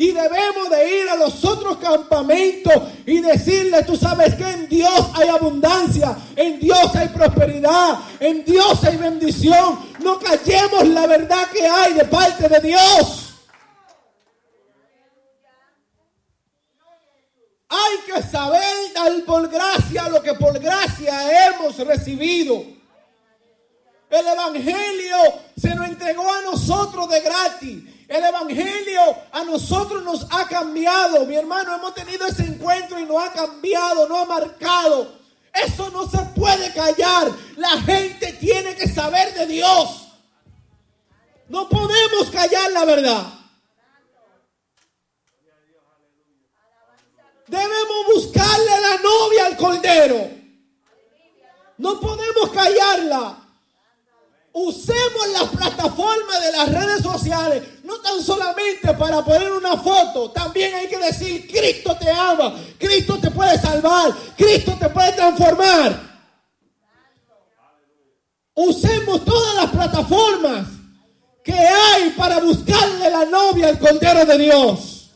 Y 0.00 0.12
debemos 0.12 0.70
de 0.70 1.00
ir 1.00 1.08
a 1.08 1.16
los 1.16 1.44
otros 1.44 1.78
campamentos 1.78 2.72
y 3.04 3.20
decirle, 3.20 3.82
tú 3.82 3.96
sabes 3.96 4.36
que 4.36 4.48
en 4.48 4.68
Dios 4.68 5.10
hay 5.12 5.28
abundancia, 5.28 6.16
en 6.36 6.60
Dios 6.60 6.94
hay 6.94 7.08
prosperidad, 7.08 7.98
en 8.20 8.44
Dios 8.44 8.84
hay 8.84 8.96
bendición. 8.96 9.76
No 9.98 10.20
callemos 10.20 10.86
la 10.86 11.04
verdad 11.08 11.50
que 11.50 11.66
hay 11.66 11.94
de 11.94 12.04
parte 12.04 12.48
de 12.48 12.60
Dios. 12.60 13.34
Hay 17.68 17.98
que 18.06 18.22
saber 18.22 18.92
dar 18.94 19.24
por 19.26 19.48
gracia 19.48 20.08
lo 20.10 20.22
que 20.22 20.34
por 20.34 20.60
gracia 20.60 21.48
hemos 21.48 21.76
recibido. 21.76 22.64
El 24.08 24.26
Evangelio 24.28 25.16
se 25.60 25.74
nos 25.74 25.88
entregó 25.88 26.32
a 26.32 26.42
nosotros 26.42 27.08
de 27.10 27.20
gratis. 27.20 27.97
El 28.08 28.24
Evangelio 28.24 29.00
a 29.30 29.44
nosotros 29.44 30.02
nos 30.02 30.26
ha 30.30 30.48
cambiado. 30.48 31.26
Mi 31.26 31.36
hermano, 31.36 31.76
hemos 31.76 31.94
tenido 31.94 32.26
ese 32.26 32.42
encuentro 32.42 32.98
y 32.98 33.04
nos 33.04 33.22
ha 33.22 33.32
cambiado, 33.32 34.08
nos 34.08 34.18
ha 34.18 34.24
marcado. 34.24 35.18
Eso 35.52 35.90
no 35.90 36.08
se 36.08 36.18
puede 36.34 36.72
callar. 36.72 37.30
La 37.56 37.80
gente 37.82 38.32
tiene 38.34 38.74
que 38.74 38.88
saber 38.88 39.34
de 39.34 39.46
Dios. 39.46 40.08
No 41.48 41.68
podemos 41.68 42.30
callar 42.30 42.72
la 42.72 42.84
verdad. 42.86 43.26
Debemos 47.46 48.06
buscarle 48.14 48.80
la 48.80 48.96
novia 49.02 49.46
al 49.46 49.56
cordero. 49.56 50.30
No 51.76 52.00
podemos 52.00 52.50
callarla. 52.52 53.38
Usemos 54.52 55.28
las 55.32 55.44
plataformas 55.50 56.42
de 56.42 56.52
las 56.52 56.72
redes 56.72 57.02
sociales, 57.02 57.62
tan 58.02 58.22
solamente 58.22 58.92
para 58.94 59.24
poner 59.24 59.52
una 59.52 59.76
foto, 59.76 60.30
también 60.30 60.74
hay 60.74 60.88
que 60.88 60.98
decir, 60.98 61.46
Cristo 61.46 61.96
te 61.96 62.10
ama, 62.10 62.54
Cristo 62.78 63.18
te 63.18 63.30
puede 63.30 63.58
salvar, 63.58 64.12
Cristo 64.36 64.76
te 64.78 64.88
puede 64.88 65.12
transformar. 65.12 66.08
Usemos 68.54 69.24
todas 69.24 69.54
las 69.54 69.70
plataformas 69.70 70.66
que 71.44 71.52
hay 71.52 72.10
para 72.10 72.40
buscarle 72.40 73.08
la 73.10 73.24
novia 73.24 73.68
al 73.68 73.78
Cordero 73.78 74.24
de 74.24 74.38
Dios. 74.38 75.10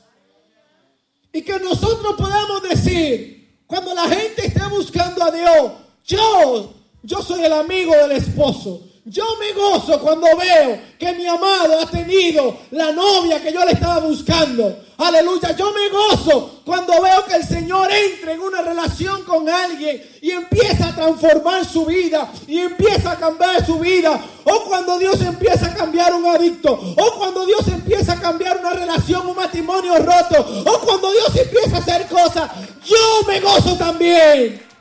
Y 1.32 1.42
que 1.42 1.58
nosotros 1.58 2.14
podamos 2.16 2.62
decir, 2.62 3.64
cuando 3.66 3.94
la 3.94 4.08
gente 4.08 4.46
esté 4.46 4.62
buscando 4.68 5.24
a 5.24 5.30
Dios, 5.30 5.72
yo, 6.04 6.74
yo 7.02 7.22
soy 7.22 7.42
el 7.44 7.52
amigo 7.52 7.94
del 7.96 8.12
esposo. 8.12 8.82
Yo 9.04 9.24
me 9.40 9.52
gozo 9.52 9.98
cuando 9.98 10.28
veo 10.36 10.78
que 10.96 11.12
mi 11.14 11.26
amado 11.26 11.80
ha 11.80 11.86
tenido 11.86 12.56
la 12.70 12.92
novia 12.92 13.42
que 13.42 13.52
yo 13.52 13.64
le 13.64 13.72
estaba 13.72 13.98
buscando. 13.98 14.78
Aleluya. 14.96 15.56
Yo 15.56 15.72
me 15.72 15.88
gozo 15.88 16.60
cuando 16.64 17.02
veo 17.02 17.24
que 17.24 17.34
el 17.34 17.44
Señor 17.44 17.90
entra 17.90 18.32
en 18.32 18.40
una 18.40 18.62
relación 18.62 19.24
con 19.24 19.48
alguien 19.48 20.00
y 20.20 20.30
empieza 20.30 20.90
a 20.90 20.94
transformar 20.94 21.64
su 21.64 21.84
vida 21.84 22.30
y 22.46 22.60
empieza 22.60 23.10
a 23.10 23.16
cambiar 23.16 23.66
su 23.66 23.80
vida. 23.80 24.20
O 24.44 24.64
cuando 24.68 24.96
Dios 25.00 25.20
empieza 25.20 25.66
a 25.66 25.74
cambiar 25.74 26.14
un 26.14 26.24
adicto. 26.26 26.72
O 26.72 27.14
cuando 27.18 27.44
Dios 27.44 27.66
empieza 27.66 28.12
a 28.12 28.20
cambiar 28.20 28.58
una 28.58 28.72
relación, 28.74 29.26
un 29.26 29.34
matrimonio 29.34 29.96
roto. 29.96 30.64
O 30.64 30.78
cuando 30.78 31.10
Dios 31.10 31.34
empieza 31.34 31.74
a 31.74 31.80
hacer 31.80 32.06
cosas. 32.06 32.48
Yo 32.84 33.26
me 33.26 33.40
gozo 33.40 33.76
también. 33.76 34.71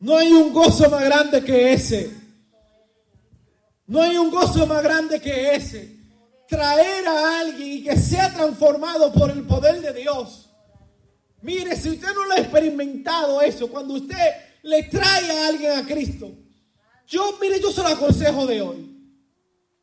No 0.00 0.16
hay 0.16 0.32
un 0.32 0.52
gozo 0.52 0.88
más 0.88 1.04
grande 1.04 1.44
que 1.44 1.74
ese. 1.74 2.10
No 3.86 4.00
hay 4.00 4.16
un 4.16 4.30
gozo 4.30 4.66
más 4.66 4.82
grande 4.82 5.20
que 5.20 5.54
ese. 5.54 5.98
Traer 6.48 7.06
a 7.06 7.40
alguien 7.40 7.72
y 7.72 7.84
que 7.84 7.96
sea 7.96 8.32
transformado 8.32 9.12
por 9.12 9.30
el 9.30 9.42
poder 9.46 9.80
de 9.82 9.92
Dios. 9.92 10.48
Mire, 11.42 11.76
si 11.76 11.90
usted 11.90 12.08
no 12.14 12.24
lo 12.24 12.32
ha 12.32 12.38
experimentado 12.38 13.42
eso, 13.42 13.68
cuando 13.68 13.94
usted 13.94 14.16
le 14.62 14.84
trae 14.84 15.30
a 15.30 15.48
alguien 15.48 15.72
a 15.72 15.86
Cristo, 15.86 16.30
yo, 17.06 17.36
mire, 17.40 17.60
yo 17.60 17.70
se 17.70 17.82
lo 17.82 17.88
aconsejo 17.88 18.46
de 18.46 18.62
hoy. 18.62 18.96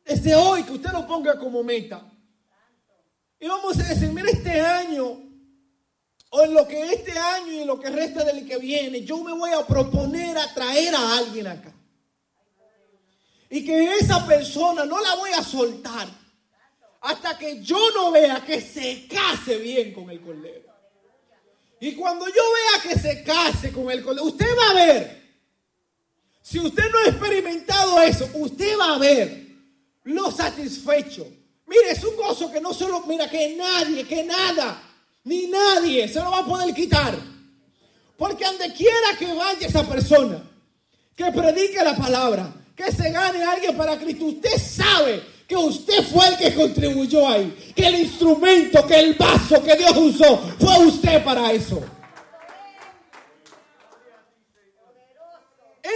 Desde 0.04 0.34
hoy 0.34 0.64
que 0.64 0.72
usted 0.72 0.90
lo 0.90 1.06
ponga 1.06 1.38
como 1.38 1.62
meta. 1.62 2.02
Y 3.38 3.46
vamos 3.46 3.78
a 3.78 3.84
decir, 3.84 4.10
mire, 4.12 4.32
este 4.32 4.60
año 4.60 5.27
o 6.30 6.42
en 6.42 6.54
lo 6.54 6.66
que 6.68 6.92
este 6.92 7.18
año 7.18 7.52
y 7.52 7.60
en 7.60 7.66
lo 7.66 7.80
que 7.80 7.88
resta 7.88 8.24
del 8.24 8.46
que 8.46 8.58
viene, 8.58 9.02
yo 9.02 9.22
me 9.22 9.32
voy 9.32 9.50
a 9.50 9.66
proponer 9.66 10.36
a 10.36 10.52
traer 10.52 10.94
a 10.94 11.16
alguien 11.18 11.46
acá. 11.46 11.72
Y 13.50 13.64
que 13.64 13.94
esa 13.94 14.26
persona 14.26 14.84
no 14.84 15.00
la 15.00 15.14
voy 15.14 15.30
a 15.30 15.42
soltar 15.42 16.06
hasta 17.00 17.38
que 17.38 17.62
yo 17.62 17.78
no 17.92 18.10
vea 18.10 18.44
que 18.44 18.60
se 18.60 19.06
case 19.06 19.56
bien 19.56 19.94
con 19.94 20.10
el 20.10 20.20
cordero. 20.20 20.68
Y 21.80 21.94
cuando 21.94 22.26
yo 22.26 22.34
vea 22.34 22.82
que 22.82 22.98
se 22.98 23.22
case 23.22 23.72
con 23.72 23.90
el 23.90 24.02
cordero, 24.02 24.26
usted 24.26 24.54
va 24.58 24.70
a 24.70 24.74
ver. 24.74 25.18
Si 26.42 26.58
usted 26.58 26.90
no 26.90 26.98
ha 26.98 27.08
experimentado 27.08 28.02
eso, 28.02 28.28
usted 28.34 28.78
va 28.78 28.96
a 28.96 28.98
ver 28.98 29.46
lo 30.04 30.30
satisfecho. 30.30 31.26
Mire, 31.66 31.90
es 31.90 32.04
un 32.04 32.16
gozo 32.16 32.50
que 32.50 32.60
no 32.60 32.74
solo, 32.74 33.00
mira, 33.06 33.30
que 33.30 33.54
nadie, 33.56 34.06
que 34.06 34.24
nada 34.24 34.87
ni 35.28 35.46
nadie 35.46 36.08
se 36.08 36.20
lo 36.20 36.30
va 36.30 36.38
a 36.38 36.46
poder 36.46 36.74
quitar. 36.74 37.14
Porque 38.16 38.44
donde 38.46 38.72
quiera 38.72 39.16
que 39.18 39.32
vaya 39.32 39.66
esa 39.66 39.86
persona, 39.86 40.42
que 41.14 41.30
predique 41.30 41.84
la 41.84 41.94
palabra, 41.94 42.52
que 42.74 42.90
se 42.90 43.10
gane 43.10 43.44
alguien 43.44 43.76
para 43.76 43.98
Cristo, 43.98 44.24
usted 44.24 44.58
sabe 44.58 45.22
que 45.46 45.56
usted 45.56 46.02
fue 46.04 46.26
el 46.28 46.36
que 46.36 46.54
contribuyó 46.54 47.28
ahí, 47.28 47.72
que 47.76 47.86
el 47.86 48.00
instrumento, 48.00 48.86
que 48.86 48.98
el 48.98 49.14
vaso 49.14 49.62
que 49.62 49.76
Dios 49.76 49.96
usó, 49.96 50.38
fue 50.58 50.86
usted 50.86 51.22
para 51.22 51.52
eso. 51.52 51.82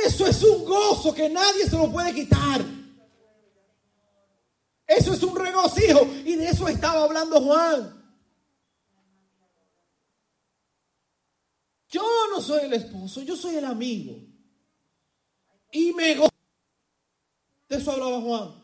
Eso 0.04 0.26
es 0.26 0.42
un 0.42 0.64
gozo 0.64 1.14
que 1.14 1.28
nadie 1.28 1.64
se 1.64 1.76
lo 1.76 1.90
puede 1.90 2.12
quitar. 2.14 2.60
Eso 4.86 5.14
es 5.14 5.22
un 5.22 5.36
regocijo. 5.36 6.06
Y 6.24 6.36
de 6.36 6.48
eso 6.48 6.68
estaba 6.68 7.04
hablando 7.04 7.40
Juan. 7.40 8.01
Yo 11.92 12.02
no 12.30 12.40
soy 12.40 12.64
el 12.64 12.72
esposo, 12.72 13.20
yo 13.20 13.36
soy 13.36 13.56
el 13.56 13.66
amigo. 13.66 14.16
Y 15.70 15.92
me 15.92 16.14
gozo. 16.14 16.30
De 17.68 17.76
eso 17.76 17.92
hablaba 17.92 18.18
Juan. 18.22 18.62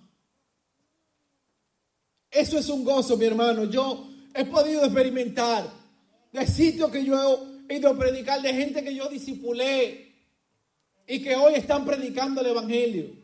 Eso 2.31 2.59
es 2.59 2.69
un 2.71 2.85
gozo, 2.85 3.19
mi 3.19 3.27
hermano. 3.27 3.65
Yo 3.65 4.09
he 4.35 4.47
podido 4.47 4.83
experimentar 4.83 5.71
de 6.33 6.47
sitios 6.47 6.91
que 6.91 7.05
yo 7.05 7.47
he 7.69 7.77
ido 7.77 7.91
a 7.91 7.99
predicar, 7.99 8.41
de 8.41 8.55
gente 8.55 8.83
que 8.83 8.95
yo 8.95 9.11
disipulé 9.11 10.15
y 11.07 11.23
que 11.23 11.37
hoy 11.37 11.55
están 11.55 11.85
predicando 11.85 12.41
el 12.41 12.47
Evangelio. 12.47 13.15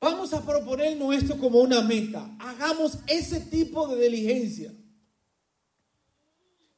Vamos 0.00 0.32
a 0.34 0.44
proponernos 0.44 1.14
esto 1.14 1.38
como 1.38 1.60
una 1.60 1.80
meta. 1.80 2.36
Hagamos 2.40 2.98
ese 3.06 3.40
tipo 3.40 3.86
de 3.86 4.02
diligencia. 4.02 4.72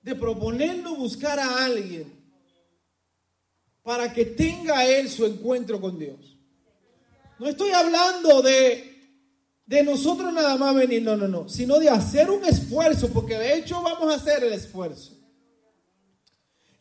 De 0.06 0.14
proponernos 0.14 0.96
buscar 0.96 1.36
a 1.40 1.64
alguien 1.64 2.14
para 3.82 4.12
que 4.12 4.24
tenga 4.24 4.86
él 4.86 5.10
su 5.10 5.26
encuentro 5.26 5.80
con 5.80 5.98
Dios. 5.98 6.38
No 7.40 7.48
estoy 7.48 7.72
hablando 7.72 8.40
de, 8.40 9.18
de 9.66 9.82
nosotros 9.82 10.32
nada 10.32 10.56
más 10.56 10.76
venir, 10.76 11.02
no, 11.02 11.16
no, 11.16 11.26
no, 11.26 11.48
sino 11.48 11.80
de 11.80 11.88
hacer 11.88 12.30
un 12.30 12.44
esfuerzo, 12.44 13.08
porque 13.12 13.36
de 13.36 13.56
hecho 13.56 13.82
vamos 13.82 14.12
a 14.12 14.14
hacer 14.14 14.44
el 14.44 14.52
esfuerzo. 14.52 15.18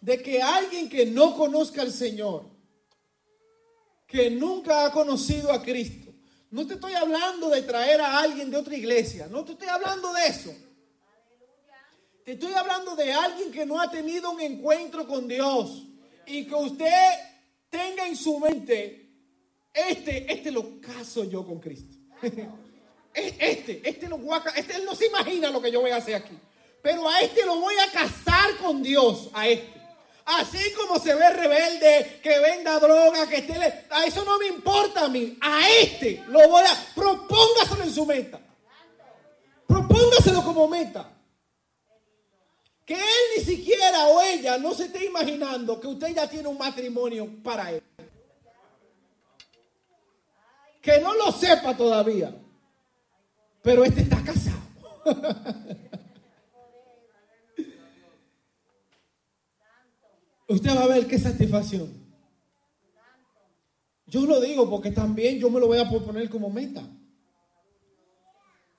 De 0.01 0.21
que 0.21 0.39
alguien 0.43 0.87
que 0.87 1.07
no 1.07 1.35
conozca 1.35 1.81
al 1.81 1.91
Señor, 1.91 2.45
que 4.05 4.29
nunca 4.29 4.85
ha 4.85 4.91
conocido 4.91 5.51
a 5.51 5.63
Cristo, 5.63 6.13
no 6.51 6.67
te 6.67 6.75
estoy 6.75 6.93
hablando 6.93 7.49
de 7.49 7.63
traer 7.63 8.01
a 8.01 8.19
alguien 8.19 8.51
de 8.51 8.57
otra 8.57 8.77
iglesia, 8.77 9.27
no 9.31 9.43
te 9.43 9.53
estoy 9.53 9.67
hablando 9.67 10.13
de 10.13 10.27
eso. 10.27 10.55
Te 12.25 12.31
estoy 12.31 12.53
hablando 12.53 12.95
de 12.95 13.13
alguien 13.13 13.51
que 13.51 13.67
no 13.67 13.79
ha 13.79 13.91
tenido 13.91 14.31
un 14.31 14.41
encuentro 14.41 15.07
con 15.07 15.27
Dios 15.27 15.83
y 16.25 16.47
que 16.47 16.55
usted 16.55 16.89
tenga 17.69 18.07
en 18.07 18.15
su 18.15 18.39
mente, 18.39 19.11
este, 19.71 20.33
este 20.33 20.49
lo 20.49 20.81
caso 20.81 21.23
yo 21.25 21.45
con 21.45 21.59
Cristo. 21.59 21.95
Este, 23.17 23.79
este 23.87 24.09
lo 24.09 24.17
voy 24.17 24.37
a, 24.37 24.49
este 24.59 24.75
él 24.75 24.83
no 24.83 24.93
se 24.93 25.05
imagina 25.05 25.49
lo 25.49 25.61
que 25.61 25.71
yo 25.71 25.79
voy 25.79 25.91
a 25.91 25.95
hacer 25.95 26.15
aquí. 26.15 26.37
Pero 26.81 27.07
a 27.07 27.21
este 27.21 27.45
lo 27.45 27.61
voy 27.61 27.73
a 27.75 27.89
casar 27.89 28.57
con 28.57 28.83
Dios, 28.83 29.29
a 29.31 29.47
este. 29.47 29.81
Así 30.25 30.73
como 30.73 30.99
se 30.99 31.15
ve 31.15 31.29
rebelde, 31.29 32.19
que 32.21 32.39
venda 32.39 32.77
droga, 32.77 33.25
que 33.29 33.37
esté... 33.37 33.53
A 33.89 34.03
eso 34.05 34.25
no 34.25 34.37
me 34.37 34.47
importa 34.47 35.05
a 35.05 35.07
mí. 35.07 35.37
A 35.39 35.69
este 35.79 36.25
lo 36.27 36.49
voy 36.49 36.65
a... 36.65 36.93
Propóngaselo 36.93 37.83
en 37.83 37.93
su 37.93 38.05
meta. 38.05 38.41
Propóngaselo 39.65 40.43
como 40.43 40.67
meta. 40.67 41.14
Que 42.85 42.93
él 42.93 42.99
ni 43.37 43.43
siquiera 43.43 44.07
o 44.07 44.21
ella 44.21 44.57
no 44.59 44.73
se 44.73 44.85
esté 44.85 45.05
imaginando 45.05 45.79
que 45.79 45.87
usted 45.87 46.15
ya 46.15 46.29
tiene 46.29 46.47
un 46.47 46.57
matrimonio 46.57 47.27
para 47.43 47.71
él. 47.71 47.81
Que 50.81 50.99
no 51.01 51.15
lo 51.15 51.31
sepa 51.31 51.75
todavía. 51.75 52.33
Pero 53.63 53.83
este 53.83 54.01
está 54.01 54.23
casado. 54.23 54.61
Usted 60.47 60.75
va 60.75 60.83
a 60.83 60.87
ver 60.87 61.07
qué 61.07 61.17
satisfacción. 61.17 61.91
Yo 64.05 64.27
lo 64.27 64.39
digo 64.39 64.69
porque 64.69 64.91
también 64.91 65.39
yo 65.39 65.49
me 65.49 65.59
lo 65.59 65.65
voy 65.65 65.79
a 65.79 65.89
proponer 65.89 66.29
como 66.29 66.51
meta. 66.51 66.87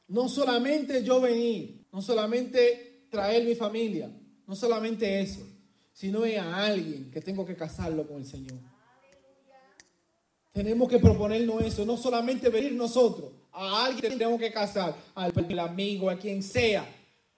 No 0.06 0.28
solamente 0.28 1.02
yo 1.02 1.20
venir, 1.20 1.88
no 1.90 2.00
solamente 2.00 2.95
traer 3.10 3.44
mi 3.44 3.54
familia, 3.54 4.10
no 4.46 4.54
solamente 4.54 5.20
eso, 5.20 5.40
sino 5.92 6.24
a 6.24 6.66
alguien 6.66 7.10
que 7.10 7.20
tengo 7.20 7.44
que 7.44 7.56
casarlo 7.56 8.06
con 8.06 8.18
el 8.18 8.26
Señor. 8.26 8.58
Tenemos 10.52 10.88
que 10.88 10.98
proponernos 10.98 11.62
eso, 11.62 11.84
no 11.84 11.96
solamente 11.96 12.48
venir 12.48 12.72
nosotros, 12.72 13.30
a 13.52 13.84
alguien 13.86 14.12
que 14.12 14.18
tenemos 14.18 14.40
que 14.40 14.52
casar, 14.52 14.96
al 15.14 15.58
amigo, 15.58 16.08
a 16.08 16.18
quien 16.18 16.42
sea, 16.42 16.86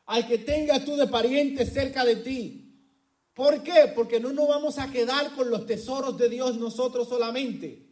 al 0.07 0.27
que 0.27 0.39
tengas 0.39 0.85
tú 0.85 0.97
de 0.97 1.07
pariente 1.07 1.67
cerca 1.67 2.05
de 2.05 2.17
ti. 2.17 2.65
¿Por 3.35 3.63
qué? 3.63 3.93
Porque 3.95 4.19
no 4.19 4.33
nos 4.33 4.49
vamos 4.49 4.79
a 4.79 4.91
quedar 4.91 5.33
con 5.35 5.51
los 5.51 5.67
tesoros 5.67 6.19
de 6.19 6.29
Dios 6.29 6.57
nosotros 6.57 7.09
solamente. 7.09 7.87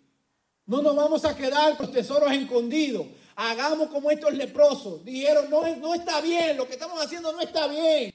No 0.66 0.82
nos 0.82 0.96
vamos 0.96 1.24
a 1.24 1.36
quedar 1.36 1.76
con 1.76 1.86
los 1.86 1.94
tesoros 1.94 2.32
escondidos. 2.32 3.06
Hagamos 3.36 3.88
como 3.90 4.10
estos 4.10 4.32
leprosos. 4.32 5.04
Dijeron, 5.04 5.48
no, 5.50 5.76
no 5.76 5.94
está 5.94 6.20
bien, 6.20 6.56
lo 6.56 6.66
que 6.66 6.72
estamos 6.72 7.00
haciendo 7.00 7.32
no 7.32 7.40
está 7.40 7.66
bien. 7.68 8.14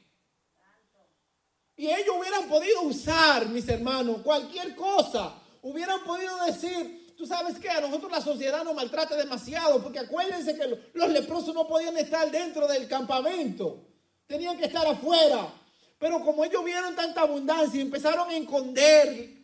Y 1.77 1.87
ellos 1.87 2.15
hubieran 2.19 2.49
podido 2.49 2.81
usar, 2.81 3.47
mis 3.47 3.67
hermanos, 3.69 4.21
cualquier 4.23 4.75
cosa. 4.75 5.35
Hubieran 5.61 6.03
podido 6.03 6.43
decir, 6.45 7.13
tú 7.15 7.25
sabes 7.25 7.59
que 7.59 7.69
a 7.69 7.81
nosotros 7.81 8.11
la 8.11 8.21
sociedad 8.21 8.63
nos 8.63 8.75
maltrata 8.75 9.15
demasiado, 9.15 9.81
porque 9.81 9.99
acuérdense 9.99 10.55
que 10.55 10.91
los 10.93 11.09
leprosos 11.09 11.53
no 11.53 11.67
podían 11.67 11.97
estar 11.97 12.29
dentro 12.31 12.67
del 12.67 12.87
campamento. 12.87 13.85
Tenían 14.25 14.57
que 14.57 14.65
estar 14.65 14.85
afuera. 14.87 15.53
Pero 15.99 16.21
como 16.21 16.43
ellos 16.43 16.63
vieron 16.65 16.95
tanta 16.95 17.21
abundancia 17.21 17.77
y 17.77 17.81
empezaron 17.81 18.27
a 18.27 18.35
esconder 18.35 19.37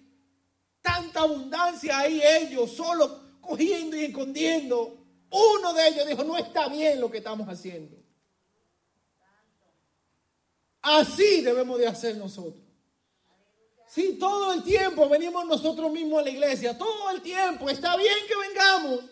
tanta 0.81 1.19
abundancia 1.19 1.99
ahí 1.99 2.19
ellos, 2.23 2.71
solo 2.71 3.39
cogiendo 3.41 3.95
y 3.95 4.05
escondiendo, 4.05 5.06
uno 5.29 5.73
de 5.73 5.87
ellos 5.87 6.07
dijo, 6.07 6.23
no 6.23 6.37
está 6.37 6.67
bien 6.69 6.99
lo 6.99 7.11
que 7.11 7.17
estamos 7.17 7.47
haciendo. 7.47 7.97
Así 10.81 11.41
debemos 11.41 11.77
de 11.79 11.87
hacer 11.87 12.15
nosotros. 12.17 12.63
Si 13.87 14.17
todo 14.17 14.53
el 14.53 14.63
tiempo 14.63 15.07
venimos 15.09 15.45
nosotros 15.45 15.91
mismos 15.91 16.19
a 16.19 16.23
la 16.23 16.29
iglesia, 16.29 16.77
todo 16.77 17.09
el 17.09 17.21
tiempo, 17.21 17.69
está 17.69 17.95
bien 17.95 18.15
que 18.27 18.35
vengamos, 18.35 19.05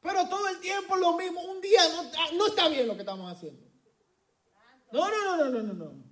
pero 0.00 0.28
todo 0.28 0.48
el 0.48 0.60
tiempo 0.60 0.96
lo 0.96 1.16
mismo, 1.16 1.42
un 1.42 1.60
día 1.60 1.80
no, 1.88 2.36
no 2.36 2.46
está 2.46 2.68
bien 2.68 2.86
lo 2.86 2.94
que 2.94 3.00
estamos 3.00 3.30
haciendo. 3.32 3.66
No, 4.92 5.10
no, 5.10 5.36
no, 5.36 5.50
no, 5.50 5.62
no, 5.62 5.72
no. 5.74 6.08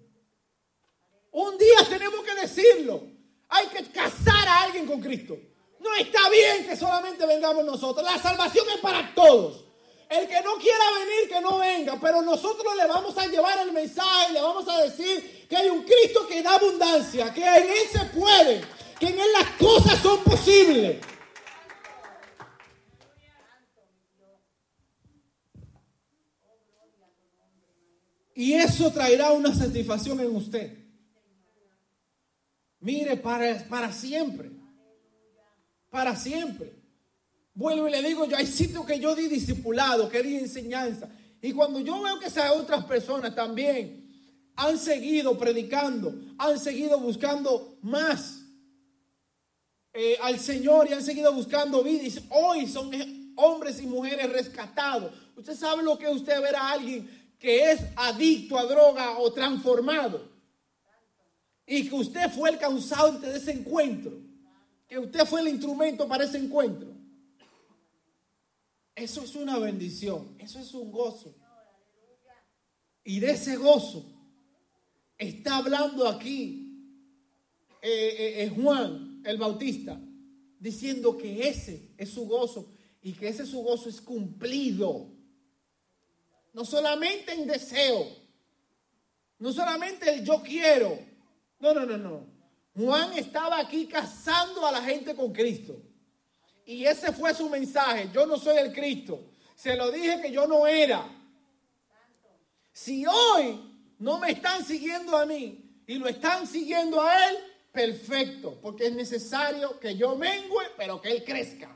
Un 1.32 1.59
día 1.59 1.78
tenemos 1.88 2.22
que 2.24 2.34
decirlo. 2.34 3.02
Hay 3.48 3.66
que 3.68 3.84
casar 3.90 4.48
a 4.48 4.62
alguien 4.64 4.86
con 4.86 5.01
Cristo. 5.01 5.38
No 5.78 5.94
está 5.94 6.28
bien 6.31 6.66
que 6.66 6.77
solamente 6.77 7.27
vengamos 7.27 7.65
nosotros. 7.65 8.05
La 8.05 8.19
salvación 8.19 8.66
es 8.74 8.81
para 8.81 9.15
todos. 9.15 9.65
El 10.09 10.28
que 10.28 10.40
no 10.43 10.57
quiera 10.57 10.85
venir, 10.98 11.28
que 11.28 11.40
no 11.40 11.59
venga. 11.59 11.98
Pero 12.01 12.23
nosotros 12.23 12.77
le 12.77 12.86
vamos 12.86 13.16
a 13.19 13.27
llevar 13.27 13.59
el 13.59 13.73
mensaje, 13.73 14.32
le 14.32 14.40
vamos 14.40 14.69
a 14.69 14.82
decir 14.82 15.47
que 15.48 15.57
hay 15.57 15.69
un 15.69 15.82
Cristo 15.82 16.27
que 16.27 16.43
da 16.43 16.55
abundancia, 16.55 17.32
que 17.32 17.44
en 17.44 17.65
Él 17.65 17.89
se 17.90 18.05
puede, 18.07 18.65
que 18.98 19.09
en 19.09 19.19
Él 19.19 19.32
las 19.32 19.51
cosas 19.53 19.98
son 20.01 20.23
posibles. 20.24 20.98
Y 28.35 28.53
eso 28.53 28.93
traerá 28.93 29.32
una 29.32 29.55
satisfacción 29.55 30.20
en 30.20 30.36
usted. 30.36 30.86
Mire, 32.81 33.16
para, 33.16 33.66
para 33.66 33.90
siempre. 33.90 34.55
Para 35.97 36.14
siempre. 36.14 36.74
Vuelvo 37.55 37.89
y 37.89 37.90
le 37.90 38.02
digo, 38.02 38.27
yo 38.27 38.36
hay 38.36 38.47
sitios 38.47 38.85
que 38.85 39.01
yo 39.01 39.14
di 39.14 39.28
discipulado, 39.28 40.10
que 40.10 40.23
di 40.23 40.36
enseñanza. 40.36 41.09
Y 41.40 41.52
cuando 41.52 41.81
yo 41.81 42.02
veo 42.02 42.18
que 42.18 42.27
esas 42.27 42.51
otras 42.51 42.85
personas 42.85 43.35
también 43.35 44.06
han 44.56 44.78
seguido 44.78 45.39
predicando, 45.39 46.14
han 46.36 46.59
seguido 46.59 47.01
buscando 47.01 47.78
más 47.81 48.43
eh, 49.94 50.18
al 50.20 50.39
Señor 50.39 50.86
y 50.86 50.93
han 50.93 51.02
seguido 51.02 51.32
buscando 51.32 51.82
vida. 51.82 52.02
Y 52.02 52.14
hoy 52.28 52.66
son 52.66 52.90
hombres 53.36 53.81
y 53.81 53.86
mujeres 53.86 54.31
rescatados. 54.31 55.14
Usted 55.35 55.56
sabe 55.56 55.82
lo 55.82 55.97
que 55.97 56.09
usted 56.09 56.43
ver 56.43 56.56
a 56.56 56.73
alguien 56.73 57.35
que 57.39 57.70
es 57.70 57.81
adicto 57.97 58.59
a 58.59 58.66
droga 58.66 59.18
o 59.18 59.32
transformado. 59.32 60.31
Y 61.66 61.89
que 61.89 61.94
usted 61.94 62.31
fue 62.32 62.51
el 62.51 62.59
causante 62.59 63.28
de 63.31 63.39
ese 63.39 63.52
encuentro. 63.52 64.26
Que 64.88 64.98
usted 64.98 65.24
fue 65.26 65.40
el 65.40 65.48
instrumento 65.48 66.06
para 66.06 66.24
ese 66.24 66.38
encuentro. 66.38 66.96
Eso 68.94 69.22
es 69.22 69.34
una 69.34 69.58
bendición. 69.58 70.36
Eso 70.38 70.58
es 70.58 70.72
un 70.74 70.90
gozo. 70.90 71.34
Y 73.04 73.20
de 73.20 73.32
ese 73.32 73.56
gozo 73.56 74.04
está 75.18 75.58
hablando 75.58 76.08
aquí 76.08 76.66
eh, 77.82 78.16
eh, 78.18 78.42
eh, 78.42 78.48
Juan 78.48 79.22
el 79.24 79.36
Bautista, 79.36 80.00
diciendo 80.58 81.16
que 81.16 81.48
ese 81.48 81.94
es 81.96 82.10
su 82.10 82.26
gozo 82.26 82.72
y 83.02 83.12
que 83.12 83.28
ese 83.28 83.46
su 83.46 83.62
gozo 83.62 83.88
es 83.88 84.00
cumplido. 84.00 85.12
No 86.52 86.64
solamente 86.64 87.32
en 87.32 87.46
deseo, 87.46 88.08
no 89.38 89.52
solamente 89.52 90.12
el 90.12 90.24
yo 90.24 90.42
quiero. 90.42 90.98
No, 91.60 91.74
no, 91.74 91.86
no, 91.86 91.96
no. 91.96 92.35
Juan 92.77 93.15
estaba 93.15 93.59
aquí 93.59 93.86
casando 93.86 94.66
a 94.66 94.73
la 94.73 94.82
gente 94.82 95.15
con 95.15 95.32
Cristo. 95.32 95.81
Y 96.66 96.85
ese 96.85 97.12
fue 97.12 97.32
su 97.32 97.48
mensaje. 97.48 98.11
Yo 98.12 98.27
no 98.27 98.39
soy 98.39 98.59
el 98.59 98.73
Cristo. 98.73 99.31
Se 99.55 99.77
lo 99.77 99.90
dije 99.90 100.20
que 100.20 100.31
yo 100.31 100.47
no 100.47 100.66
era. 100.66 101.09
Si 102.73 103.07
hoy 103.07 103.94
no 103.98 104.19
me 104.19 104.32
están 104.32 104.65
siguiendo 104.65 105.16
a 105.16 105.24
mí 105.24 105.82
y 105.86 105.94
lo 105.94 106.09
están 106.09 106.47
siguiendo 106.47 107.01
a 107.01 107.31
él, 107.31 107.36
perfecto, 107.73 108.59
porque 108.61 108.89
es 108.89 108.94
necesario 108.94 109.81
que 109.81 109.97
yo 109.97 110.15
mengue, 110.16 110.73
pero 110.77 111.01
que 111.01 111.12
él 111.12 111.24
crezca. 111.24 111.74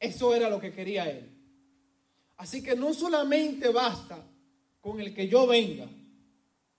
Eso 0.00 0.34
era 0.34 0.48
lo 0.50 0.60
que 0.60 0.72
quería 0.72 1.08
él. 1.08 1.30
Así 2.38 2.62
que 2.62 2.74
no 2.74 2.94
solamente 2.94 3.68
basta 3.68 4.24
con 4.80 5.00
el 5.00 5.14
que 5.14 5.28
yo 5.28 5.46
venga. 5.46 5.88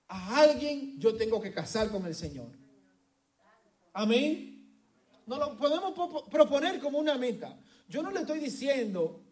A 0.09 0.41
alguien 0.41 0.99
yo 0.99 1.15
tengo 1.15 1.39
que 1.39 1.53
casar 1.53 1.89
con 1.89 2.05
el 2.05 2.15
Señor. 2.15 2.49
Amén. 3.93 4.59
No 5.25 5.37
lo 5.37 5.55
podemos 5.57 5.93
proponer 6.29 6.79
como 6.79 6.97
una 6.97 7.15
meta. 7.15 7.57
Yo 7.87 8.01
no 8.01 8.11
le 8.11 8.21
estoy 8.21 8.39
diciendo, 8.39 9.23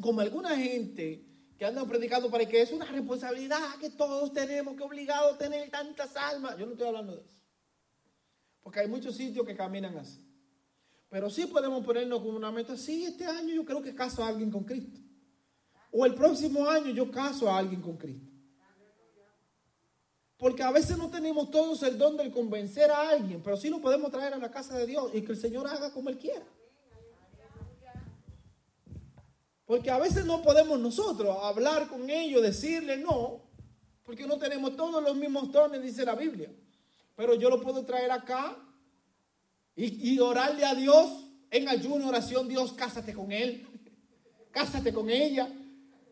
como 0.00 0.20
alguna 0.20 0.56
gente 0.56 1.24
que 1.56 1.64
anda 1.64 1.84
predicando 1.86 2.30
para 2.30 2.46
que 2.46 2.60
es 2.60 2.70
una 2.72 2.84
responsabilidad 2.86 3.76
que 3.80 3.90
todos 3.90 4.32
tenemos, 4.32 4.76
que 4.76 4.82
obligado 4.82 5.34
a 5.34 5.38
tener 5.38 5.70
tantas 5.70 6.14
almas. 6.16 6.56
Yo 6.58 6.66
no 6.66 6.72
estoy 6.72 6.88
hablando 6.88 7.16
de 7.16 7.22
eso. 7.22 7.38
Porque 8.62 8.80
hay 8.80 8.88
muchos 8.88 9.16
sitios 9.16 9.46
que 9.46 9.56
caminan 9.56 9.96
así. 9.96 10.22
Pero 11.08 11.28
sí 11.28 11.46
podemos 11.46 11.84
ponernos 11.84 12.20
como 12.20 12.36
una 12.36 12.52
meta. 12.52 12.76
Sí, 12.76 13.04
este 13.04 13.26
año 13.26 13.54
yo 13.54 13.64
creo 13.64 13.82
que 13.82 13.94
caso 13.94 14.22
a 14.22 14.28
alguien 14.28 14.50
con 14.50 14.64
Cristo. 14.64 15.00
O 15.90 16.04
el 16.04 16.14
próximo 16.14 16.68
año 16.68 16.90
yo 16.92 17.10
caso 17.10 17.50
a 17.50 17.58
alguien 17.58 17.80
con 17.80 17.96
Cristo. 17.96 18.29
Porque 20.40 20.62
a 20.62 20.70
veces 20.70 20.96
no 20.96 21.10
tenemos 21.10 21.50
todos 21.50 21.82
el 21.82 21.98
don 21.98 22.16
de 22.16 22.30
convencer 22.30 22.90
a 22.90 23.10
alguien, 23.10 23.42
pero 23.42 23.58
sí 23.58 23.68
lo 23.68 23.78
podemos 23.78 24.10
traer 24.10 24.32
a 24.32 24.38
la 24.38 24.50
casa 24.50 24.74
de 24.78 24.86
Dios 24.86 25.10
y 25.12 25.20
que 25.20 25.32
el 25.32 25.38
Señor 25.38 25.66
haga 25.66 25.92
como 25.92 26.08
Él 26.08 26.16
quiera. 26.16 26.46
Porque 29.66 29.90
a 29.90 29.98
veces 29.98 30.24
no 30.24 30.40
podemos 30.40 30.80
nosotros 30.80 31.36
hablar 31.42 31.88
con 31.88 32.08
ellos, 32.08 32.40
decirle 32.40 32.96
no, 32.96 33.42
porque 34.02 34.26
no 34.26 34.38
tenemos 34.38 34.74
todos 34.76 35.02
los 35.02 35.14
mismos 35.14 35.52
dones, 35.52 35.82
dice 35.82 36.06
la 36.06 36.14
Biblia. 36.14 36.50
Pero 37.16 37.34
yo 37.34 37.50
lo 37.50 37.60
puedo 37.60 37.84
traer 37.84 38.10
acá 38.10 38.56
y, 39.76 40.14
y 40.14 40.20
orarle 40.20 40.64
a 40.64 40.74
Dios 40.74 41.22
en 41.50 41.68
ayuno, 41.68 42.08
oración, 42.08 42.48
Dios, 42.48 42.72
cásate 42.72 43.12
con 43.12 43.30
Él, 43.30 43.68
cásate 44.50 44.90
con 44.90 45.10
ella. 45.10 45.52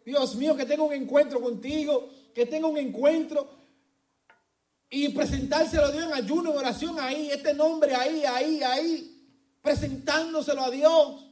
Dios 0.05 0.37
mío, 0.37 0.55
que 0.55 0.67
tenga 0.67 0.83
un 0.83 0.93
encuentro 0.93 1.41
contigo, 1.41 2.11
que 2.35 2.45
tenga 2.45 2.69
un 2.69 2.77
encuentro 2.77 3.57
y 4.91 5.09
presentárselo 5.11 5.87
a 5.87 5.91
Dios 5.93 6.05
en 6.05 6.13
ayuno, 6.15 6.51
en 6.51 6.59
oración 6.59 6.99
ahí, 6.99 7.31
este 7.31 7.53
nombre 7.53 7.95
ahí, 7.95 8.25
ahí, 8.25 8.63
ahí, 8.63 9.27
presentándoselo 9.63 10.63
a 10.63 10.71
Dios. 10.71 11.25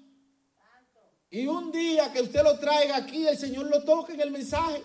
Y 1.30 1.46
un 1.46 1.72
día 1.72 2.12
que 2.12 2.20
usted 2.20 2.42
lo 2.42 2.58
traiga 2.58 2.96
aquí, 2.96 3.26
el 3.26 3.36
Señor 3.36 3.68
lo 3.68 3.82
toque 3.82 4.12
en 4.12 4.20
el 4.20 4.30
mensaje. 4.30 4.82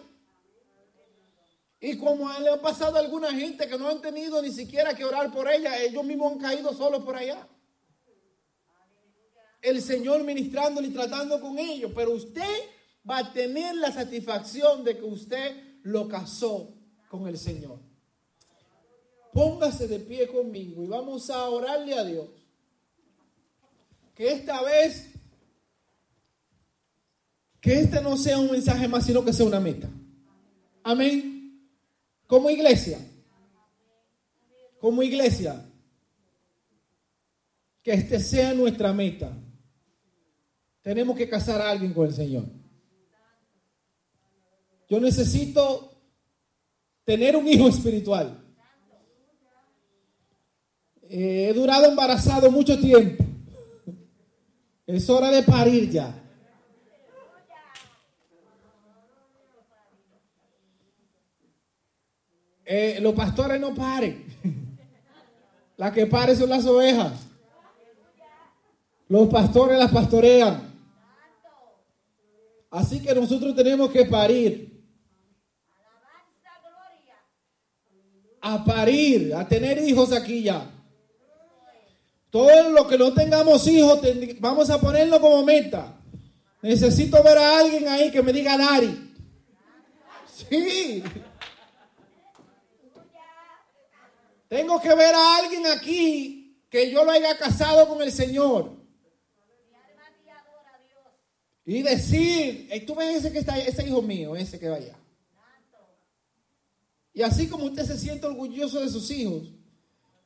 Y 1.80 1.98
como 1.98 2.32
le 2.40 2.50
ha 2.50 2.62
pasado 2.62 2.96
a 2.96 3.00
alguna 3.00 3.32
gente 3.34 3.68
que 3.68 3.78
no 3.78 3.88
han 3.88 4.02
tenido 4.02 4.42
ni 4.42 4.52
siquiera 4.52 4.94
que 4.94 5.04
orar 5.04 5.32
por 5.32 5.52
ella, 5.52 5.82
ellos 5.82 6.04
mismos 6.04 6.34
han 6.34 6.40
caído 6.40 6.74
solos 6.74 7.04
por 7.04 7.16
allá. 7.16 7.48
El 9.62 9.82
Señor 9.82 10.24
ministrándole 10.24 10.88
y 10.88 10.92
tratando 10.92 11.42
con 11.42 11.58
ellos. 11.60 11.92
Pero 11.96 12.12
usted 12.12 12.70
va 13.10 13.18
a 13.18 13.34
tener 13.34 13.76
la 13.76 13.92
satisfacción 13.92 14.84
de 14.84 14.98
que 14.98 15.04
usted 15.04 15.80
lo 15.84 16.08
casó 16.08 16.74
con 17.10 17.28
el 17.28 17.38
Señor. 17.38 17.91
Póngase 19.34 19.88
de 19.88 20.00
pie 20.00 20.28
conmigo 20.28 20.84
y 20.84 20.88
vamos 20.88 21.30
a 21.30 21.50
orarle 21.50 21.94
a 21.94 22.04
Dios. 22.04 22.28
Que 24.14 24.34
esta 24.34 24.62
vez, 24.62 25.10
que 27.62 27.80
este 27.80 28.02
no 28.02 28.18
sea 28.18 28.38
un 28.40 28.52
mensaje 28.52 28.88
más, 28.88 29.06
sino 29.06 29.24
que 29.24 29.32
sea 29.32 29.46
una 29.46 29.60
meta. 29.60 29.90
Amén. 30.84 31.70
Como 32.28 32.50
iglesia. 32.50 33.00
Como 34.80 35.02
iglesia. 35.02 35.66
Que 37.84 37.94
este 37.94 38.20
sea 38.20 38.54
nuestra 38.54 38.92
meta. 38.92 39.32
Tenemos 40.82 41.16
que 41.16 41.30
casar 41.30 41.62
a 41.62 41.70
alguien 41.70 41.94
con 41.94 42.08
el 42.08 42.14
Señor. 42.14 42.46
Yo 44.90 45.00
necesito 45.00 45.92
tener 47.06 47.38
un 47.38 47.48
hijo 47.48 47.70
espiritual. 47.70 48.41
Eh, 51.14 51.50
he 51.50 51.54
durado 51.54 51.88
embarazado 51.88 52.50
mucho 52.50 52.80
tiempo. 52.80 53.22
Es 54.88 55.10
hora 55.10 55.30
de 55.30 55.44
parir 55.44 55.90
ya. 55.92 56.16
Eh, 62.64 63.00
los 63.02 63.14
pastores 63.14 63.60
no 63.60 63.76
paren. 63.76 64.26
Las 65.76 65.92
que 65.92 66.06
paren 66.06 66.38
son 66.38 66.50
las 66.50 66.66
ovejas. 66.66 67.12
Los 69.10 69.28
pastores 69.28 69.78
las 69.78 69.92
pastorean. 69.92 70.72
Así 72.70 73.02
que 73.02 73.14
nosotros 73.14 73.54
tenemos 73.54 73.92
que 73.92 74.06
parir. 74.06 74.82
A 78.40 78.64
parir, 78.64 79.36
a 79.36 79.46
tener 79.46 79.78
hijos 79.80 80.14
aquí 80.14 80.44
ya. 80.44 80.78
Todo 82.32 82.70
lo 82.70 82.88
que 82.88 82.98
no 82.98 83.14
tengamos 83.14 83.68
hijos, 83.68 84.00
vamos 84.40 84.70
a 84.70 84.80
ponerlo 84.80 85.20
como 85.20 85.44
meta. 85.44 86.02
Necesito 86.62 87.22
ver 87.22 87.38
a 87.38 87.60
alguien 87.60 87.88
ahí 87.90 88.10
que 88.10 88.22
me 88.22 88.32
diga 88.32 88.58
Dari. 88.58 89.14
Sí. 90.50 91.04
Tengo 94.48 94.82
que 94.82 94.94
ver 94.96 95.14
a 95.14 95.38
alguien 95.38 95.68
aquí 95.68 96.66
que 96.70 96.90
yo 96.90 97.04
lo 97.04 97.12
haya 97.12 97.38
casado 97.38 97.88
con 97.88 98.02
el 98.02 98.12
Señor. 98.14 98.78
Y 101.66 101.82
decir, 101.84 102.70
tú 102.88 102.96
ves 102.96 103.18
ese 103.18 103.32
que 103.32 103.40
está 103.40 103.58
ese 103.58 103.86
hijo 103.88 104.02
mío, 104.02 104.36
ese 104.36 104.58
que 104.58 104.70
vaya. 104.70 104.98
Y 107.14 107.22
así 107.22 107.48
como 107.50 107.66
usted 107.66 107.86
se 107.86 107.98
siente 107.98 108.26
orgulloso 108.26 108.80
de 108.80 108.90
sus 108.90 109.12
hijos, 109.12 109.52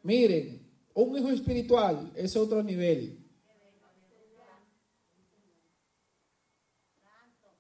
miren, 0.03 0.64
un 0.95 1.17
hijo 1.17 1.29
espiritual 1.29 2.11
es 2.15 2.35
otro 2.35 2.63
nivel. 2.63 3.21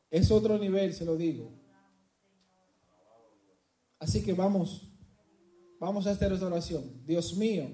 Es 0.09 0.31
otro 0.31 0.57
nivel, 0.57 0.93
se 0.93 1.03
lo 1.03 1.17
digo. 1.17 1.51
Así 3.99 4.23
que 4.23 4.33
vamos, 4.33 4.89
vamos 5.79 6.07
a 6.07 6.11
esta 6.11 6.27
oración. 6.27 7.05
Dios 7.05 7.35
mío, 7.35 7.69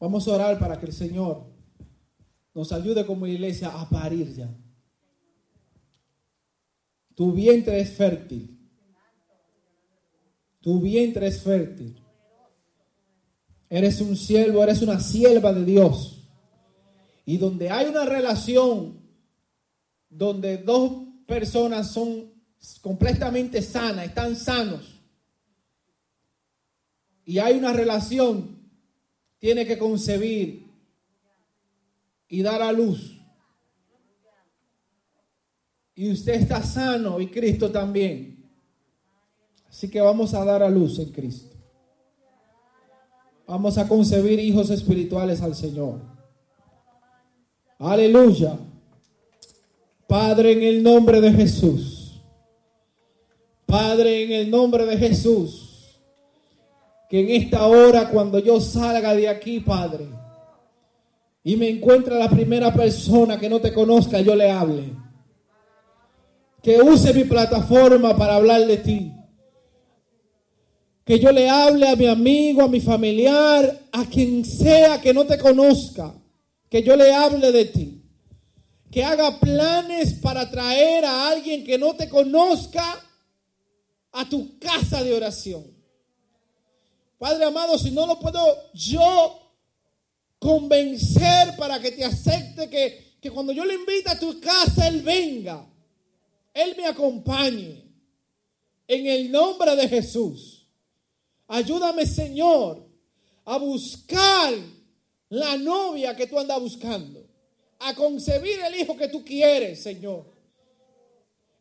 vamos 0.00 0.26
a 0.26 0.32
orar 0.32 0.58
para 0.58 0.78
que 0.78 0.86
el 0.86 0.92
Señor 0.92 1.46
nos 2.52 2.72
ayude 2.72 3.06
como 3.06 3.26
iglesia 3.26 3.68
a 3.68 3.88
parir 3.88 4.34
ya. 4.34 4.52
Tu 7.14 7.32
vientre 7.32 7.80
es 7.80 7.90
fértil. 7.90 8.58
Tu 10.60 10.80
vientre 10.80 11.28
es 11.28 11.40
fértil. 11.42 12.02
Eres 13.70 14.00
un 14.00 14.16
siervo, 14.16 14.62
eres 14.62 14.82
una 14.82 15.00
sierva 15.00 15.52
de 15.52 15.64
Dios. 15.64 16.24
Y 17.26 17.36
donde 17.36 17.70
hay 17.70 17.86
una 17.86 18.04
relación, 18.04 19.00
donde 20.08 20.58
dos 20.58 21.02
personas 21.26 21.92
son 21.92 22.32
completamente 22.80 23.60
sanas, 23.62 24.06
están 24.06 24.34
sanos, 24.36 24.98
y 27.28 27.38
hay 27.40 27.58
una 27.58 27.74
relación, 27.74 28.56
tiene 29.38 29.66
que 29.66 29.76
concebir 29.76 30.66
y 32.26 32.40
dar 32.40 32.62
a 32.62 32.72
luz. 32.72 33.20
Y 35.94 36.10
usted 36.10 36.34
está 36.34 36.62
sano 36.62 37.20
y 37.20 37.26
Cristo 37.26 37.70
también. 37.70 38.48
Así 39.68 39.90
que 39.90 40.00
vamos 40.00 40.32
a 40.32 40.42
dar 40.42 40.62
a 40.62 40.70
luz 40.70 40.98
en 41.00 41.12
Cristo. 41.12 41.47
Vamos 43.48 43.78
a 43.78 43.88
concebir 43.88 44.38
hijos 44.40 44.68
espirituales 44.68 45.40
al 45.40 45.54
Señor. 45.54 46.00
Aleluya. 47.78 48.58
Padre, 50.06 50.52
en 50.52 50.62
el 50.64 50.82
nombre 50.82 51.22
de 51.22 51.32
Jesús. 51.32 52.20
Padre, 53.64 54.24
en 54.24 54.32
el 54.32 54.50
nombre 54.50 54.84
de 54.84 54.98
Jesús. 54.98 55.98
Que 57.08 57.20
en 57.20 57.42
esta 57.42 57.66
hora, 57.66 58.10
cuando 58.10 58.38
yo 58.38 58.60
salga 58.60 59.14
de 59.14 59.28
aquí, 59.28 59.60
Padre, 59.60 60.08
y 61.42 61.56
me 61.56 61.70
encuentra 61.70 62.18
la 62.18 62.28
primera 62.28 62.74
persona 62.74 63.38
que 63.38 63.48
no 63.48 63.60
te 63.60 63.72
conozca, 63.72 64.20
yo 64.20 64.34
le 64.34 64.50
hable. 64.50 64.92
Que 66.62 66.82
use 66.82 67.14
mi 67.14 67.24
plataforma 67.24 68.14
para 68.14 68.34
hablar 68.34 68.66
de 68.66 68.76
ti. 68.76 69.17
Que 71.08 71.18
yo 71.18 71.32
le 71.32 71.48
hable 71.48 71.88
a 71.88 71.96
mi 71.96 72.06
amigo, 72.06 72.60
a 72.60 72.68
mi 72.68 72.82
familiar, 72.82 73.80
a 73.92 74.04
quien 74.04 74.44
sea 74.44 75.00
que 75.00 75.14
no 75.14 75.24
te 75.24 75.38
conozca. 75.38 76.14
Que 76.68 76.82
yo 76.82 76.96
le 76.96 77.14
hable 77.14 77.50
de 77.50 77.64
ti. 77.64 78.02
Que 78.90 79.02
haga 79.02 79.40
planes 79.40 80.12
para 80.20 80.50
traer 80.50 81.06
a 81.06 81.30
alguien 81.30 81.64
que 81.64 81.78
no 81.78 81.96
te 81.96 82.10
conozca 82.10 83.02
a 84.12 84.28
tu 84.28 84.58
casa 84.58 85.02
de 85.02 85.14
oración. 85.14 85.64
Padre 87.16 87.46
amado, 87.46 87.78
si 87.78 87.90
no 87.90 88.06
lo 88.06 88.20
puedo 88.20 88.70
yo 88.74 89.50
convencer 90.38 91.56
para 91.56 91.80
que 91.80 91.92
te 91.92 92.04
acepte 92.04 92.68
que, 92.68 93.16
que 93.18 93.30
cuando 93.30 93.54
yo 93.54 93.64
le 93.64 93.76
invite 93.76 94.10
a 94.10 94.18
tu 94.18 94.38
casa, 94.40 94.86
Él 94.86 95.00
venga. 95.00 95.66
Él 96.52 96.74
me 96.76 96.84
acompañe. 96.84 97.82
En 98.86 99.06
el 99.06 99.32
nombre 99.32 99.74
de 99.74 99.88
Jesús. 99.88 100.57
Ayúdame, 101.48 102.06
Señor, 102.06 102.86
a 103.46 103.56
buscar 103.56 104.54
la 105.30 105.56
novia 105.56 106.14
que 106.14 106.26
tú 106.26 106.38
andas 106.38 106.60
buscando. 106.60 107.24
A 107.80 107.94
concebir 107.94 108.60
el 108.60 108.74
hijo 108.80 108.96
que 108.96 109.08
tú 109.08 109.24
quieres, 109.24 109.82
Señor. 109.82 110.24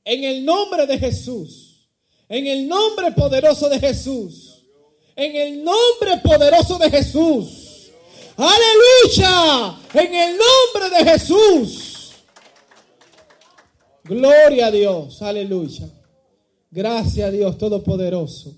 En 0.03 0.23
el 0.23 0.43
nombre 0.43 0.85
de 0.85 0.97
Jesús. 0.97 1.87
En 2.27 2.45
el 2.47 2.67
nombre 2.67 3.11
poderoso 3.11 3.69
de 3.69 3.79
Jesús. 3.79 4.65
En 5.15 5.35
el 5.35 5.63
nombre 5.63 6.17
poderoso 6.23 6.77
de 6.77 6.89
Jesús. 6.89 7.91
Aleluya. 8.35 9.79
En 9.93 10.13
el 10.13 10.37
nombre 10.37 10.97
de 10.97 11.11
Jesús. 11.11 12.13
Gloria 14.03 14.67
a 14.67 14.71
Dios. 14.71 15.21
Aleluya. 15.21 15.89
Gracias 16.71 17.27
a 17.27 17.31
Dios 17.31 17.57
Todopoderoso. 17.57 18.56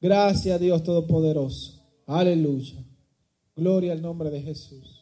Gracias 0.00 0.54
a 0.54 0.58
Dios 0.58 0.82
Todopoderoso. 0.84 1.82
Aleluya. 2.06 2.84
Gloria 3.56 3.92
al 3.92 4.00
nombre 4.00 4.30
de 4.30 4.40
Jesús. 4.40 4.98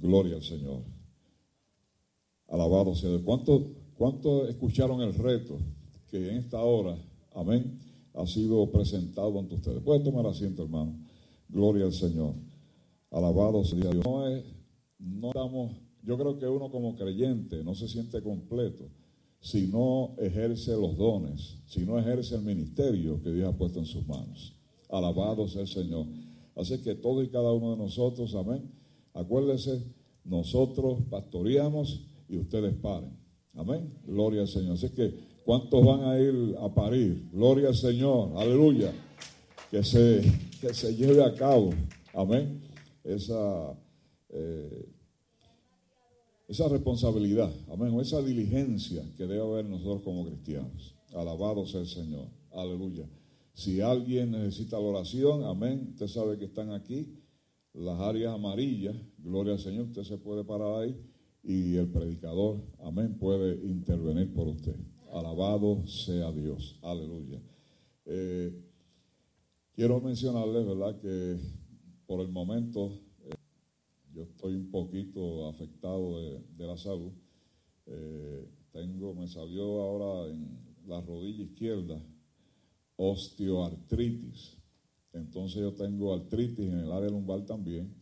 Gloria 0.00 0.36
al 0.36 0.42
Señor. 0.42 0.84
Alabado 2.48 2.94
sea 2.94 3.10
Dios. 3.10 3.22
¿Cuántos 3.24 3.62
cuánto 3.96 4.46
escucharon 4.48 5.00
el 5.02 5.12
reto 5.14 5.58
que 6.08 6.30
en 6.30 6.36
esta 6.36 6.62
hora, 6.62 6.96
amén, 7.34 7.78
ha 8.14 8.24
sido 8.26 8.70
presentado 8.70 9.38
ante 9.38 9.56
ustedes? 9.56 9.82
Pueden 9.82 10.04
tomar 10.04 10.26
asiento, 10.26 10.62
hermano. 10.62 10.94
Gloria 11.48 11.84
al 11.84 11.92
Señor. 11.92 12.34
Alabado 13.10 13.64
sea 13.64 13.90
Dios. 13.90 14.04
No 14.04 14.26
es, 14.28 14.44
no 14.98 15.28
estamos, 15.28 15.72
yo 16.02 16.18
creo 16.18 16.38
que 16.38 16.46
uno 16.46 16.70
como 16.70 16.96
creyente 16.96 17.62
no 17.64 17.74
se 17.74 17.88
siente 17.88 18.22
completo 18.22 18.84
si 19.40 19.66
no 19.68 20.14
ejerce 20.18 20.72
los 20.72 20.96
dones, 20.96 21.58
si 21.66 21.80
no 21.80 21.98
ejerce 21.98 22.34
el 22.34 22.42
ministerio 22.42 23.22
que 23.22 23.32
Dios 23.32 23.52
ha 23.52 23.56
puesto 23.56 23.78
en 23.78 23.86
sus 23.86 24.06
manos. 24.06 24.54
Alabado 24.90 25.46
sea 25.48 25.62
el 25.62 25.68
Señor. 25.68 26.06
Así 26.56 26.78
que 26.78 26.94
todo 26.96 27.22
y 27.22 27.28
cada 27.28 27.52
uno 27.52 27.72
de 27.72 27.76
nosotros, 27.76 28.34
amén. 28.34 28.70
Acuérdense, 29.14 29.82
nosotros 30.24 30.98
pastoreamos 31.08 32.04
y 32.28 32.36
ustedes 32.36 32.74
paren. 32.74 33.16
Amén. 33.54 33.92
Gloria 34.06 34.42
al 34.42 34.48
Señor. 34.48 34.74
Así 34.74 34.88
que, 34.90 35.14
¿cuántos 35.44 35.84
van 35.84 36.04
a 36.04 36.18
ir 36.18 36.56
a 36.60 36.68
parir? 36.74 37.28
Gloria 37.32 37.68
al 37.68 37.76
Señor. 37.76 38.32
Aleluya. 38.36 38.92
Que 39.70 39.84
se, 39.84 40.22
que 40.60 40.74
se 40.74 40.94
lleve 40.94 41.22
a 41.22 41.34
cabo. 41.34 41.70
Amén. 42.12 42.67
Esa, 43.08 43.78
eh, 44.28 44.88
esa 46.46 46.68
responsabilidad. 46.68 47.50
Amén. 47.70 47.90
O 47.94 48.02
esa 48.02 48.20
diligencia 48.22 49.02
que 49.16 49.26
debe 49.26 49.40
haber 49.40 49.64
nosotros 49.64 50.02
como 50.02 50.26
cristianos. 50.26 50.94
Alabado 51.14 51.64
sea 51.66 51.80
el 51.80 51.88
Señor. 51.88 52.28
Aleluya. 52.52 53.08
Si 53.54 53.80
alguien 53.80 54.32
necesita 54.32 54.78
la 54.78 54.86
oración, 54.86 55.44
amén. 55.44 55.88
Usted 55.92 56.06
sabe 56.08 56.38
que 56.38 56.44
están 56.44 56.70
aquí 56.72 57.18
las 57.74 58.00
áreas 58.00 58.34
amarillas, 58.34 58.96
gloria 59.18 59.54
al 59.54 59.58
Señor, 59.58 59.86
usted 59.86 60.02
se 60.02 60.18
puede 60.18 60.44
parar 60.44 60.82
ahí 60.82 60.96
y 61.44 61.76
el 61.76 61.88
predicador, 61.88 62.60
amén, 62.82 63.16
puede 63.18 63.54
intervenir 63.66 64.32
por 64.34 64.48
usted. 64.48 64.74
Alabado 65.12 65.86
sea 65.86 66.32
Dios, 66.32 66.78
aleluya. 66.82 67.40
Eh, 68.04 68.52
quiero 69.74 70.00
mencionarles, 70.00 70.66
¿verdad?, 70.66 71.00
que 71.00 71.38
por 72.08 72.20
el 72.22 72.28
momento 72.28 72.98
eh, 73.22 73.30
yo 74.14 74.22
estoy 74.22 74.54
un 74.54 74.70
poquito 74.70 75.46
afectado 75.48 76.18
de, 76.56 76.66
la 76.66 76.76
salud. 76.76 77.12
Eh, 77.86 78.48
tengo, 78.72 79.14
me 79.14 79.28
salió 79.28 79.80
ahora 79.82 80.32
en 80.32 80.58
la 80.86 81.00
rodilla 81.02 81.44
izquierda 81.44 82.02
osteoartritis. 82.96 84.56
Entonces 85.12 85.60
yo 85.60 85.72
tengo 85.74 86.14
artritis 86.14 86.66
en 86.66 86.80
el 86.80 86.92
área 86.92 87.10
lumbar 87.10 87.44
también. 87.44 87.94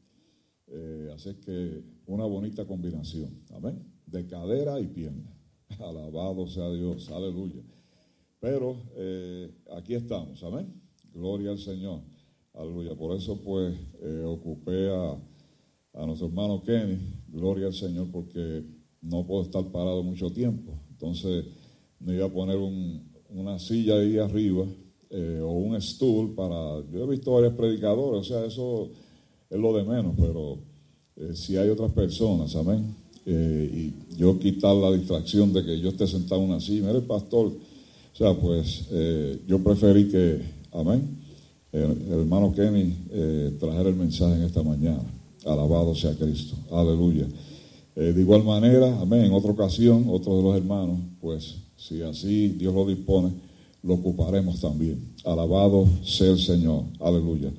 Eh, 0.68 1.10
así 1.12 1.34
que 1.34 1.84
una 2.06 2.24
bonita 2.24 2.64
combinación. 2.64 3.42
Amén. 3.50 3.84
De 4.06 4.24
cadera 4.26 4.80
y 4.80 4.86
pierna. 4.86 5.36
Alabado 5.80 6.46
sea 6.46 6.70
Dios. 6.70 7.10
Aleluya. 7.10 7.62
Pero 8.38 8.82
eh, 8.94 9.52
aquí 9.76 9.94
estamos. 9.94 10.42
Amén. 10.44 10.72
Gloria 11.12 11.50
al 11.50 11.58
Señor. 11.58 12.02
Aleluya. 12.56 12.94
Por 12.94 13.14
eso 13.14 13.38
pues 13.42 13.74
eh, 14.02 14.24
ocupé 14.24 14.88
a, 14.88 15.14
a 16.00 16.06
nuestro 16.06 16.28
hermano 16.28 16.62
Kenny. 16.62 16.98
Gloria 17.28 17.66
al 17.66 17.74
Señor 17.74 18.08
porque 18.10 18.64
no 19.02 19.26
puedo 19.26 19.42
estar 19.42 19.62
parado 19.66 20.02
mucho 20.02 20.32
tiempo. 20.32 20.72
Entonces 20.90 21.44
me 22.00 22.14
iba 22.14 22.24
a 22.24 22.32
poner 22.32 22.56
un, 22.56 23.02
una 23.28 23.58
silla 23.58 23.96
ahí 23.96 24.16
arriba 24.16 24.64
eh, 25.10 25.40
o 25.42 25.50
un 25.50 25.80
stool 25.82 26.34
para... 26.34 26.82
Yo 26.90 27.04
he 27.04 27.10
visto 27.10 27.32
varios 27.32 27.52
predicadores, 27.52 28.22
o 28.22 28.24
sea, 28.24 28.46
eso 28.46 28.88
es 29.50 29.58
lo 29.58 29.76
de 29.76 29.84
menos, 29.84 30.14
pero 30.18 30.58
eh, 31.16 31.34
si 31.34 31.58
hay 31.58 31.68
otras 31.68 31.92
personas, 31.92 32.56
amén. 32.56 32.94
Eh, 33.26 33.92
y 34.10 34.16
yo 34.16 34.38
quitar 34.38 34.74
la 34.76 34.92
distracción 34.92 35.52
de 35.52 35.62
que 35.62 35.78
yo 35.78 35.90
esté 35.90 36.06
sentado 36.06 36.40
en 36.42 36.50
una 36.50 36.60
silla, 36.60 36.86
mire 36.86 37.02
pastor, 37.02 37.48
o 37.48 38.16
sea, 38.16 38.32
pues 38.32 38.88
yo 39.46 39.62
preferí 39.62 40.08
que, 40.08 40.40
amén, 40.72 41.25
el, 41.76 42.20
hermano 42.20 42.52
Kenny 42.52 42.96
trajera 43.58 43.88
el 43.88 43.96
mensaje 43.96 44.36
en 44.36 44.42
esta 44.42 44.62
mañana. 44.62 45.02
Alabado 45.44 45.94
sea 45.94 46.14
Cristo, 46.14 46.56
aleluya. 46.72 47.26
de 47.94 48.20
igual 48.20 48.42
manera, 48.42 49.00
amén, 49.00 49.26
en 49.26 49.32
otra 49.32 49.52
ocasión, 49.52 50.06
otro 50.08 50.36
de 50.36 50.42
los 50.42 50.56
hermanos, 50.56 50.98
pues 51.20 51.56
si 51.76 52.02
así 52.02 52.48
Dios 52.48 52.74
lo 52.74 52.86
dispone, 52.86 53.30
lo 53.82 53.94
ocuparemos 53.94 54.60
también. 54.60 55.14
Alabado 55.24 55.86
sea 56.04 56.32
el 56.32 56.38
Señor. 56.38 56.84
Aleluya. 56.98 57.52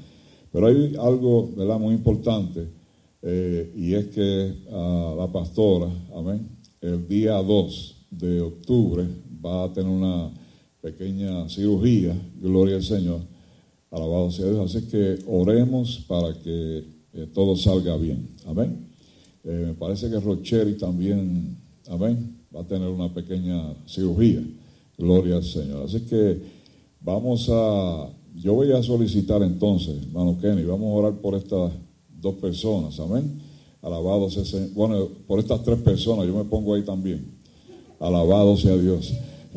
Pero 0.52 0.68
hay 0.68 0.96
algo, 1.00 1.52
¿verdad?, 1.56 1.80
muy 1.80 1.94
importante, 1.94 2.68
eh, 3.22 3.72
y 3.76 3.94
es 3.94 4.08
que 4.08 4.54
la 4.70 5.28
pastora, 5.32 5.90
amén, 6.16 6.48
el 6.82 7.08
día 7.08 7.34
2 7.34 7.96
de 8.12 8.42
octubre 8.42 9.06
va 9.44 9.66
a 9.66 9.74
tener 9.74 9.90
una 9.92 10.32
pequeña 10.82 11.50
cirugía, 11.50 12.16
gloria 12.40 12.76
al 12.76 12.84
Señor. 12.84 13.22
Alabado 13.92 14.32
sea 14.32 14.46
Dios. 14.46 14.76
Así 14.76 14.88
que 14.88 15.20
oremos 15.28 16.04
para 16.08 16.34
que 16.34 16.84
eh, 17.14 17.28
todo 17.34 17.56
salga 17.56 17.96
bien. 17.98 18.28
Amén. 18.46 18.88
Eh, 19.44 19.64
me 19.68 19.74
parece 19.74 20.10
que 20.10 20.20
Rocheri 20.20 20.74
también, 20.74 21.58
amén, 21.90 22.38
va 22.54 22.62
a 22.62 22.68
tener 22.68 22.90
una 22.90 23.14
pequeña 23.14 23.74
cirugía. 23.86 24.44
Gloria 24.98 25.38
al 25.38 25.44
Señor. 25.44 25.86
Así 25.86 26.02
que 26.02 26.40
vamos 27.02 27.48
a, 27.50 28.10
yo 28.36 28.54
voy 28.54 28.72
a 28.72 28.84
solicitar 28.84 29.42
entonces, 29.44 29.96
hermano 30.04 30.38
Kenny, 30.40 30.64
vamos 30.64 30.88
a 30.88 30.96
orar 30.96 31.14
por 31.22 31.36
estas 31.36 31.72
dos 32.20 32.36
personas, 32.36 33.00
amén. 33.00 33.42
Alabado 33.82 34.30
sea, 34.30 34.68
bueno, 34.74 35.08
por 35.28 35.40
estas 35.40 35.64
tres 35.64 35.80
personas, 35.80 36.26
yo 36.26 36.36
me 36.36 36.44
pongo 36.44 36.74
ahí 36.74 36.84
también. 36.84 37.26
Alabado 38.00 38.58
sea 38.58 38.76
Dios. 38.76 39.14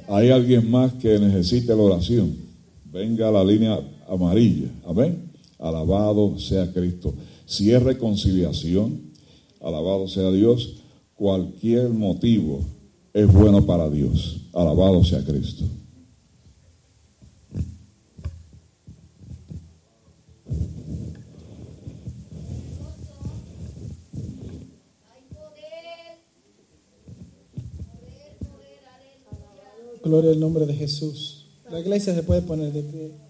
Hay 0.09 0.31
alguien 0.31 0.71
más 0.71 0.93
que 0.95 1.19
necesite 1.19 1.75
la 1.75 1.83
oración. 1.83 2.37
Venga 2.85 3.29
a 3.29 3.33
la 3.33 3.45
línea 3.45 3.81
amarilla, 4.11 4.69
amén. 4.85 5.31
Alabado 5.59 6.39
sea 6.39 6.73
Cristo. 6.73 7.15
Si 7.47 7.71
es 7.73 7.83
reconciliación, 7.83 9.13
alabado 9.61 10.09
sea 10.09 10.31
Dios, 10.31 10.77
cualquier 11.15 11.91
motivo 11.91 12.61
es 13.13 13.33
bueno 13.33 13.65
para 13.65 13.89
Dios. 13.89 14.43
Alabado 14.53 15.05
sea 15.05 15.25
Cristo. 15.25 15.65
Gloria 30.03 30.31
al 30.31 30.41
nombre 30.41 30.67
de 30.67 30.75
Jesús. 30.75 31.47
La 31.71 31.79
iglesia 31.79 32.15
se 32.15 32.23
puede 32.23 32.43
poner 32.43 32.73
de 32.73 32.83
pie. 32.83 33.30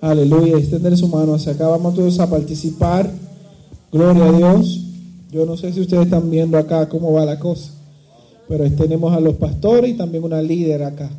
Aleluya. 0.00 0.58
Extender 0.58 0.96
su 0.96 1.08
mano 1.08 1.34
hacia 1.34 1.52
acá. 1.52 1.68
Vamos 1.68 1.94
todos 1.94 2.18
a 2.20 2.28
participar. 2.28 3.10
Gloria 3.92 4.26
a 4.26 4.32
Dios. 4.32 4.84
Yo 5.30 5.44
no 5.44 5.56
sé 5.56 5.72
si 5.72 5.80
ustedes 5.80 6.04
están 6.04 6.30
viendo 6.30 6.58
acá 6.58 6.88
cómo 6.88 7.12
va 7.12 7.24
la 7.24 7.38
cosa. 7.38 7.72
Pero 8.48 8.70
tenemos 8.72 9.12
a 9.12 9.20
los 9.20 9.36
pastores 9.36 9.90
y 9.90 9.96
también 9.96 10.24
una 10.24 10.40
líder 10.40 10.82
acá. 10.82 11.10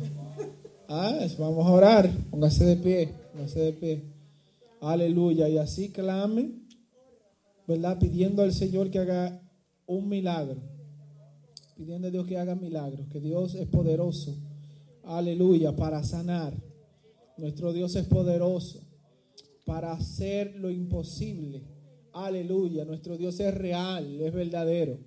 Ah, 0.88 1.18
vamos 1.38 1.66
a 1.66 1.70
orar. 1.70 2.10
Póngase 2.30 2.64
de 2.64 2.76
pie. 2.76 3.08
Póngase 3.32 3.60
de 3.60 3.72
pie. 3.72 4.02
Aleluya. 4.80 5.48
Y 5.48 5.58
así 5.58 5.90
clamen. 5.90 6.66
¿Verdad? 7.66 7.98
Pidiendo 7.98 8.42
al 8.42 8.52
Señor 8.52 8.90
que 8.90 8.98
haga 8.98 9.40
un 9.86 10.08
milagro 10.08 10.56
pidiendo 11.80 12.08
a 12.08 12.10
Dios 12.10 12.26
que 12.26 12.36
haga 12.36 12.54
milagros, 12.54 13.08
que 13.10 13.20
Dios 13.20 13.54
es 13.54 13.66
poderoso, 13.66 14.36
aleluya, 15.02 15.74
para 15.74 16.04
sanar. 16.04 16.52
Nuestro 17.40 17.72
Dios 17.72 17.96
es 17.96 18.06
poderoso 18.06 18.80
para 19.64 19.92
hacer 19.92 20.56
lo 20.56 20.70
imposible, 20.70 21.62
aleluya. 22.12 22.84
Nuestro 22.84 23.16
Dios 23.16 23.40
es 23.40 23.54
real, 23.54 24.20
es 24.20 24.32
verdadero. 24.34 24.98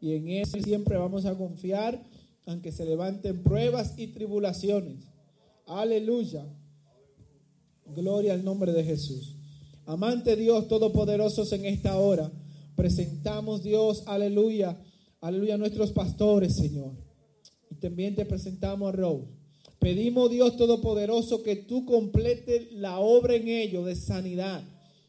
Y 0.00 0.14
en 0.14 0.28
Él 0.28 0.46
siempre 0.46 0.96
vamos 0.96 1.26
a 1.26 1.36
confiar, 1.36 2.02
aunque 2.46 2.72
se 2.72 2.84
levanten 2.84 3.44
pruebas 3.44 3.94
y 3.96 4.08
tribulaciones. 4.08 5.06
Aleluya. 5.66 6.44
Gloria 7.86 8.34
al 8.34 8.42
nombre 8.44 8.72
de 8.72 8.82
Jesús. 8.82 9.36
Amante 9.86 10.34
Dios 10.34 10.66
Todopoderosos 10.66 11.52
en 11.52 11.66
esta 11.66 11.98
hora, 11.98 12.32
presentamos 12.74 13.62
Dios, 13.62 14.04
aleluya, 14.06 14.76
aleluya 15.20 15.54
a 15.54 15.58
nuestros 15.58 15.92
pastores, 15.92 16.56
Señor. 16.56 16.96
Y 17.70 17.76
también 17.76 18.16
te 18.16 18.24
presentamos 18.24 18.88
a 18.88 18.92
Rose. 18.92 19.39
Pedimos 19.80 20.30
Dios 20.30 20.58
Todopoderoso 20.58 21.42
que 21.42 21.56
tú 21.56 21.86
completes 21.86 22.70
la 22.72 23.00
obra 23.00 23.34
en 23.34 23.48
ellos 23.48 23.86
de 23.86 23.96
sanidad. 23.96 24.62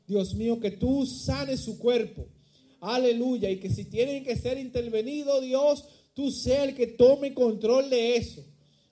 Dios 0.07 0.33
mío, 0.33 0.61
que 0.61 0.71
tú 0.71 1.05
sanes 1.05 1.59
su 1.59 1.77
cuerpo. 1.77 2.25
Aleluya. 2.79 3.51
Y 3.51 3.57
que 3.57 3.69
si 3.69 3.83
tienen 3.85 4.23
que 4.23 4.37
ser 4.37 4.57
intervenidos, 4.57 5.41
Dios, 5.41 5.83
tú 6.13 6.31
seas 6.31 6.69
el 6.69 6.75
que 6.75 6.87
tome 6.87 7.33
control 7.33 7.89
de 7.89 8.15
eso. 8.15 8.43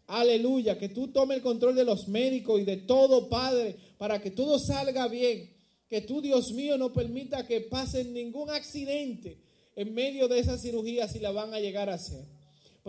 Aleluya, 0.07 0.77
que 0.77 0.89
tú 0.89 1.09
tome 1.09 1.35
el 1.35 1.41
control 1.41 1.75
de 1.75 1.85
los 1.85 2.09
médicos 2.09 2.59
y 2.59 2.65
de 2.65 2.77
todo, 2.77 3.29
Padre, 3.29 3.75
para 3.97 4.21
que 4.21 4.31
todo 4.31 4.59
salga 4.59 5.07
bien. 5.07 5.49
Que 5.87 6.01
tú, 6.01 6.21
Dios 6.21 6.51
mío, 6.51 6.77
no 6.77 6.91
permita 6.91 7.47
que 7.47 7.61
pasen 7.61 8.13
ningún 8.13 8.49
accidente 8.49 9.37
en 9.77 9.93
medio 9.93 10.27
de 10.27 10.39
esa 10.39 10.57
cirugía 10.57 11.07
si 11.07 11.19
la 11.19 11.31
van 11.31 11.53
a 11.53 11.59
llegar 11.59 11.89
a 11.89 11.93
hacer. 11.93 12.25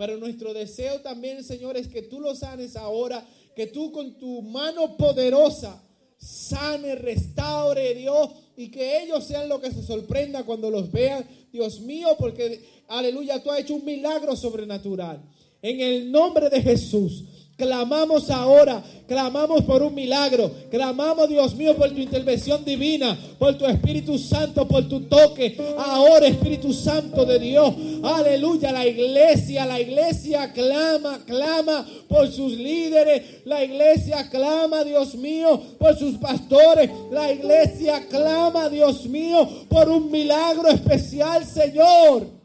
Pero 0.01 0.17
nuestro 0.17 0.51
deseo 0.51 0.99
también, 1.01 1.43
Señor, 1.43 1.77
es 1.77 1.87
que 1.87 2.01
tú 2.01 2.19
los 2.19 2.39
sanes 2.39 2.75
ahora, 2.75 3.23
que 3.55 3.67
tú 3.67 3.91
con 3.91 4.17
tu 4.17 4.41
mano 4.41 4.97
poderosa 4.97 5.79
sane, 6.17 6.95
restaure, 6.95 7.93
Dios, 7.93 8.31
y 8.57 8.69
que 8.69 9.03
ellos 9.03 9.23
sean 9.23 9.47
lo 9.47 9.61
que 9.61 9.69
se 9.69 9.83
sorprenda 9.83 10.43
cuando 10.43 10.71
los 10.71 10.91
vean, 10.91 11.23
Dios 11.53 11.81
mío, 11.81 12.15
porque, 12.17 12.61
aleluya, 12.87 13.43
tú 13.43 13.51
has 13.51 13.59
hecho 13.59 13.75
un 13.75 13.85
milagro 13.85 14.35
sobrenatural. 14.35 15.21
En 15.61 15.79
el 15.79 16.11
nombre 16.11 16.49
de 16.49 16.63
Jesús. 16.63 17.25
Clamamos 17.61 18.31
ahora, 18.31 18.81
clamamos 19.07 19.61
por 19.65 19.83
un 19.83 19.93
milagro, 19.93 20.49
clamamos 20.71 21.29
Dios 21.29 21.53
mío 21.53 21.75
por 21.77 21.91
tu 21.91 21.99
intervención 21.99 22.65
divina, 22.65 23.15
por 23.37 23.55
tu 23.55 23.67
Espíritu 23.67 24.17
Santo, 24.17 24.67
por 24.67 24.89
tu 24.89 25.01
toque. 25.01 25.55
Ahora 25.77 26.25
Espíritu 26.25 26.73
Santo 26.73 27.23
de 27.23 27.37
Dios, 27.37 27.71
aleluya, 28.01 28.71
la 28.71 28.87
iglesia, 28.87 29.67
la 29.67 29.79
iglesia 29.79 30.51
clama, 30.53 31.19
clama 31.23 31.85
por 32.07 32.31
sus 32.31 32.53
líderes, 32.53 33.45
la 33.45 33.63
iglesia 33.63 34.27
clama, 34.31 34.83
Dios 34.83 35.13
mío, 35.13 35.61
por 35.77 35.95
sus 35.99 36.17
pastores, 36.17 36.89
la 37.11 37.31
iglesia 37.31 38.07
clama, 38.09 38.69
Dios 38.69 39.05
mío, 39.05 39.47
por 39.69 39.87
un 39.87 40.09
milagro 40.09 40.67
especial, 40.69 41.45
Señor. 41.45 42.40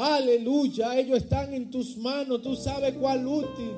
Aleluya, 0.00 0.98
ellos 0.98 1.18
están 1.18 1.52
en 1.52 1.70
tus 1.70 1.96
manos. 1.98 2.40
Tú 2.40 2.56
sabes 2.56 2.94
cuál 2.98 3.26
útil, 3.26 3.72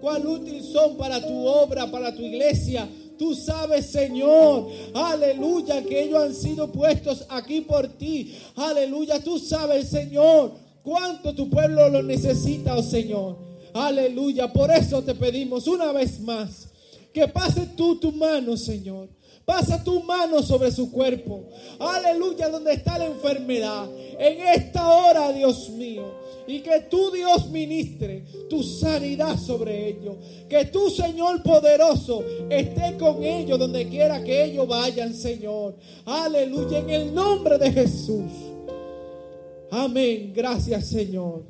cuál 0.00 0.26
útil 0.26 0.62
son 0.62 0.96
para 0.96 1.20
tu 1.20 1.46
obra, 1.46 1.90
para 1.90 2.14
tu 2.14 2.22
iglesia. 2.22 2.88
Tú 3.18 3.34
sabes, 3.34 3.86
Señor, 3.86 4.68
aleluya, 4.94 5.82
que 5.82 6.04
ellos 6.04 6.22
han 6.22 6.34
sido 6.34 6.72
puestos 6.72 7.26
aquí 7.28 7.60
por 7.60 7.88
ti. 7.88 8.34
Aleluya, 8.56 9.22
tú 9.22 9.38
sabes, 9.38 9.88
Señor, 9.88 10.52
cuánto 10.82 11.34
tu 11.34 11.50
pueblo 11.50 11.88
lo 11.90 12.02
necesita, 12.02 12.74
oh 12.74 12.82
Señor. 12.82 13.36
Aleluya, 13.74 14.50
por 14.52 14.70
eso 14.70 15.02
te 15.02 15.14
pedimos 15.14 15.66
una 15.66 15.92
vez 15.92 16.20
más 16.20 16.68
que 17.16 17.26
pase 17.28 17.68
tú 17.74 17.96
tu 17.96 18.12
mano, 18.12 18.58
Señor. 18.58 19.08
Pasa 19.44 19.82
tu 19.82 20.02
mano 20.02 20.42
sobre 20.42 20.72
su 20.72 20.90
cuerpo. 20.90 21.44
Aleluya, 21.78 22.48
donde 22.48 22.72
está 22.72 22.98
la 22.98 23.06
enfermedad. 23.06 23.88
En 24.18 24.40
esta 24.48 24.88
hora, 24.88 25.32
Dios 25.32 25.70
mío. 25.70 26.26
Y 26.48 26.60
que 26.60 26.80
tú, 26.90 27.10
Dios, 27.10 27.48
ministre 27.50 28.24
tu 28.48 28.62
sanidad 28.62 29.38
sobre 29.38 29.88
ellos. 29.88 30.16
Que 30.48 30.64
tú, 30.66 30.90
Señor 30.90 31.42
poderoso, 31.42 32.24
esté 32.48 32.96
con 32.96 33.22
ellos 33.22 33.58
donde 33.58 33.88
quiera 33.88 34.22
que 34.22 34.44
ellos 34.44 34.66
vayan, 34.66 35.14
Señor. 35.14 35.74
Aleluya, 36.04 36.78
en 36.78 36.90
el 36.90 37.14
nombre 37.14 37.58
de 37.58 37.72
Jesús. 37.72 38.30
Amén. 39.70 40.32
Gracias, 40.34 40.86
Señor. 40.86 41.42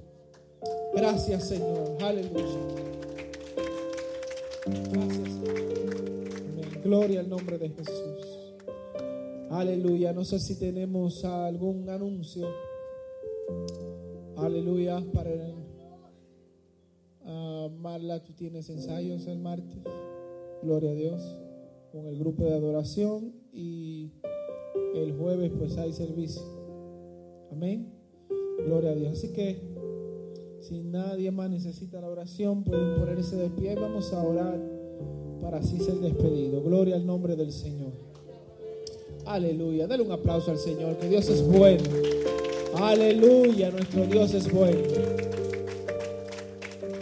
Gracias, 0.95 1.49
Señor. 1.49 1.97
Aleluya. 2.01 2.87
Gloria 6.87 7.19
al 7.19 7.29
nombre 7.29 7.59
de 7.59 7.69
Jesús. 7.71 8.55
Aleluya. 9.51 10.13
No 10.13 10.25
sé 10.25 10.39
si 10.39 10.57
tenemos 10.57 11.25
algún 11.25 11.91
anuncio. 11.91 12.47
Aleluya. 14.37 15.05
Para 15.13 15.31
ah, 17.25 17.69
Marla, 17.77 18.23
tú 18.23 18.35
tienes 18.35 18.71
ensayos 18.71 19.27
el 19.27 19.41
martes. 19.41 19.83
Gloria 20.63 20.93
a 20.93 20.95
Dios. 20.95 21.37
Con 21.91 22.07
el 22.07 22.21
grupo 22.21 22.45
de 22.45 22.55
adoración. 22.55 23.35
Y 23.53 24.13
el 24.95 25.13
jueves, 25.19 25.51
pues 25.59 25.77
hay 25.79 25.93
servicio. 25.93 26.43
Amén. 27.51 27.93
Gloria 28.65 28.93
a 28.93 28.95
Dios. 28.95 29.15
Así 29.15 29.33
que, 29.33 29.61
si 30.61 30.85
nadie 30.85 31.33
más 31.33 31.51
necesita 31.51 32.01
la 32.01 32.09
oración, 32.09 32.63
pueden 32.63 32.95
ponerse 32.95 33.35
de 33.35 33.51
pie. 33.51 33.75
Vamos 33.75 34.13
a 34.13 34.23
orar 34.23 34.76
para 35.47 35.59
así 35.59 35.79
ser 35.79 35.95
despedido. 36.01 36.61
Gloria 36.61 36.97
al 36.97 37.07
nombre 37.07 37.37
del 37.37 37.53
Señor. 37.53 37.93
Aleluya. 39.25 39.87
Dale 39.87 40.03
un 40.03 40.11
aplauso 40.11 40.51
al 40.51 40.59
Señor, 40.59 40.97
que 40.97 41.09
Dios 41.09 41.29
es 41.29 41.47
bueno. 41.47 41.85
Aleluya, 42.75 43.71
nuestro 43.71 44.07
Dios 44.07 44.35
es 44.35 44.53
bueno. 44.53 44.81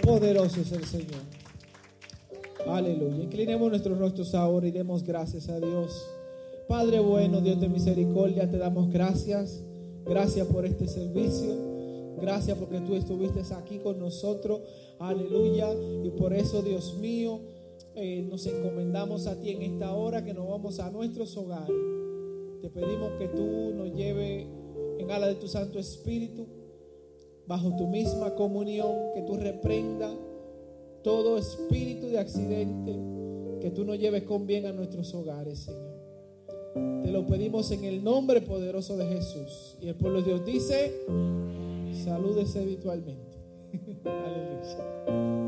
Poderoso 0.03 0.61
es 0.61 0.73
el 0.73 0.85
Señor. 0.85 1.23
Aleluya. 2.67 3.25
Inclinemos 3.25 3.71
nuestros 3.71 3.99
rostros 3.99 4.35
ahora 4.35 4.69
y 4.69 4.73
demos 4.73 5.03
gracias 5.03 5.49
a 5.49 5.59
Dios. 5.59 6.05
Padre 6.69 7.01
bueno, 7.01 7.41
Dios 7.41 7.59
de 7.59 7.71
misericordia, 7.71 8.51
te 8.51 8.59
damos 8.59 8.93
gracias. 8.93 9.63
Gracias 10.05 10.47
por 10.49 10.67
este 10.67 10.87
servicio. 10.87 11.57
Gracias 12.21 12.59
porque 12.59 12.81
tú 12.81 12.95
estuviste 12.95 13.41
aquí 13.55 13.79
con 13.79 13.99
nosotros. 13.99 14.61
Aleluya. 14.99 15.69
Y 16.05 16.11
por 16.11 16.35
eso, 16.35 16.61
Dios 16.61 16.95
mío, 16.99 17.41
eh, 17.97 18.27
nos 18.29 18.47
encomendamos 18.47 19.27
a 19.27 19.41
ti 19.41 19.51
en 19.51 19.63
esta 19.63 19.93
hora 19.93 20.25
que 20.25 20.35
nos 20.35 20.49
vamos 20.49 20.81
a 20.81 20.91
nuestros 20.91 21.37
hogares. 21.37 21.77
Te 22.61 22.71
pedimos 22.71 23.13
que 23.19 23.29
tú 23.29 23.73
nos 23.75 23.95
lleves 23.95 24.47
en 24.99 25.11
ala 25.11 25.29
de 25.29 25.35
tu 25.37 25.49
Santo 25.49 25.79
Espíritu, 25.79 26.47
bajo 27.47 27.77
tu 27.77 27.87
misma 27.87 28.35
comunión, 28.35 29.13
que 29.15 29.23
tú 29.23 29.37
reprenda 29.37 30.11
todo 31.03 31.37
espíritu 31.37 32.07
de 32.07 32.19
accidente, 32.19 32.97
que 33.61 33.71
tú 33.71 33.85
nos 33.85 33.99
lleves 33.99 34.23
con 34.23 34.47
bien 34.47 34.67
a 34.67 34.73
nuestros 34.73 35.13
hogares, 35.15 35.59
Señor. 35.59 35.95
Te 37.03 37.11
lo 37.11 37.27
pedimos 37.27 37.71
en 37.71 37.85
el 37.85 38.03
nombre 38.03 38.41
poderoso 38.41 38.97
de 38.97 39.07
Jesús. 39.07 39.77
Y 39.81 39.89
el 39.89 39.95
pueblo 39.95 40.23
de 40.23 40.29
Dios 40.29 40.45
dice, 40.45 40.93
salúdese 42.05 42.61
habitualmente. 42.61 43.37
Aleluya. 44.05 45.44